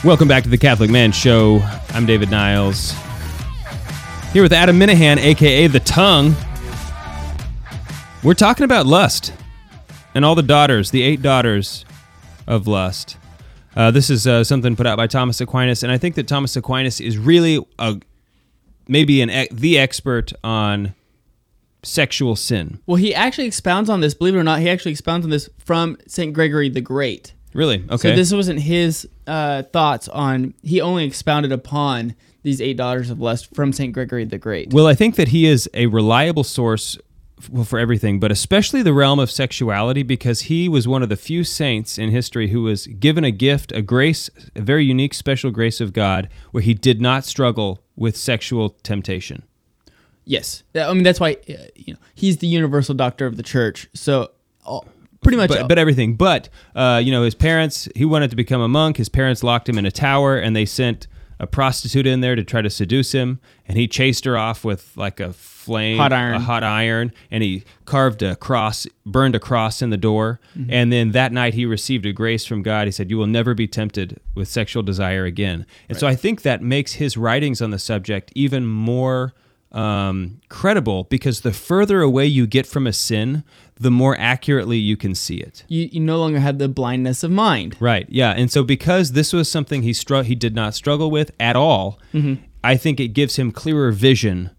Welcome 0.04 0.28
back 0.28 0.42
to 0.42 0.50
the 0.50 0.58
Catholic 0.58 0.90
Man 0.90 1.12
Show. 1.12 1.60
I'm 1.94 2.04
David 2.04 2.30
Niles. 2.30 2.92
Here 4.34 4.42
with 4.42 4.52
Adam 4.52 4.78
Minihan, 4.78 5.16
aka 5.16 5.66
The 5.66 5.80
Tongue. 5.80 6.34
We're 8.22 8.34
talking 8.34 8.64
about 8.64 8.84
lust 8.84 9.32
and 10.14 10.22
all 10.22 10.34
the 10.34 10.42
daughters, 10.42 10.90
the 10.90 11.00
eight 11.00 11.22
daughters 11.22 11.86
of 12.46 12.66
lust. 12.66 13.16
Uh, 13.74 13.90
this 13.90 14.10
is 14.10 14.26
uh, 14.26 14.44
something 14.44 14.76
put 14.76 14.86
out 14.86 14.98
by 14.98 15.06
Thomas 15.06 15.40
Aquinas, 15.40 15.82
and 15.82 15.90
I 15.90 15.96
think 15.96 16.16
that 16.16 16.28
Thomas 16.28 16.54
Aquinas 16.54 17.00
is 17.00 17.16
really 17.16 17.66
a, 17.78 17.98
maybe 18.86 19.22
an 19.22 19.48
the 19.50 19.78
expert 19.78 20.34
on 20.44 20.94
sexual 21.82 22.36
sin. 22.36 22.78
Well, 22.84 22.96
he 22.96 23.14
actually 23.14 23.46
expounds 23.46 23.88
on 23.88 24.02
this. 24.02 24.12
Believe 24.12 24.34
it 24.34 24.38
or 24.38 24.44
not, 24.44 24.60
he 24.60 24.68
actually 24.68 24.92
expounds 24.92 25.24
on 25.24 25.30
this 25.30 25.48
from 25.58 25.96
Saint 26.06 26.34
Gregory 26.34 26.68
the 26.68 26.82
Great. 26.82 27.32
Really? 27.54 27.84
Okay. 27.88 28.10
So 28.10 28.16
this 28.16 28.32
wasn't 28.32 28.60
his 28.60 29.08
uh, 29.26 29.62
thoughts 29.62 30.08
on. 30.08 30.54
He 30.62 30.80
only 30.80 31.04
expounded 31.04 31.52
upon 31.52 32.14
these 32.42 32.60
eight 32.60 32.76
daughters 32.76 33.10
of 33.10 33.20
lust 33.20 33.54
from 33.54 33.72
Saint 33.72 33.94
Gregory 33.94 34.24
the 34.24 34.38
Great. 34.38 34.72
Well, 34.72 34.86
I 34.86 34.94
think 34.94 35.16
that 35.16 35.28
he 35.28 35.46
is 35.46 35.70
a 35.72 35.86
reliable 35.86 36.44
source 36.44 36.98
well, 37.50 37.64
for 37.64 37.78
everything, 37.78 38.20
but 38.20 38.30
especially 38.30 38.82
the 38.82 38.92
realm 38.92 39.18
of 39.18 39.30
sexuality, 39.30 40.02
because 40.02 40.42
he 40.42 40.68
was 40.68 40.86
one 40.86 41.02
of 41.02 41.08
the 41.08 41.16
few 41.16 41.44
saints 41.44 41.98
in 41.98 42.10
history 42.10 42.48
who 42.48 42.62
was 42.62 42.86
given 42.86 43.24
a 43.24 43.30
gift, 43.30 43.72
a 43.72 43.82
grace, 43.82 44.30
a 44.54 44.60
very 44.60 44.84
unique, 44.84 45.14
special 45.14 45.50
grace 45.50 45.80
of 45.80 45.92
God, 45.92 46.28
where 46.52 46.62
he 46.62 46.74
did 46.74 47.00
not 47.00 47.24
struggle 47.24 47.82
with 47.96 48.16
sexual 48.16 48.70
temptation. 48.82 49.42
Yes, 50.24 50.62
I 50.74 50.92
mean 50.94 51.02
that's 51.02 51.20
why 51.20 51.36
uh, 51.48 51.66
you 51.74 51.94
know 51.94 51.98
he's 52.14 52.38
the 52.38 52.46
universal 52.46 52.94
doctor 52.94 53.26
of 53.26 53.36
the 53.36 53.42
church. 53.42 53.88
So 53.94 54.30
all, 54.64 54.86
pretty 55.24 55.36
much, 55.36 55.50
But, 55.50 55.68
but 55.68 55.78
everything. 55.78 56.14
But 56.14 56.48
uh, 56.74 57.00
you 57.02 57.10
know, 57.10 57.22
his 57.24 57.34
parents. 57.34 57.88
He 57.96 58.04
wanted 58.04 58.30
to 58.30 58.36
become 58.36 58.60
a 58.60 58.68
monk. 58.68 58.96
His 58.98 59.08
parents 59.08 59.42
locked 59.42 59.68
him 59.68 59.78
in 59.78 59.86
a 59.86 59.90
tower, 59.90 60.38
and 60.38 60.54
they 60.54 60.64
sent 60.66 61.06
a 61.40 61.46
prostitute 61.48 62.06
in 62.06 62.20
there 62.20 62.36
to 62.36 62.44
try 62.44 62.62
to 62.62 62.70
seduce 62.70 63.10
him. 63.12 63.40
And 63.66 63.76
he 63.76 63.88
chased 63.88 64.24
her 64.24 64.38
off 64.38 64.64
with 64.64 64.96
like 64.96 65.18
a 65.18 65.32
flame, 65.32 65.96
Hot 65.98 66.12
iron. 66.12 66.34
a 66.34 66.38
hot 66.40 66.62
iron, 66.62 67.12
and 67.30 67.42
he 67.42 67.64
carved 67.86 68.22
a 68.22 68.36
cross, 68.36 68.86
burned 69.06 69.34
a 69.34 69.40
cross 69.40 69.80
in 69.82 69.90
the 69.90 69.96
door. 69.96 70.38
Mm-hmm. 70.56 70.70
And 70.70 70.92
then 70.92 71.10
that 71.12 71.32
night, 71.32 71.54
he 71.54 71.64
received 71.66 72.06
a 72.06 72.12
grace 72.12 72.44
from 72.44 72.62
God. 72.62 72.86
He 72.86 72.92
said, 72.92 73.10
"You 73.10 73.16
will 73.18 73.26
never 73.26 73.54
be 73.54 73.66
tempted 73.66 74.20
with 74.34 74.46
sexual 74.48 74.82
desire 74.82 75.24
again." 75.24 75.66
And 75.88 75.98
so 75.98 76.06
I 76.06 76.14
think 76.14 76.42
that 76.42 76.62
makes 76.62 76.94
his 76.94 77.16
writings 77.16 77.60
on 77.62 77.70
the 77.70 77.78
subject 77.78 78.30
even 78.34 78.66
more 78.66 79.32
um, 79.74 80.40
credible 80.48 81.04
because 81.04 81.40
the 81.40 81.52
further 81.52 82.00
away 82.00 82.26
you 82.26 82.46
get 82.46 82.66
from 82.66 82.86
a 82.86 82.92
sin, 82.92 83.42
the 83.76 83.90
more 83.90 84.16
accurately 84.18 84.78
you 84.78 84.96
can 84.96 85.14
see 85.14 85.36
it. 85.38 85.64
you, 85.68 85.88
you 85.92 86.00
no 86.00 86.18
longer 86.18 86.38
have 86.38 86.58
the 86.58 86.68
blindness 86.68 87.22
of 87.24 87.30
mind. 87.30 87.76
Right. 87.80 88.06
Yeah. 88.08 88.30
And 88.30 88.50
so 88.50 88.62
because 88.62 89.12
this 89.12 89.32
was 89.32 89.50
something 89.50 89.82
he 89.82 89.92
str- 89.92 90.22
he 90.22 90.34
did 90.36 90.54
not 90.54 90.74
struggle 90.74 91.10
with 91.10 91.32
at 91.40 91.56
all, 91.56 91.98
I 92.62 92.76
think 92.76 93.00
it 93.00 93.08
gives 93.08 93.36
him 93.36 93.50
clearer 93.50 93.90
vision 93.92 94.50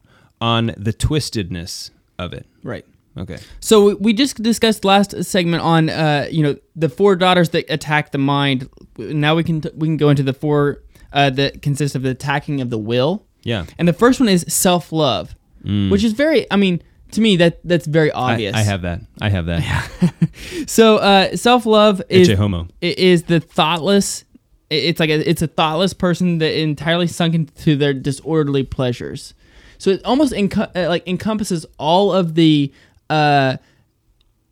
on 0.42 0.74
the 0.78 0.92
twistedness 0.94 1.92
of 2.20 2.34
it. 2.34 2.46
Right. 2.62 2.86
Okay. 3.18 3.38
So 3.62 3.86
we- 3.86 3.94
we 3.96 4.14
just 4.14 4.44
discussed 4.44 4.84
last 4.84 5.24
segment 5.24 5.64
on 5.64 5.90
uh, 5.90 6.28
you 6.30 6.44
know 6.44 6.58
the 6.76 6.90
four 6.90 7.16
daughters 7.16 7.50
that 7.52 7.66
attack 7.70 8.12
the 8.12 8.18
mind. 8.18 8.68
Now 8.98 9.36
we 9.36 9.44
can 9.46 9.62
t- 9.62 9.70
we 9.74 9.88
can 9.88 9.96
go 9.98 10.10
into 10.10 10.24
the 10.24 10.34
four 10.34 10.84
uh, 11.14 11.30
that 11.30 11.62
consist 11.62 11.96
of 11.96 12.02
the 12.02 12.10
attacking 12.10 12.60
of 12.60 12.70
the 12.70 12.78
will. 12.78 13.25
Yeah. 13.46 13.66
And 13.80 13.88
the 13.88 13.94
first 13.94 14.20
one 14.20 14.28
is 14.28 14.44
self 14.50 14.92
love, 14.92 15.34
which 15.64 16.04
is 16.04 16.12
very. 16.12 16.46
I 16.52 16.58
mean, 16.58 16.82
to 17.12 17.22
me 17.22 17.38
that 17.38 17.60
that's 17.64 17.86
very 17.88 18.12
obvious. 18.12 18.54
I 18.56 18.62
have 18.64 18.82
that. 18.82 19.00
I 19.22 19.30
have 19.30 19.46
that. 19.46 19.62
Yeah. 19.64 20.10
So 20.68 20.98
uh, 20.98 21.36
self 21.38 21.66
love 21.66 22.02
is 22.10 22.28
Ecce 22.28 22.36
homo. 22.36 22.68
it 22.82 23.00
is 23.00 23.24
the 23.24 23.40
thoughtless. 23.40 24.26
It's 24.70 25.00
like 25.00 25.10
a, 25.10 25.30
it's 25.30 25.42
a 25.42 25.48
thoughtless 25.48 25.94
person 25.94 26.40
that 26.40 26.60
entirely 26.60 27.08
sunk 27.08 27.36
into 27.36 27.76
their 27.78 27.94
disorderly 27.94 28.64
pleasures. 28.64 29.34
So 29.78 29.92
it 29.92 30.04
almost 30.04 30.34
enco- 30.34 30.72
uh, 30.76 30.90
like 30.90 31.08
encompasses 31.08 31.66
all 31.78 32.12
of 32.14 32.34
the 32.36 32.74
uh, 33.10 33.14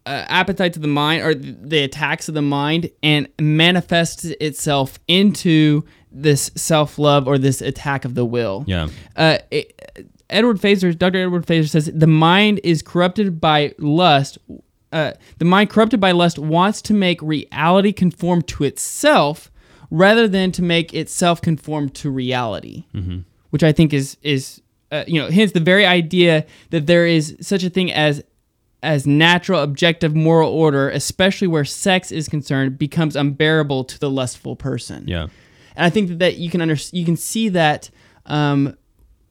uh, 0.06 0.26
appetites 0.30 0.76
of 0.78 0.82
the 0.84 0.88
mind 0.88 1.24
or 1.24 1.34
the 1.34 1.84
attacks 1.84 2.28
of 2.28 2.36
the 2.36 2.42
mind 2.42 2.90
and 3.02 3.28
manifests 3.42 4.26
itself 4.26 5.00
into 5.08 5.84
this 6.14 6.52
self 6.56 6.98
love 7.00 7.28
or 7.28 7.38
this 7.38 7.62
attack 7.62 8.06
of 8.06 8.16
the 8.16 8.26
will. 8.26 8.64
Yeah. 8.68 8.88
Uh, 9.16 9.40
it, 9.52 10.10
Edward 10.30 10.58
Feser, 10.58 10.98
Dr. 10.98 11.24
Edward 11.24 11.46
Feser 11.46 11.70
says 11.70 11.92
the 11.94 12.08
mind 12.08 12.60
is 12.64 12.82
corrupted 12.82 13.40
by 13.42 13.74
lust. 13.78 14.38
Uh, 14.92 15.14
the 15.40 15.46
mind 15.46 15.70
corrupted 15.70 16.00
by 16.00 16.12
lust 16.12 16.38
wants 16.38 16.82
to 16.84 16.94
make 16.94 17.22
reality 17.22 17.92
conform 17.92 18.42
to 18.44 18.64
itself 18.64 19.52
rather 19.90 20.28
than 20.28 20.52
to 20.52 20.62
make 20.62 20.94
itself 20.94 21.42
conform 21.42 21.90
to 21.90 22.10
reality, 22.10 22.86
which 23.52 23.64
I 23.64 23.72
think 23.72 23.94
is 23.94 24.18
is 24.22 24.62
uh, 24.92 25.04
you 25.08 25.22
know 25.22 25.30
hence 25.30 25.52
the 25.52 25.60
very 25.60 25.86
idea 25.86 26.46
that 26.70 26.88
there 26.88 27.06
is 27.06 27.36
such 27.42 27.64
a 27.64 27.70
thing 27.70 27.92
as 27.92 28.24
as 28.82 29.08
natural 29.08 29.62
objective 29.62 30.14
moral 30.14 30.52
order, 30.52 30.90
especially 30.90 31.48
where 31.48 31.64
sex 31.64 32.12
is 32.12 32.28
concerned, 32.28 32.78
becomes 32.78 33.16
unbearable 33.16 33.86
to 33.86 34.00
the 34.00 34.10
lustful 34.10 34.56
person. 34.56 35.06
Yeah. 35.08 35.28
And 35.76 35.86
I 35.86 35.90
think 35.90 36.20
that, 36.20 36.38
you 36.38 36.50
can 36.50 36.62
under, 36.62 36.76
you 36.92 37.06
can 37.06 37.18
see 37.18 37.50
that 37.50 37.90
um, 38.26 38.78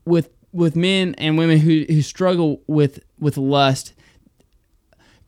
with 0.05 0.31
with 0.53 0.77
men 0.77 1.15
and 1.17 1.39
women 1.39 1.59
who, 1.59 1.85
who 1.89 2.03
struggle 2.03 2.63
with 2.67 3.01
with 3.19 3.37
lust. 3.37 3.95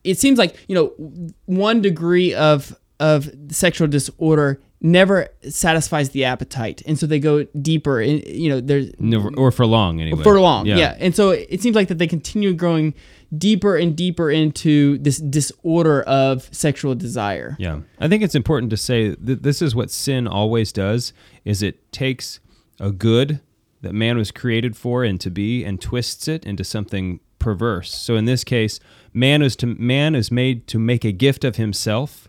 It 0.02 0.18
seems 0.18 0.38
like 0.38 0.56
you 0.68 0.74
know 0.74 1.32
one 1.46 1.80
degree 1.80 2.34
of 2.34 2.78
of 3.00 3.30
sexual 3.50 3.88
disorder 3.88 4.60
never 4.84 5.30
satisfies 5.48 6.10
the 6.10 6.24
appetite, 6.26 6.82
and 6.86 6.98
so 6.98 7.06
they 7.06 7.18
go 7.18 7.44
deeper. 7.60 8.00
And 8.00 8.24
you 8.26 8.50
know, 8.50 8.60
there's 8.60 8.92
No, 9.00 9.30
or 9.36 9.50
for 9.50 9.66
long 9.66 10.00
anyway. 10.00 10.22
for 10.22 10.38
long, 10.38 10.66
yeah. 10.66 10.94
And 11.00 11.16
so 11.16 11.30
it 11.30 11.62
seems 11.62 11.74
like 11.74 11.88
that 11.88 11.98
they 11.98 12.06
continue 12.06 12.52
growing 12.52 12.94
deeper 13.36 13.76
and 13.76 13.96
deeper 13.96 14.30
into 14.30 14.98
this 14.98 15.18
disorder 15.18 16.02
of 16.02 16.48
sexual 16.54 16.94
desire. 16.94 17.56
Yeah. 17.58 17.80
I 17.98 18.06
think 18.06 18.22
it's 18.22 18.34
important 18.34 18.70
to 18.70 18.76
say 18.76 19.08
that 19.08 19.42
this 19.42 19.60
is 19.60 19.74
what 19.74 19.90
sin 19.90 20.28
always 20.28 20.70
does 20.70 21.12
is 21.44 21.62
it 21.62 21.90
takes 21.90 22.38
a 22.78 22.92
good 22.92 23.40
that 23.80 23.94
man 23.94 24.16
was 24.18 24.30
created 24.30 24.76
for 24.76 25.02
and 25.02 25.20
to 25.20 25.30
be 25.30 25.64
and 25.64 25.80
twists 25.80 26.28
it 26.28 26.44
into 26.44 26.62
something 26.62 27.20
perverse. 27.38 27.92
So 27.94 28.16
in 28.16 28.26
this 28.26 28.44
case, 28.44 28.80
man 29.12 29.42
is 29.42 29.56
to 29.56 29.66
man 29.66 30.14
is 30.14 30.30
made 30.30 30.66
to 30.68 30.78
make 30.78 31.04
a 31.04 31.12
gift 31.12 31.42
of 31.42 31.56
himself 31.56 32.28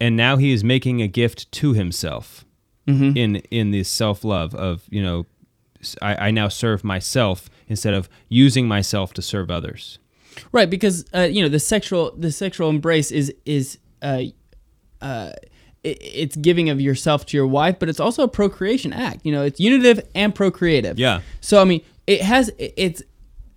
and 0.00 0.16
now 0.16 0.36
he 0.36 0.52
is 0.52 0.64
making 0.64 1.02
a 1.02 1.08
gift 1.08 1.50
to 1.52 1.74
himself. 1.74 2.44
in 3.14 3.36
in 3.50 3.70
this 3.70 3.88
self 3.88 4.24
love 4.24 4.54
of 4.54 4.84
you 4.90 5.02
know 5.02 5.26
I, 6.02 6.28
I, 6.28 6.30
now 6.30 6.48
serve 6.48 6.82
myself 6.82 7.48
instead 7.68 7.94
of 7.94 8.08
using 8.28 8.66
myself 8.68 9.14
to 9.14 9.22
serve 9.22 9.50
others. 9.50 9.98
Right, 10.52 10.68
because 10.68 11.04
uh, 11.14 11.20
you 11.20 11.42
know 11.42 11.48
the 11.48 11.60
sexual 11.60 12.12
the 12.16 12.32
sexual 12.32 12.68
embrace 12.68 13.10
is 13.10 13.32
is 13.44 13.78
uh, 14.02 14.22
uh, 15.00 15.32
it's 15.82 16.36
giving 16.36 16.68
of 16.68 16.80
yourself 16.80 17.26
to 17.26 17.36
your 17.36 17.46
wife, 17.46 17.78
but 17.78 17.88
it's 17.88 18.00
also 18.00 18.22
a 18.22 18.28
procreation 18.28 18.92
act. 18.92 19.24
You 19.24 19.32
know, 19.32 19.42
it's 19.42 19.60
unitive 19.60 20.06
and 20.14 20.34
procreative. 20.34 20.98
Yeah. 20.98 21.20
So 21.40 21.60
I 21.60 21.64
mean, 21.64 21.82
it 22.06 22.22
has 22.22 22.50
it's 22.58 23.02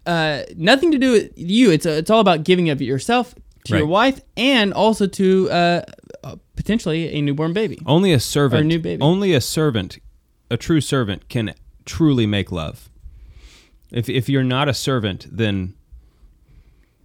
uh, 0.05 0.43
nothing 0.55 0.91
to 0.91 0.97
do 0.97 1.11
with 1.11 1.31
you. 1.37 1.71
It's 1.71 1.85
it's 1.85 2.09
all 2.09 2.19
about 2.19 2.43
giving 2.43 2.69
of 2.69 2.81
yourself 2.81 3.35
to 3.65 3.77
your 3.77 3.87
wife 3.87 4.19
and 4.35 4.73
also 4.73 5.07
to 5.07 5.49
uh, 5.49 5.53
uh, 5.53 5.83
potentially 6.55 7.09
a 7.13 7.21
newborn 7.21 7.53
baby. 7.53 7.79
Only 7.85 8.11
a 8.13 8.19
servant, 8.19 8.61
A 8.61 8.67
new 8.67 8.79
baby. 8.79 9.01
only 9.01 9.33
a 9.33 9.41
servant, 9.41 9.97
a 10.51 10.57
true 10.57 10.81
servant 10.81 11.27
can 11.29 11.53
truly 11.85 12.25
make 12.25 12.51
love. 12.51 12.89
If 13.91 14.09
if 14.09 14.29
you're 14.29 14.43
not 14.43 14.69
a 14.69 14.73
servant, 14.73 15.27
then 15.31 15.73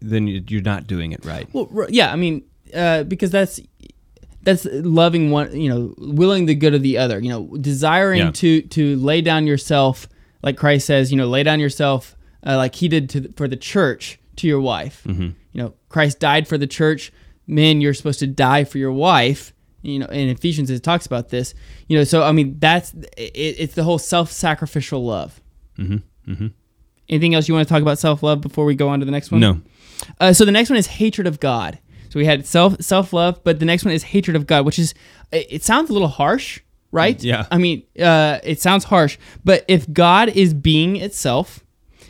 then 0.01 0.27
you- 0.27 0.45
you're 0.49 0.63
not 0.63 0.87
doing 0.87 1.13
it 1.13 1.25
right. 1.25 1.49
Well, 1.53 1.87
yeah, 1.91 2.13
I 2.13 2.17
mean, 2.17 2.43
uh, 2.75 3.03
because 3.05 3.31
that's 3.31 3.61
that's 4.45 4.67
loving 4.73 5.31
one, 5.31 5.55
you 5.61 5.69
know, 5.69 5.95
willing 5.99 6.47
the 6.47 6.55
good 6.55 6.73
of 6.75 6.83
the 6.83 6.97
other, 6.97 7.19
you 7.19 7.29
know, 7.29 7.57
desiring 7.61 8.19
Yeah. 8.21 8.31
to 8.33 8.63
to 8.63 8.97
lay 8.97 9.21
down 9.21 9.47
yourself, 9.47 10.09
like 10.43 10.57
Christ 10.57 10.87
says, 10.87 11.11
you 11.11 11.17
know, 11.19 11.27
lay 11.27 11.43
down 11.43 11.59
yourself, 11.61 12.17
uh, 12.47 12.57
like 12.57 12.77
He 12.77 12.89
did 12.89 13.09
to 13.11 13.33
for 13.37 13.49
the 13.49 13.57
church 13.57 14.19
to 14.37 14.47
your 14.47 14.61
wife. 14.61 15.03
Mm-hmm. 15.07 15.31
You 15.53 15.63
know, 15.63 15.75
Christ 15.89 16.21
died 16.21 16.47
for 16.47 16.57
the 16.57 16.67
church. 16.69 17.13
Men, 17.49 17.81
you're 17.81 17.95
supposed 17.95 18.21
to 18.21 18.27
die 18.29 18.63
for 18.63 18.79
your 18.79 18.93
wife. 18.93 19.53
You 19.83 20.01
know, 20.01 20.07
in 20.07 20.29
Ephesians 20.29 20.71
it 20.71 20.83
talks 20.83 21.07
about 21.07 21.31
this. 21.31 21.55
You 21.89 21.99
know, 21.99 22.05
so 22.05 22.23
I 22.23 22.33
mean, 22.33 22.57
that's 22.59 22.93
it, 23.17 23.33
it's 23.35 23.75
the 23.75 23.83
whole 23.83 23.99
self-sacrificial 23.99 25.05
love. 25.05 25.41
Mm-hmm. 25.79 26.33
Mm-hmm. 26.33 26.47
Anything 27.09 27.35
else 27.35 27.49
you 27.49 27.55
want 27.55 27.67
to 27.67 27.73
talk 27.73 27.83
about 27.83 27.99
self-love 27.99 28.41
before 28.43 28.65
we 28.65 28.75
go 28.75 28.89
on 28.89 29.01
to 29.01 29.07
the 29.07 29.13
next 29.13 29.33
one? 29.33 29.41
No. 29.41 29.61
Uh, 30.21 30.33
so 30.33 30.45
the 30.45 30.53
next 30.53 30.69
one 30.69 30.77
is 30.77 30.87
hatred 30.87 31.27
of 31.27 31.41
God. 31.41 31.79
So 32.11 32.19
we 32.19 32.27
had 32.27 32.47
self 32.47 32.81
self 32.83 33.13
love, 33.13 33.43
but 33.45 33.59
the 33.61 33.65
next 33.65 33.85
one 33.85 33.95
is 33.95 34.03
hatred 34.03 34.37
of 34.37 34.47
God, 34.47 34.65
which 34.65 34.79
is 34.79 34.95
it, 35.33 35.47
it 35.51 35.63
sounds 35.65 35.91
a 35.91 35.93
little 35.93 36.09
harsh, 36.09 36.61
right? 36.93 37.23
Yeah. 37.23 37.47
I 37.51 37.59
mean, 37.59 37.83
uh, 37.99 38.41
it 38.43 38.61
sounds 38.61 38.85
harsh, 38.85 39.19
but 39.45 39.65
if 39.69 39.91
God 39.93 40.29
is 40.31 40.55
being 40.55 40.97
itself, 40.97 41.65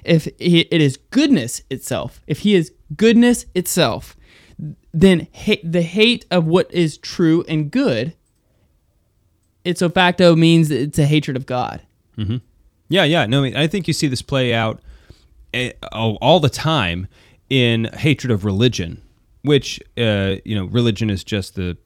if 0.04 0.28
he, 0.38 0.60
it 0.60 0.80
is 0.80 0.96
goodness 0.96 1.62
itself, 1.70 2.22
if 2.26 2.40
He 2.40 2.54
is 2.54 2.72
goodness 2.96 3.46
itself, 3.54 4.16
then 4.92 5.28
the 5.62 5.82
hate 5.82 6.26
of 6.30 6.46
what 6.46 6.72
is 6.72 6.98
true 6.98 7.44
and 7.48 7.70
good, 7.70 8.14
ipso 9.64 9.88
facto 9.88 10.34
means 10.34 10.70
it's 10.70 10.98
a 10.98 11.06
hatred 11.06 11.36
of 11.36 11.46
God. 11.46 11.82
Yeah, 12.88 13.04
yeah. 13.04 13.26
No, 13.26 13.44
I, 13.44 13.66
think 13.66 13.86
you 13.86 13.94
see 13.94 14.08
this 14.08 14.22
play 14.22 14.54
out 14.54 14.80
eh, 15.52 15.72
all 15.92 16.16
all 16.22 16.40
the 16.40 16.48
time 16.48 17.06
in 17.50 17.84
hatred 17.94 18.30
of 18.30 18.44
religion, 18.44 19.02
which 19.42 19.80
uh, 19.98 20.36
you 20.44 20.54
know, 20.54 20.64
religion 20.64 21.10
is 21.10 21.22
just 21.22 21.54
the 21.54 21.76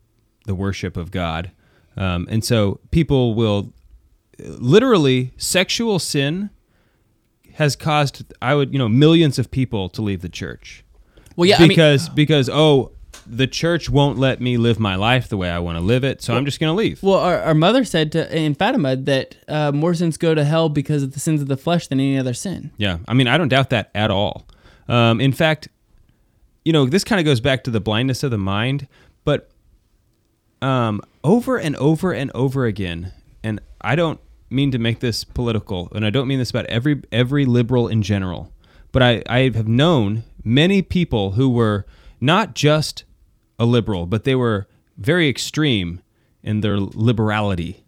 the 0.47 0.55
worship 0.55 0.97
of 0.97 1.11
God, 1.11 1.51
um, 1.97 2.27
and 2.31 2.45
so 2.45 2.81
people 2.91 3.35
will 3.35 3.73
literally 4.39 5.33
sexual 5.37 5.99
sin 5.99 6.51
has 7.55 7.77
caused 7.77 8.33
I 8.41 8.55
would 8.55 8.73
you 8.73 8.79
know 8.79 8.89
millions 8.89 9.39
of 9.39 9.51
people 9.51 9.89
to 9.91 10.03
leave 10.03 10.23
the 10.23 10.29
church 10.29 10.85
Well, 11.37 11.47
yeah, 11.47 11.57
I 11.57 11.61
mean, 11.61 11.69
because 11.69 12.09
because 12.09 12.49
oh 12.49 12.93
the 13.27 13.47
church 13.47 13.89
won't 13.89 14.19
let 14.19 14.41
me 14.41 14.57
live 14.57 14.79
my 14.79 14.97
life 14.97 15.29
the 15.29 15.37
way 15.37 15.51
I 15.51 15.59
want 15.59 15.79
to 15.79 15.85
live 15.85 16.05
it, 16.05 16.23
so 16.23 16.35
I'm 16.35 16.45
just 16.45 16.59
going 16.59 16.71
to 16.71 16.77
leave. 16.77 17.03
Well, 17.03 17.19
our, 17.19 17.39
our 17.41 17.55
mother 17.55 17.85
said 17.85 18.13
to, 18.13 18.37
in 18.37 18.55
Fatima 18.55 18.97
that 18.97 19.37
uh, 19.49 19.73
more 19.73 19.95
sins 19.95 20.17
go 20.17 20.35
to 20.35 20.45
hell 20.45 20.69
because 20.69 21.03
of 21.03 21.15
the 21.15 21.21
sins 21.21 21.41
of 21.41 21.49
the 21.49 21.57
flesh 21.57 21.87
than 21.87 22.01
any 22.01 22.19
other 22.19 22.35
sin. 22.35 22.73
Yeah, 22.77 22.99
I 23.07 23.15
mean, 23.15 23.29
I 23.29 23.39
don't 23.39 23.49
doubt 23.49 23.71
that 23.71 23.91
at 23.95 24.11
all. 24.11 24.47
Um, 24.89 25.21
in 25.21 25.33
fact, 25.33 25.69
you 26.65 26.73
know, 26.73 26.87
this 26.87 27.05
kind 27.05 27.21
of 27.21 27.25
goes 27.25 27.41
back 27.41 27.65
to 27.65 27.71
the 27.71 27.81
blindness 27.81 28.23
of 28.23 28.31
the 28.31 28.39
mind, 28.39 28.89
but 29.25 29.51
um, 30.61 31.01
over 31.25 31.59
and 31.59 31.77
over 31.77 32.13
and 32.13 32.31
over 32.35 32.67
again, 32.67 33.13
and 33.43 33.61
I 33.81 33.95
don't 33.97 34.21
mean 34.51 34.71
to 34.73 34.79
make 34.79 35.01
this 35.01 35.25
political, 35.25 35.89
and 35.95 36.05
I 36.05 36.11
don't 36.11 36.29
mean 36.29 36.39
this 36.39 36.51
about 36.51 36.67
every 36.67 37.03
every 37.11 37.45
liberal 37.45 37.89
in 37.89 38.03
general, 38.03 38.53
but 38.93 39.03
I, 39.03 39.23
I 39.29 39.51
have 39.55 39.69
known 39.69 40.23
many 40.45 40.83
people 40.83 41.33
who 41.33 41.49
were 41.49 41.87
not 42.21 42.55
just 42.55 43.05
a 43.59 43.65
liberal, 43.65 44.07
but 44.07 44.25
they 44.25 44.35
were 44.35 44.69
very 44.97 45.29
extreme 45.29 46.01
in 46.43 46.61
their 46.61 46.79
liberality. 46.79 47.85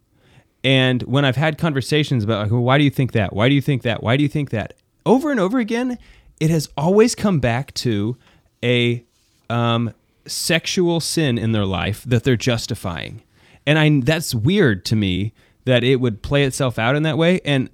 And 0.63 1.03
when 1.03 1.25
I've 1.25 1.37
had 1.37 1.59
conversations 1.59 2.25
about, 2.25 2.43
like, 2.43 2.51
well, 2.51 2.63
why 2.63 2.79
do 2.79 2.85
you 2.85 2.91
think 2.91 3.13
that? 3.13 3.33
Why 3.35 3.49
do 3.49 3.55
you 3.55 3.61
think 3.61 3.83
that? 3.83 4.03
Why 4.03 4.17
do 4.17 4.23
you 4.23 4.29
think 4.29 4.51
that? 4.51 4.75
Over 5.05 5.31
and 5.31 5.39
over 5.39 5.59
again, 5.59 5.99
it 6.41 6.51
has 6.51 6.69
always 6.77 7.15
come 7.15 7.39
back 7.39 7.75
to 7.75 8.17
a 8.63 9.05
um, 9.51 9.93
sexual 10.27 11.01
sin 11.01 11.37
in 11.37 11.53
their 11.53 11.67
life 11.67 12.03
that 12.05 12.25
they're 12.25 12.37
justifying. 12.37 13.23
And 13.67 13.79
I 13.79 14.01
that's 14.01 14.35
weird 14.35 14.85
to 14.87 14.97
me 14.97 15.33
that 15.65 15.85
it 15.85 15.97
would 15.97 16.23
play 16.23 16.45
itself 16.45 16.79
out 16.79 16.97
in 16.97 17.03
that 17.03 17.19
way. 17.19 17.41
And 17.45 17.69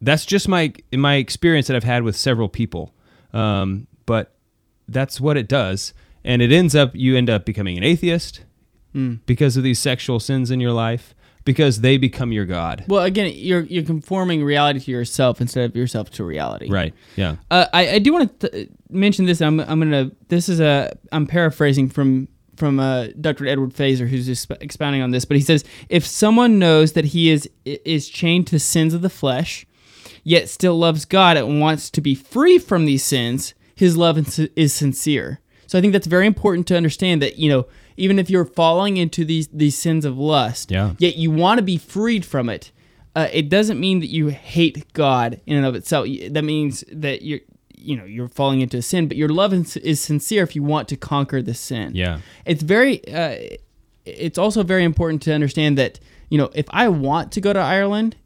that's 0.00 0.26
just 0.26 0.48
my 0.48 0.72
my 0.92 1.16
experience 1.16 1.66
that 1.68 1.76
I've 1.76 1.84
had 1.84 2.02
with 2.02 2.16
several 2.16 2.48
people. 2.48 2.94
Um, 3.32 3.86
but 4.06 4.34
that's 4.88 5.20
what 5.20 5.36
it 5.36 5.48
does, 5.48 5.92
and 6.24 6.42
it 6.42 6.52
ends 6.52 6.74
up 6.74 6.90
you 6.94 7.16
end 7.16 7.30
up 7.30 7.44
becoming 7.44 7.76
an 7.76 7.84
atheist 7.84 8.42
because 9.26 9.58
of 9.58 9.62
these 9.62 9.78
sexual 9.78 10.18
sins 10.18 10.50
in 10.50 10.58
your 10.58 10.72
life 10.72 11.14
because 11.44 11.80
they 11.82 11.98
become 11.98 12.32
your 12.32 12.44
god. 12.46 12.84
Well, 12.88 13.04
again, 13.04 13.30
you're 13.34 13.62
you're 13.62 13.84
conforming 13.84 14.42
reality 14.42 14.80
to 14.80 14.90
yourself 14.90 15.40
instead 15.40 15.68
of 15.70 15.76
yourself 15.76 16.10
to 16.12 16.24
reality. 16.24 16.70
Right. 16.70 16.94
Yeah. 17.14 17.36
Uh, 17.50 17.66
I, 17.72 17.88
I 17.88 17.98
do 17.98 18.12
want 18.12 18.40
to 18.40 18.68
mention 18.90 19.24
this. 19.24 19.40
I'm 19.40 19.60
I'm 19.60 19.78
gonna. 19.80 20.10
This 20.28 20.48
is 20.48 20.60
a. 20.60 20.96
I'm 21.12 21.26
paraphrasing 21.26 21.88
from 21.88 22.28
from 22.56 22.80
uh, 22.80 23.08
Dr. 23.20 23.46
Edward 23.46 23.74
Feser, 23.74 24.08
who's 24.08 24.28
exp- 24.28 24.60
expounding 24.60 25.02
on 25.02 25.10
this. 25.10 25.24
But 25.24 25.36
he 25.36 25.42
says, 25.42 25.64
if 25.88 26.06
someone 26.06 26.58
knows 26.58 26.92
that 26.92 27.06
he 27.06 27.30
is 27.30 27.48
is 27.64 28.08
chained 28.08 28.46
to 28.48 28.58
sins 28.58 28.92
of 28.92 29.02
the 29.02 29.10
flesh, 29.10 29.66
yet 30.34 30.48
still 30.48 30.76
loves 30.76 31.04
God 31.04 31.36
and 31.36 31.60
wants 31.60 31.88
to 31.90 32.00
be 32.00 32.14
free 32.16 32.58
from 32.58 32.84
these 32.84 33.04
sins, 33.04 33.54
his 33.76 33.96
love 33.96 34.18
is 34.56 34.72
sincere. 34.72 35.38
So 35.68 35.78
I 35.78 35.80
think 35.80 35.92
that's 35.92 36.06
very 36.08 36.26
important 36.26 36.66
to 36.68 36.76
understand 36.76 37.22
that 37.22 37.38
you 37.38 37.48
know 37.48 37.66
even 37.96 38.18
if 38.18 38.28
you're 38.28 38.44
falling 38.44 38.96
into 38.96 39.24
these 39.24 39.46
these 39.48 39.76
sins 39.78 40.04
of 40.04 40.18
lust, 40.18 40.70
Yeah. 40.70 40.94
yet 40.98 41.16
you 41.16 41.30
want 41.30 41.58
to 41.58 41.62
be 41.62 41.78
freed 41.78 42.24
from 42.24 42.48
it. 42.48 42.72
Uh, 43.14 43.28
it 43.32 43.48
doesn't 43.48 43.78
mean 43.80 44.00
that 44.00 44.08
you 44.10 44.26
hate 44.28 44.92
God 44.92 45.40
in 45.46 45.56
and 45.56 45.64
of 45.66 45.74
itself. 45.74 46.06
That 46.30 46.44
means 46.44 46.84
that 46.92 47.22
you're 47.22 47.40
you 47.78 47.96
know 47.96 48.04
you're 48.04 48.28
falling 48.28 48.60
into 48.62 48.78
a 48.78 48.82
sin, 48.82 49.06
but 49.08 49.16
your 49.16 49.28
love 49.28 49.52
is, 49.54 49.76
is 49.78 50.00
sincere 50.00 50.42
if 50.42 50.56
you 50.56 50.62
want 50.62 50.88
to 50.88 50.96
conquer 50.96 51.40
the 51.42 51.54
sin. 51.54 51.92
Yeah. 51.94 52.18
it's 52.44 52.62
very. 52.62 52.94
Uh, 53.12 53.56
it's 54.04 54.38
also 54.38 54.62
very 54.62 54.84
important 54.84 55.20
to 55.22 55.32
understand 55.32 55.76
that 55.78 55.98
you 56.30 56.38
know 56.38 56.50
if 56.54 56.66
I 56.70 56.88
want 56.88 57.32
to 57.32 57.40
go 57.40 57.52
to 57.52 57.58
Ireland, 57.58 58.16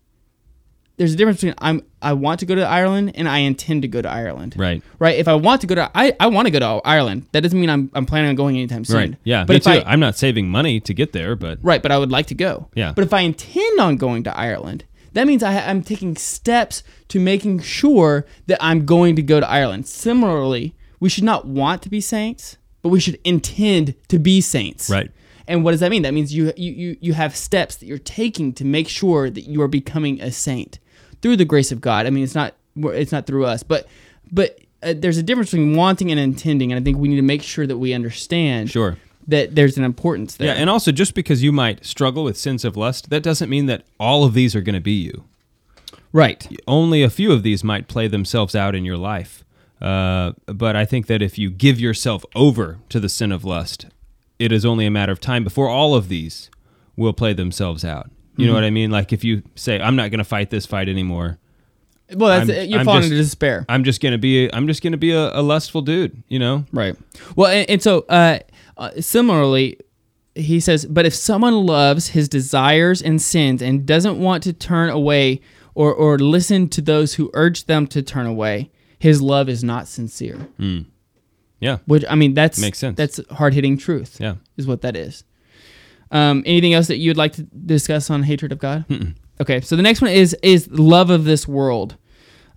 there's 1.00 1.14
a 1.14 1.16
difference 1.16 1.38
between 1.38 1.54
I'm 1.56 1.82
I 2.02 2.12
want 2.12 2.40
to 2.40 2.46
go 2.46 2.54
to 2.54 2.62
Ireland 2.62 3.12
and 3.14 3.26
I 3.26 3.38
intend 3.38 3.80
to 3.82 3.88
go 3.88 4.02
to 4.02 4.08
Ireland. 4.10 4.54
Right. 4.58 4.82
Right. 4.98 5.18
If 5.18 5.28
I 5.28 5.34
want 5.34 5.62
to 5.62 5.66
go 5.66 5.74
to 5.74 5.90
I, 5.94 6.14
I 6.20 6.26
want 6.26 6.44
to 6.44 6.50
go 6.50 6.58
to 6.58 6.86
Ireland. 6.86 7.26
That 7.32 7.40
doesn't 7.40 7.58
mean 7.58 7.70
I'm 7.70 7.90
I'm 7.94 8.04
planning 8.04 8.28
on 8.28 8.36
going 8.36 8.58
anytime 8.58 8.84
soon. 8.84 8.96
Right. 8.96 9.16
Yeah. 9.24 9.44
But 9.44 9.54
me 9.54 9.56
if 9.56 9.62
too. 9.64 9.70
I 9.70 9.94
am 9.94 9.98
not 9.98 10.18
saving 10.18 10.50
money 10.50 10.78
to 10.80 10.92
get 10.92 11.14
there, 11.14 11.36
but 11.36 11.58
Right, 11.62 11.80
but 11.80 11.90
I 11.90 11.96
would 11.96 12.10
like 12.10 12.26
to 12.26 12.34
go. 12.34 12.68
Yeah. 12.74 12.92
But 12.94 13.04
if 13.04 13.14
I 13.14 13.20
intend 13.20 13.80
on 13.80 13.96
going 13.96 14.24
to 14.24 14.36
Ireland, 14.36 14.84
that 15.14 15.26
means 15.26 15.42
I, 15.42 15.58
I'm 15.60 15.82
taking 15.82 16.16
steps 16.16 16.82
to 17.08 17.18
making 17.18 17.60
sure 17.60 18.26
that 18.46 18.58
I'm 18.60 18.84
going 18.84 19.16
to 19.16 19.22
go 19.22 19.40
to 19.40 19.48
Ireland. 19.48 19.88
Similarly, 19.88 20.74
we 21.00 21.08
should 21.08 21.24
not 21.24 21.46
want 21.46 21.80
to 21.80 21.88
be 21.88 22.02
saints, 22.02 22.58
but 22.82 22.90
we 22.90 23.00
should 23.00 23.18
intend 23.24 23.94
to 24.08 24.18
be 24.18 24.42
saints. 24.42 24.90
Right. 24.90 25.10
And 25.48 25.64
what 25.64 25.70
does 25.70 25.80
that 25.80 25.90
mean? 25.90 26.02
That 26.02 26.12
means 26.12 26.34
you 26.34 26.52
you 26.58 26.72
you, 26.72 26.96
you 27.00 27.12
have 27.14 27.34
steps 27.34 27.76
that 27.76 27.86
you're 27.86 27.96
taking 27.96 28.52
to 28.52 28.66
make 28.66 28.86
sure 28.86 29.30
that 29.30 29.48
you 29.48 29.62
are 29.62 29.68
becoming 29.68 30.20
a 30.20 30.30
saint 30.30 30.78
through 31.22 31.36
the 31.36 31.44
grace 31.44 31.70
of 31.72 31.80
God. 31.80 32.06
I 32.06 32.10
mean, 32.10 32.24
it's 32.24 32.34
not 32.34 32.54
it's 32.76 33.12
not 33.12 33.26
through 33.26 33.46
us, 33.46 33.62
but 33.62 33.86
but 34.32 34.58
uh, 34.82 34.94
there's 34.96 35.18
a 35.18 35.22
difference 35.22 35.50
between 35.50 35.76
wanting 35.76 36.10
and 36.10 36.18
intending, 36.20 36.72
and 36.72 36.80
I 36.80 36.82
think 36.84 36.98
we 36.98 37.08
need 37.08 37.16
to 37.16 37.22
make 37.22 37.42
sure 37.42 37.66
that 37.66 37.76
we 37.78 37.92
understand 37.92 38.70
Sure. 38.70 38.96
that 39.28 39.54
there's 39.54 39.76
an 39.76 39.84
importance 39.84 40.36
there. 40.36 40.46
yeah. 40.48 40.54
And 40.54 40.70
also, 40.70 40.90
just 40.92 41.14
because 41.14 41.42
you 41.42 41.52
might 41.52 41.84
struggle 41.84 42.24
with 42.24 42.36
sins 42.38 42.64
of 42.64 42.76
lust, 42.76 43.10
that 43.10 43.22
doesn't 43.22 43.50
mean 43.50 43.66
that 43.66 43.82
all 43.98 44.24
of 44.24 44.32
these 44.34 44.54
are 44.56 44.62
going 44.62 44.74
to 44.74 44.80
be 44.80 44.92
you. 44.92 45.24
right. 46.12 46.48
Only 46.66 47.02
a 47.02 47.10
few 47.10 47.32
of 47.32 47.42
these 47.42 47.62
might 47.62 47.88
play 47.88 48.08
themselves 48.08 48.54
out 48.54 48.74
in 48.74 48.84
your 48.84 48.96
life. 48.96 49.44
Uh, 49.80 50.32
but 50.46 50.76
I 50.76 50.84
think 50.84 51.06
that 51.06 51.22
if 51.22 51.38
you 51.38 51.50
give 51.50 51.78
yourself 51.80 52.24
over 52.34 52.78
to 52.88 53.00
the 53.00 53.08
sin 53.08 53.32
of 53.32 53.44
lust, 53.44 53.86
it 54.38 54.52
is 54.52 54.64
only 54.64 54.86
a 54.86 54.90
matter 54.90 55.12
of 55.12 55.20
time 55.20 55.44
before 55.44 55.68
all 55.68 55.94
of 55.94 56.08
these 56.08 56.50
will 56.96 57.12
play 57.12 57.32
themselves 57.32 57.84
out. 57.84 58.10
You 58.36 58.46
know 58.46 58.54
what 58.54 58.64
I 58.64 58.70
mean? 58.70 58.90
Like 58.90 59.12
if 59.12 59.22
you 59.24 59.42
say, 59.54 59.80
"I'm 59.80 59.96
not 59.96 60.10
going 60.10 60.18
to 60.18 60.24
fight 60.24 60.48
this 60.50 60.64
fight 60.66 60.88
anymore," 60.88 61.38
Well, 62.14 62.38
that's 62.38 62.50
I'm- 62.50 62.68
you're 62.70 62.78
I'm 62.80 62.84
falling 62.86 63.02
just- 63.02 63.12
into 63.12 63.22
despair. 63.22 63.66
I'm 63.68 63.84
just 63.84 64.00
going 64.00 64.12
to 64.12 64.18
be, 64.18 64.52
I'm 64.52 64.66
just 64.66 64.82
going 64.82 64.92
to 64.92 64.98
be 64.98 65.12
a, 65.12 65.38
a 65.38 65.42
lustful 65.42 65.82
dude. 65.82 66.22
You 66.28 66.38
know? 66.38 66.64
Right. 66.72 66.96
Well, 67.36 67.50
and, 67.50 67.68
and 67.68 67.82
so 67.82 68.06
uh, 68.08 68.38
uh, 68.78 68.90
similarly, 69.00 69.78
he 70.34 70.58
says, 70.60 70.86
but 70.86 71.04
if 71.06 71.14
someone 71.14 71.66
loves 71.66 72.08
his 72.08 72.28
desires 72.28 73.02
and 73.02 73.20
sins 73.20 73.60
and 73.62 73.84
doesn't 73.84 74.18
want 74.18 74.42
to 74.44 74.52
turn 74.52 74.88
away 74.88 75.40
or, 75.74 75.92
or 75.92 76.18
listen 76.18 76.68
to 76.70 76.80
those 76.80 77.14
who 77.14 77.30
urge 77.34 77.66
them 77.66 77.86
to 77.88 78.02
turn 78.02 78.26
away, 78.26 78.70
his 78.98 79.20
love 79.20 79.48
is 79.48 79.62
not 79.62 79.86
sincere. 79.86 80.48
Yeah. 81.60 81.78
Which 81.86 82.04
I 82.08 82.14
mean, 82.14 82.34
that's 82.34 82.58
Makes 82.58 82.78
sense. 82.78 82.96
That's 82.96 83.20
hard 83.32 83.54
hitting 83.54 83.76
truth. 83.76 84.16
Yeah. 84.18 84.36
is 84.56 84.66
what 84.66 84.80
that 84.82 84.96
is. 84.96 85.24
Um, 86.10 86.42
anything 86.44 86.74
else 86.74 86.88
that 86.88 86.96
you 86.98 87.10
would 87.10 87.16
like 87.16 87.32
to 87.34 87.42
discuss 87.42 88.10
on 88.10 88.24
hatred 88.24 88.52
of 88.52 88.58
God? 88.58 88.84
Okay, 89.40 89.60
so 89.60 89.76
the 89.76 89.82
next 89.82 90.00
one 90.00 90.10
is 90.10 90.34
is 90.42 90.68
love 90.70 91.10
of 91.10 91.24
this 91.24 91.48
world. 91.48 91.96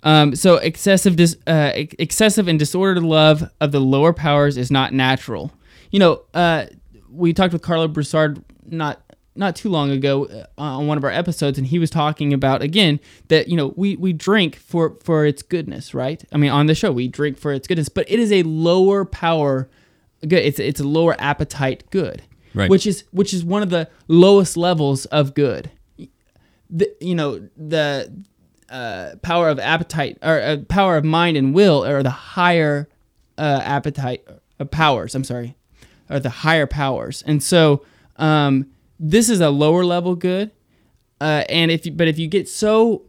Um, 0.03 0.35
so 0.35 0.55
excessive 0.55 1.15
dis, 1.15 1.37
uh, 1.47 1.71
excessive 1.75 2.47
and 2.47 2.59
disordered 2.59 3.03
love 3.03 3.49
of 3.61 3.71
the 3.71 3.79
lower 3.79 4.11
powers 4.11 4.57
is 4.57 4.69
not 4.69 4.93
natural. 4.93 5.53
You 5.91 5.99
know, 5.99 6.21
uh, 6.33 6.65
we 7.09 7.31
talked 7.33 7.53
with 7.53 7.61
Karlo 7.61 7.91
Broussard 7.91 8.43
not 8.65 9.01
not 9.35 9.55
too 9.55 9.69
long 9.69 9.89
ago 9.91 10.25
uh, 10.25 10.45
on 10.57 10.87
one 10.87 10.97
of 10.97 11.03
our 11.03 11.09
episodes, 11.09 11.57
and 11.57 11.65
he 11.67 11.79
was 11.79 11.89
talking 11.89 12.33
about 12.33 12.61
again 12.61 12.99
that 13.29 13.47
you 13.47 13.55
know 13.55 13.73
we 13.77 13.95
we 13.95 14.11
drink 14.13 14.57
for 14.57 14.97
for 15.03 15.25
its 15.25 15.41
goodness, 15.41 15.93
right? 15.93 16.23
I 16.31 16.37
mean, 16.37 16.51
on 16.51 16.65
the 16.65 16.75
show 16.75 16.91
we 16.91 17.07
drink 17.07 17.37
for 17.37 17.53
its 17.53 17.67
goodness, 17.67 17.89
but 17.89 18.09
it 18.09 18.19
is 18.19 18.31
a 18.31 18.43
lower 18.43 19.05
power 19.05 19.69
good. 20.21 20.43
It's 20.43 20.59
it's 20.59 20.79
a 20.81 20.87
lower 20.87 21.15
appetite 21.19 21.85
good, 21.91 22.23
Right. 22.53 22.69
Which 22.69 22.85
is 22.85 23.03
which 23.11 23.33
is 23.33 23.43
one 23.43 23.63
of 23.63 23.69
the 23.69 23.89
lowest 24.07 24.57
levels 24.57 25.05
of 25.05 25.33
good. 25.33 25.71
The, 26.69 26.95
you 26.99 27.15
know 27.15 27.47
the 27.57 28.11
uh, 28.69 29.15
power 29.21 29.49
of 29.49 29.59
appetite 29.59 30.17
or 30.21 30.39
uh, 30.41 30.57
power 30.67 30.97
of 30.97 31.05
mind 31.05 31.37
and 31.37 31.53
will 31.53 31.85
are 31.85 32.03
the 32.03 32.09
higher 32.09 32.89
uh, 33.37 33.61
appetite 33.63 34.27
uh, 34.59 34.65
powers. 34.65 35.15
I'm 35.15 35.23
sorry, 35.23 35.55
are 36.09 36.19
the 36.19 36.29
higher 36.29 36.67
powers, 36.67 37.23
and 37.25 37.41
so 37.41 37.85
um, 38.17 38.71
this 38.99 39.29
is 39.29 39.41
a 39.41 39.49
lower 39.49 39.83
level 39.83 40.15
good. 40.15 40.51
Uh, 41.21 41.43
and 41.49 41.71
if 41.71 41.85
you, 41.85 41.91
but 41.91 42.07
if 42.07 42.19
you 42.19 42.27
get 42.27 42.49
so 42.49 43.03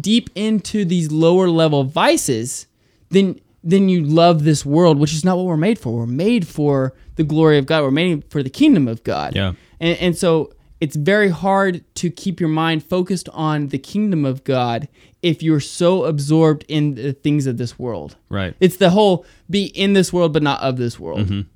deep 0.00 0.30
into 0.34 0.84
these 0.84 1.12
lower 1.12 1.48
level 1.48 1.84
vices, 1.84 2.66
then 3.10 3.38
then 3.64 3.88
you 3.88 4.02
love 4.02 4.44
this 4.44 4.64
world, 4.64 4.98
which 4.98 5.14
is 5.14 5.24
not 5.24 5.36
what 5.36 5.46
we're 5.46 5.56
made 5.56 5.78
for. 5.78 5.92
We're 5.92 6.06
made 6.06 6.46
for 6.46 6.92
the 7.16 7.24
glory 7.24 7.58
of 7.58 7.66
God. 7.66 7.82
We're 7.82 7.90
made 7.90 8.30
for 8.30 8.42
the 8.42 8.50
kingdom 8.50 8.86
of 8.86 9.02
God. 9.02 9.34
Yeah. 9.34 9.54
And, 9.80 9.98
and 9.98 10.16
so 10.16 10.52
it's 10.80 10.96
very 10.96 11.30
hard 11.30 11.82
to 11.96 12.10
keep 12.10 12.40
your 12.40 12.50
mind 12.50 12.84
focused 12.84 13.28
on 13.30 13.68
the 13.68 13.78
kingdom 13.78 14.24
of 14.24 14.44
God 14.44 14.86
if 15.22 15.42
you're 15.42 15.60
so 15.60 16.04
absorbed 16.04 16.64
in 16.68 16.94
the 16.94 17.14
things 17.14 17.46
of 17.46 17.56
this 17.56 17.78
world. 17.78 18.16
Right. 18.28 18.54
It's 18.60 18.76
the 18.76 18.90
whole 18.90 19.24
be 19.48 19.64
in 19.64 19.94
this 19.94 20.12
world 20.12 20.34
but 20.34 20.42
not 20.42 20.60
of 20.60 20.76
this 20.76 21.00
world. 21.00 21.46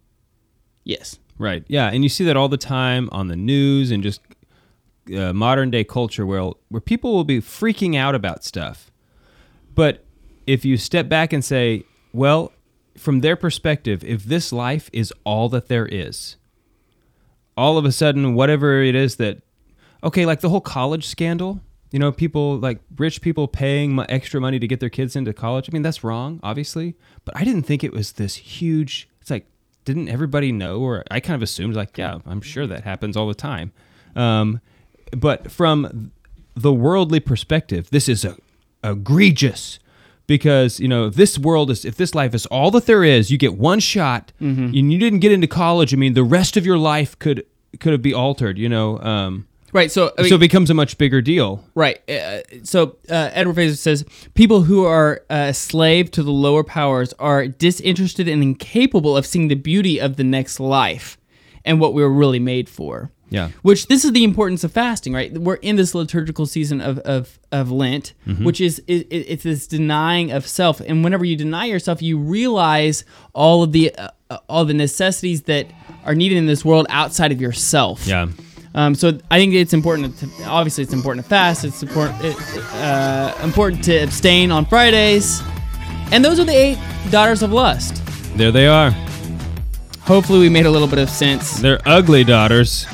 Yes. 0.85 1.19
Right. 1.37 1.65
Yeah, 1.69 1.89
and 1.89 2.03
you 2.03 2.09
see 2.09 2.25
that 2.25 2.37
all 2.37 2.49
the 2.49 2.57
time 2.57 3.09
on 3.13 3.29
the 3.29 3.37
news 3.37 3.91
and 3.91 4.03
just 4.03 4.21
uh, 5.15 5.33
modern 5.33 5.71
day 5.71 5.85
culture 5.85 6.27
where 6.27 6.51
where 6.69 6.81
people 6.81 7.13
will 7.15 7.25
be 7.25 7.41
freaking 7.41 7.95
out 7.95 8.15
about 8.15 8.43
stuff. 8.43 8.91
But 9.75 10.05
if 10.47 10.65
you 10.65 10.77
step 10.77 11.09
back 11.09 11.33
and 11.33 11.45
say, 11.45 11.85
well, 12.13 12.53
from 12.97 13.21
their 13.21 13.37
perspective, 13.37 14.03
if 14.05 14.25
this 14.25 14.53
life 14.53 14.91
is 14.93 15.13
all 15.25 15.49
that 15.51 15.69
there 15.69 15.87
is, 15.87 16.37
all 17.57 17.79
of 17.79 17.85
a 17.85 17.93
sudden 17.93 18.35
whatever 18.35 18.83
it 18.83 18.95
is 18.95 19.17
that 19.17 19.43
okay, 20.03 20.27
like 20.27 20.41
the 20.41 20.49
whole 20.49 20.61
college 20.61 21.07
scandal, 21.07 21.61
you 21.91 21.99
know, 21.99 22.13
people 22.13 22.59
like 22.59 22.81
rich 22.97 23.21
people 23.21 23.49
paying 23.49 23.99
extra 24.09 24.41
money 24.41 24.59
to 24.59 24.67
get 24.69 24.81
their 24.81 24.91
kids 24.91 25.17
into 25.17 25.33
college. 25.33 25.69
I 25.69 25.73
mean, 25.73 25.83
that's 25.83 26.05
wrong, 26.05 26.41
obviously, 26.43 26.95
but 27.25 27.37
I 27.37 27.45
didn't 27.45 27.63
think 27.63 27.83
it 27.83 27.93
was 27.93 28.13
this 28.13 28.37
huge. 28.37 29.09
It's 29.21 29.31
like, 29.31 29.47
didn't 29.85 30.09
everybody 30.09 30.53
know? 30.53 30.81
Or 30.81 31.05
I 31.11 31.21
kind 31.21 31.35
of 31.35 31.43
assumed, 31.43 31.75
like, 31.75 31.97
yeah, 31.97 32.19
I'm 32.27 32.41
sure 32.41 32.67
that 32.67 32.85
happens 32.85 33.17
all 33.17 33.27
the 33.27 33.35
time. 33.35 33.73
Um, 34.15 34.61
but 35.17 35.51
from 35.51 36.13
the 36.55 36.73
worldly 36.73 37.21
perspective, 37.21 37.89
this 37.91 38.09
is 38.09 38.25
a, 38.25 38.37
egregious 38.85 39.79
because 40.29 40.79
you 40.79 40.87
know 40.87 41.07
if 41.07 41.15
this 41.15 41.37
world 41.37 41.69
is 41.73 41.85
if 41.85 41.97
this 41.97 42.15
life 42.15 42.33
is 42.35 42.47
all 42.47 42.71
that 42.71 42.87
there 42.87 43.03
is 43.03 43.33
you 43.33 43.37
get 43.39 43.55
one 43.57 43.81
shot 43.81 44.31
and 44.39 44.93
you 44.93 44.99
didn't 44.99 45.19
get 45.19 45.33
into 45.33 45.49
college 45.49 45.93
i 45.93 45.97
mean 45.97 46.15
the 46.15 46.23
rest 46.23 46.57
of 46.57 46.65
your 46.65 46.79
life 46.79 47.19
could 47.19 47.45
could 47.81 47.91
have 47.91 48.03
be 48.03 48.15
altered 48.15 48.57
you 48.57 48.69
know 48.69 49.01
um, 49.01 49.49
Right. 49.73 49.93
So, 49.93 50.13
I 50.19 50.23
mean, 50.23 50.31
so 50.31 50.37
it 50.37 50.41
becomes 50.41 50.71
a 50.71 50.75
much 50.75 50.97
bigger 50.97 51.21
deal 51.21 51.63
Right. 51.75 51.99
Uh, 52.09 52.41
so 52.63 52.97
uh, 53.11 53.31
Edward 53.35 53.57
Feser 53.57 53.77
says 53.77 54.05
people 54.35 54.63
who 54.63 54.87
are 54.87 55.23
uh, 55.29 55.53
slave 55.53 56.11
to 56.13 56.23
the 56.23 56.31
lower 56.31 56.65
powers 56.65 57.13
are 57.19 57.47
disinterested 57.47 58.29
and 58.29 58.43
incapable 58.43 59.15
of 59.15 59.27
seeing 59.27 59.49
the 59.49 59.55
beauty 59.57 60.01
of 60.01 60.17
the 60.17 60.25
next 60.25 60.59
life 60.59 61.19
and 61.67 61.81
what 61.81 61.93
we 61.93 62.03
were 62.03 62.13
really 62.13 62.39
made 62.39 62.69
for. 62.69 63.11
Yeah. 63.31 63.51
Which 63.63 63.87
this 63.89 64.05
is 64.05 64.13
the 64.13 64.25
importance 64.25 64.65
of 64.65 64.73
fasting, 64.73 65.13
right? 65.13 65.33
We're 65.33 65.55
in 65.57 65.77
this 65.77 65.95
liturgical 65.95 66.47
season 66.47 66.81
of 66.81 66.99
of, 67.01 67.39
of 67.53 67.71
Lent, 67.71 68.15
which 68.43 68.61
is 68.61 68.79
it, 68.87 69.07
it- 69.11 69.27
it's 69.29 69.43
this 69.45 69.67
denying 69.67 70.31
of 70.33 70.47
self, 70.47 70.81
and 70.81 71.05
whenever 71.05 71.25
you 71.25 71.37
deny 71.37 71.67
yourself, 71.67 72.01
you 72.03 72.19
realize 72.19 73.05
all 73.35 73.63
of 73.63 73.73
the 73.73 73.95
uh, 73.97 74.09
uh, 74.31 74.39
all 74.49 74.65
the 74.65 74.75
necessities 74.75 75.43
that 75.43 75.67
are 76.05 76.15
needed 76.15 76.37
in 76.39 76.47
this 76.47 76.65
world 76.65 76.87
outside 76.91 77.33
of 77.33 77.41
yourself. 77.41 78.07
yeah 78.07 78.27
Um, 78.75 78.95
so 78.95 79.19
I 79.31 79.39
think 79.39 79.55
it's 79.55 79.73
important 79.73 80.17
to 80.19 80.27
obviously 80.45 80.85
it's 80.85 80.93
important 80.93 81.25
to 81.25 81.29
fast. 81.29 81.65
It's 81.65 81.83
important 81.83 82.19
it, 82.25 82.37
uh, 82.75 83.33
important 83.43 83.83
to 83.85 83.97
abstain 84.03 84.51
on 84.53 84.65
Fridays, 84.67 85.41
and 86.13 86.25
those 86.25 86.39
are 86.41 86.45
the 86.45 86.57
eight 86.57 86.79
daughters 87.11 87.43
of 87.43 87.53
lust. 87.53 88.03
there 88.37 88.53
they 88.53 88.67
are 88.69 88.91
Hopefully, 90.03 90.39
we 90.39 90.49
made 90.49 90.65
a 90.65 90.71
little 90.71 90.89
bit 90.89 90.99
of 90.99 91.11
sense. 91.11 91.59
they're 91.61 91.81
ugly 91.85 92.25
daughters 92.25 92.87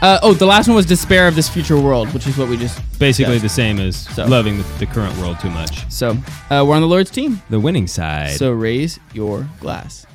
Uh, 0.00 0.18
oh, 0.22 0.32
the 0.32 0.46
last 0.46 0.68
one 0.68 0.76
was 0.76 0.86
despair 0.86 1.26
of 1.26 1.34
this 1.34 1.48
future 1.48 1.78
world, 1.80 2.12
which 2.14 2.26
is 2.28 2.38
what 2.38 2.48
we 2.48 2.56
just 2.56 2.80
basically 3.00 3.38
the 3.38 3.48
same 3.48 3.80
as 3.80 3.96
So- 4.14 4.26
loving 4.26 4.58
the, 4.58 4.62
the 4.78 4.86
current 4.86 5.16
world 5.18 5.40
too 5.40 5.50
much. 5.50 5.90
So 5.90 6.10
uh, 6.50 6.64
we're 6.66 6.76
on 6.76 6.82
the 6.82 6.86
Lord's 6.88 7.10
team. 7.10 7.42
the 7.50 7.58
winning 7.58 7.88
side. 7.88 8.36
So 8.36 8.52
raise 8.52 9.00
your 9.12 9.48
glass. 9.60 10.06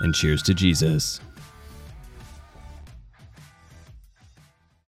and 0.00 0.14
cheers 0.14 0.42
to 0.42 0.54
jesus 0.54 1.20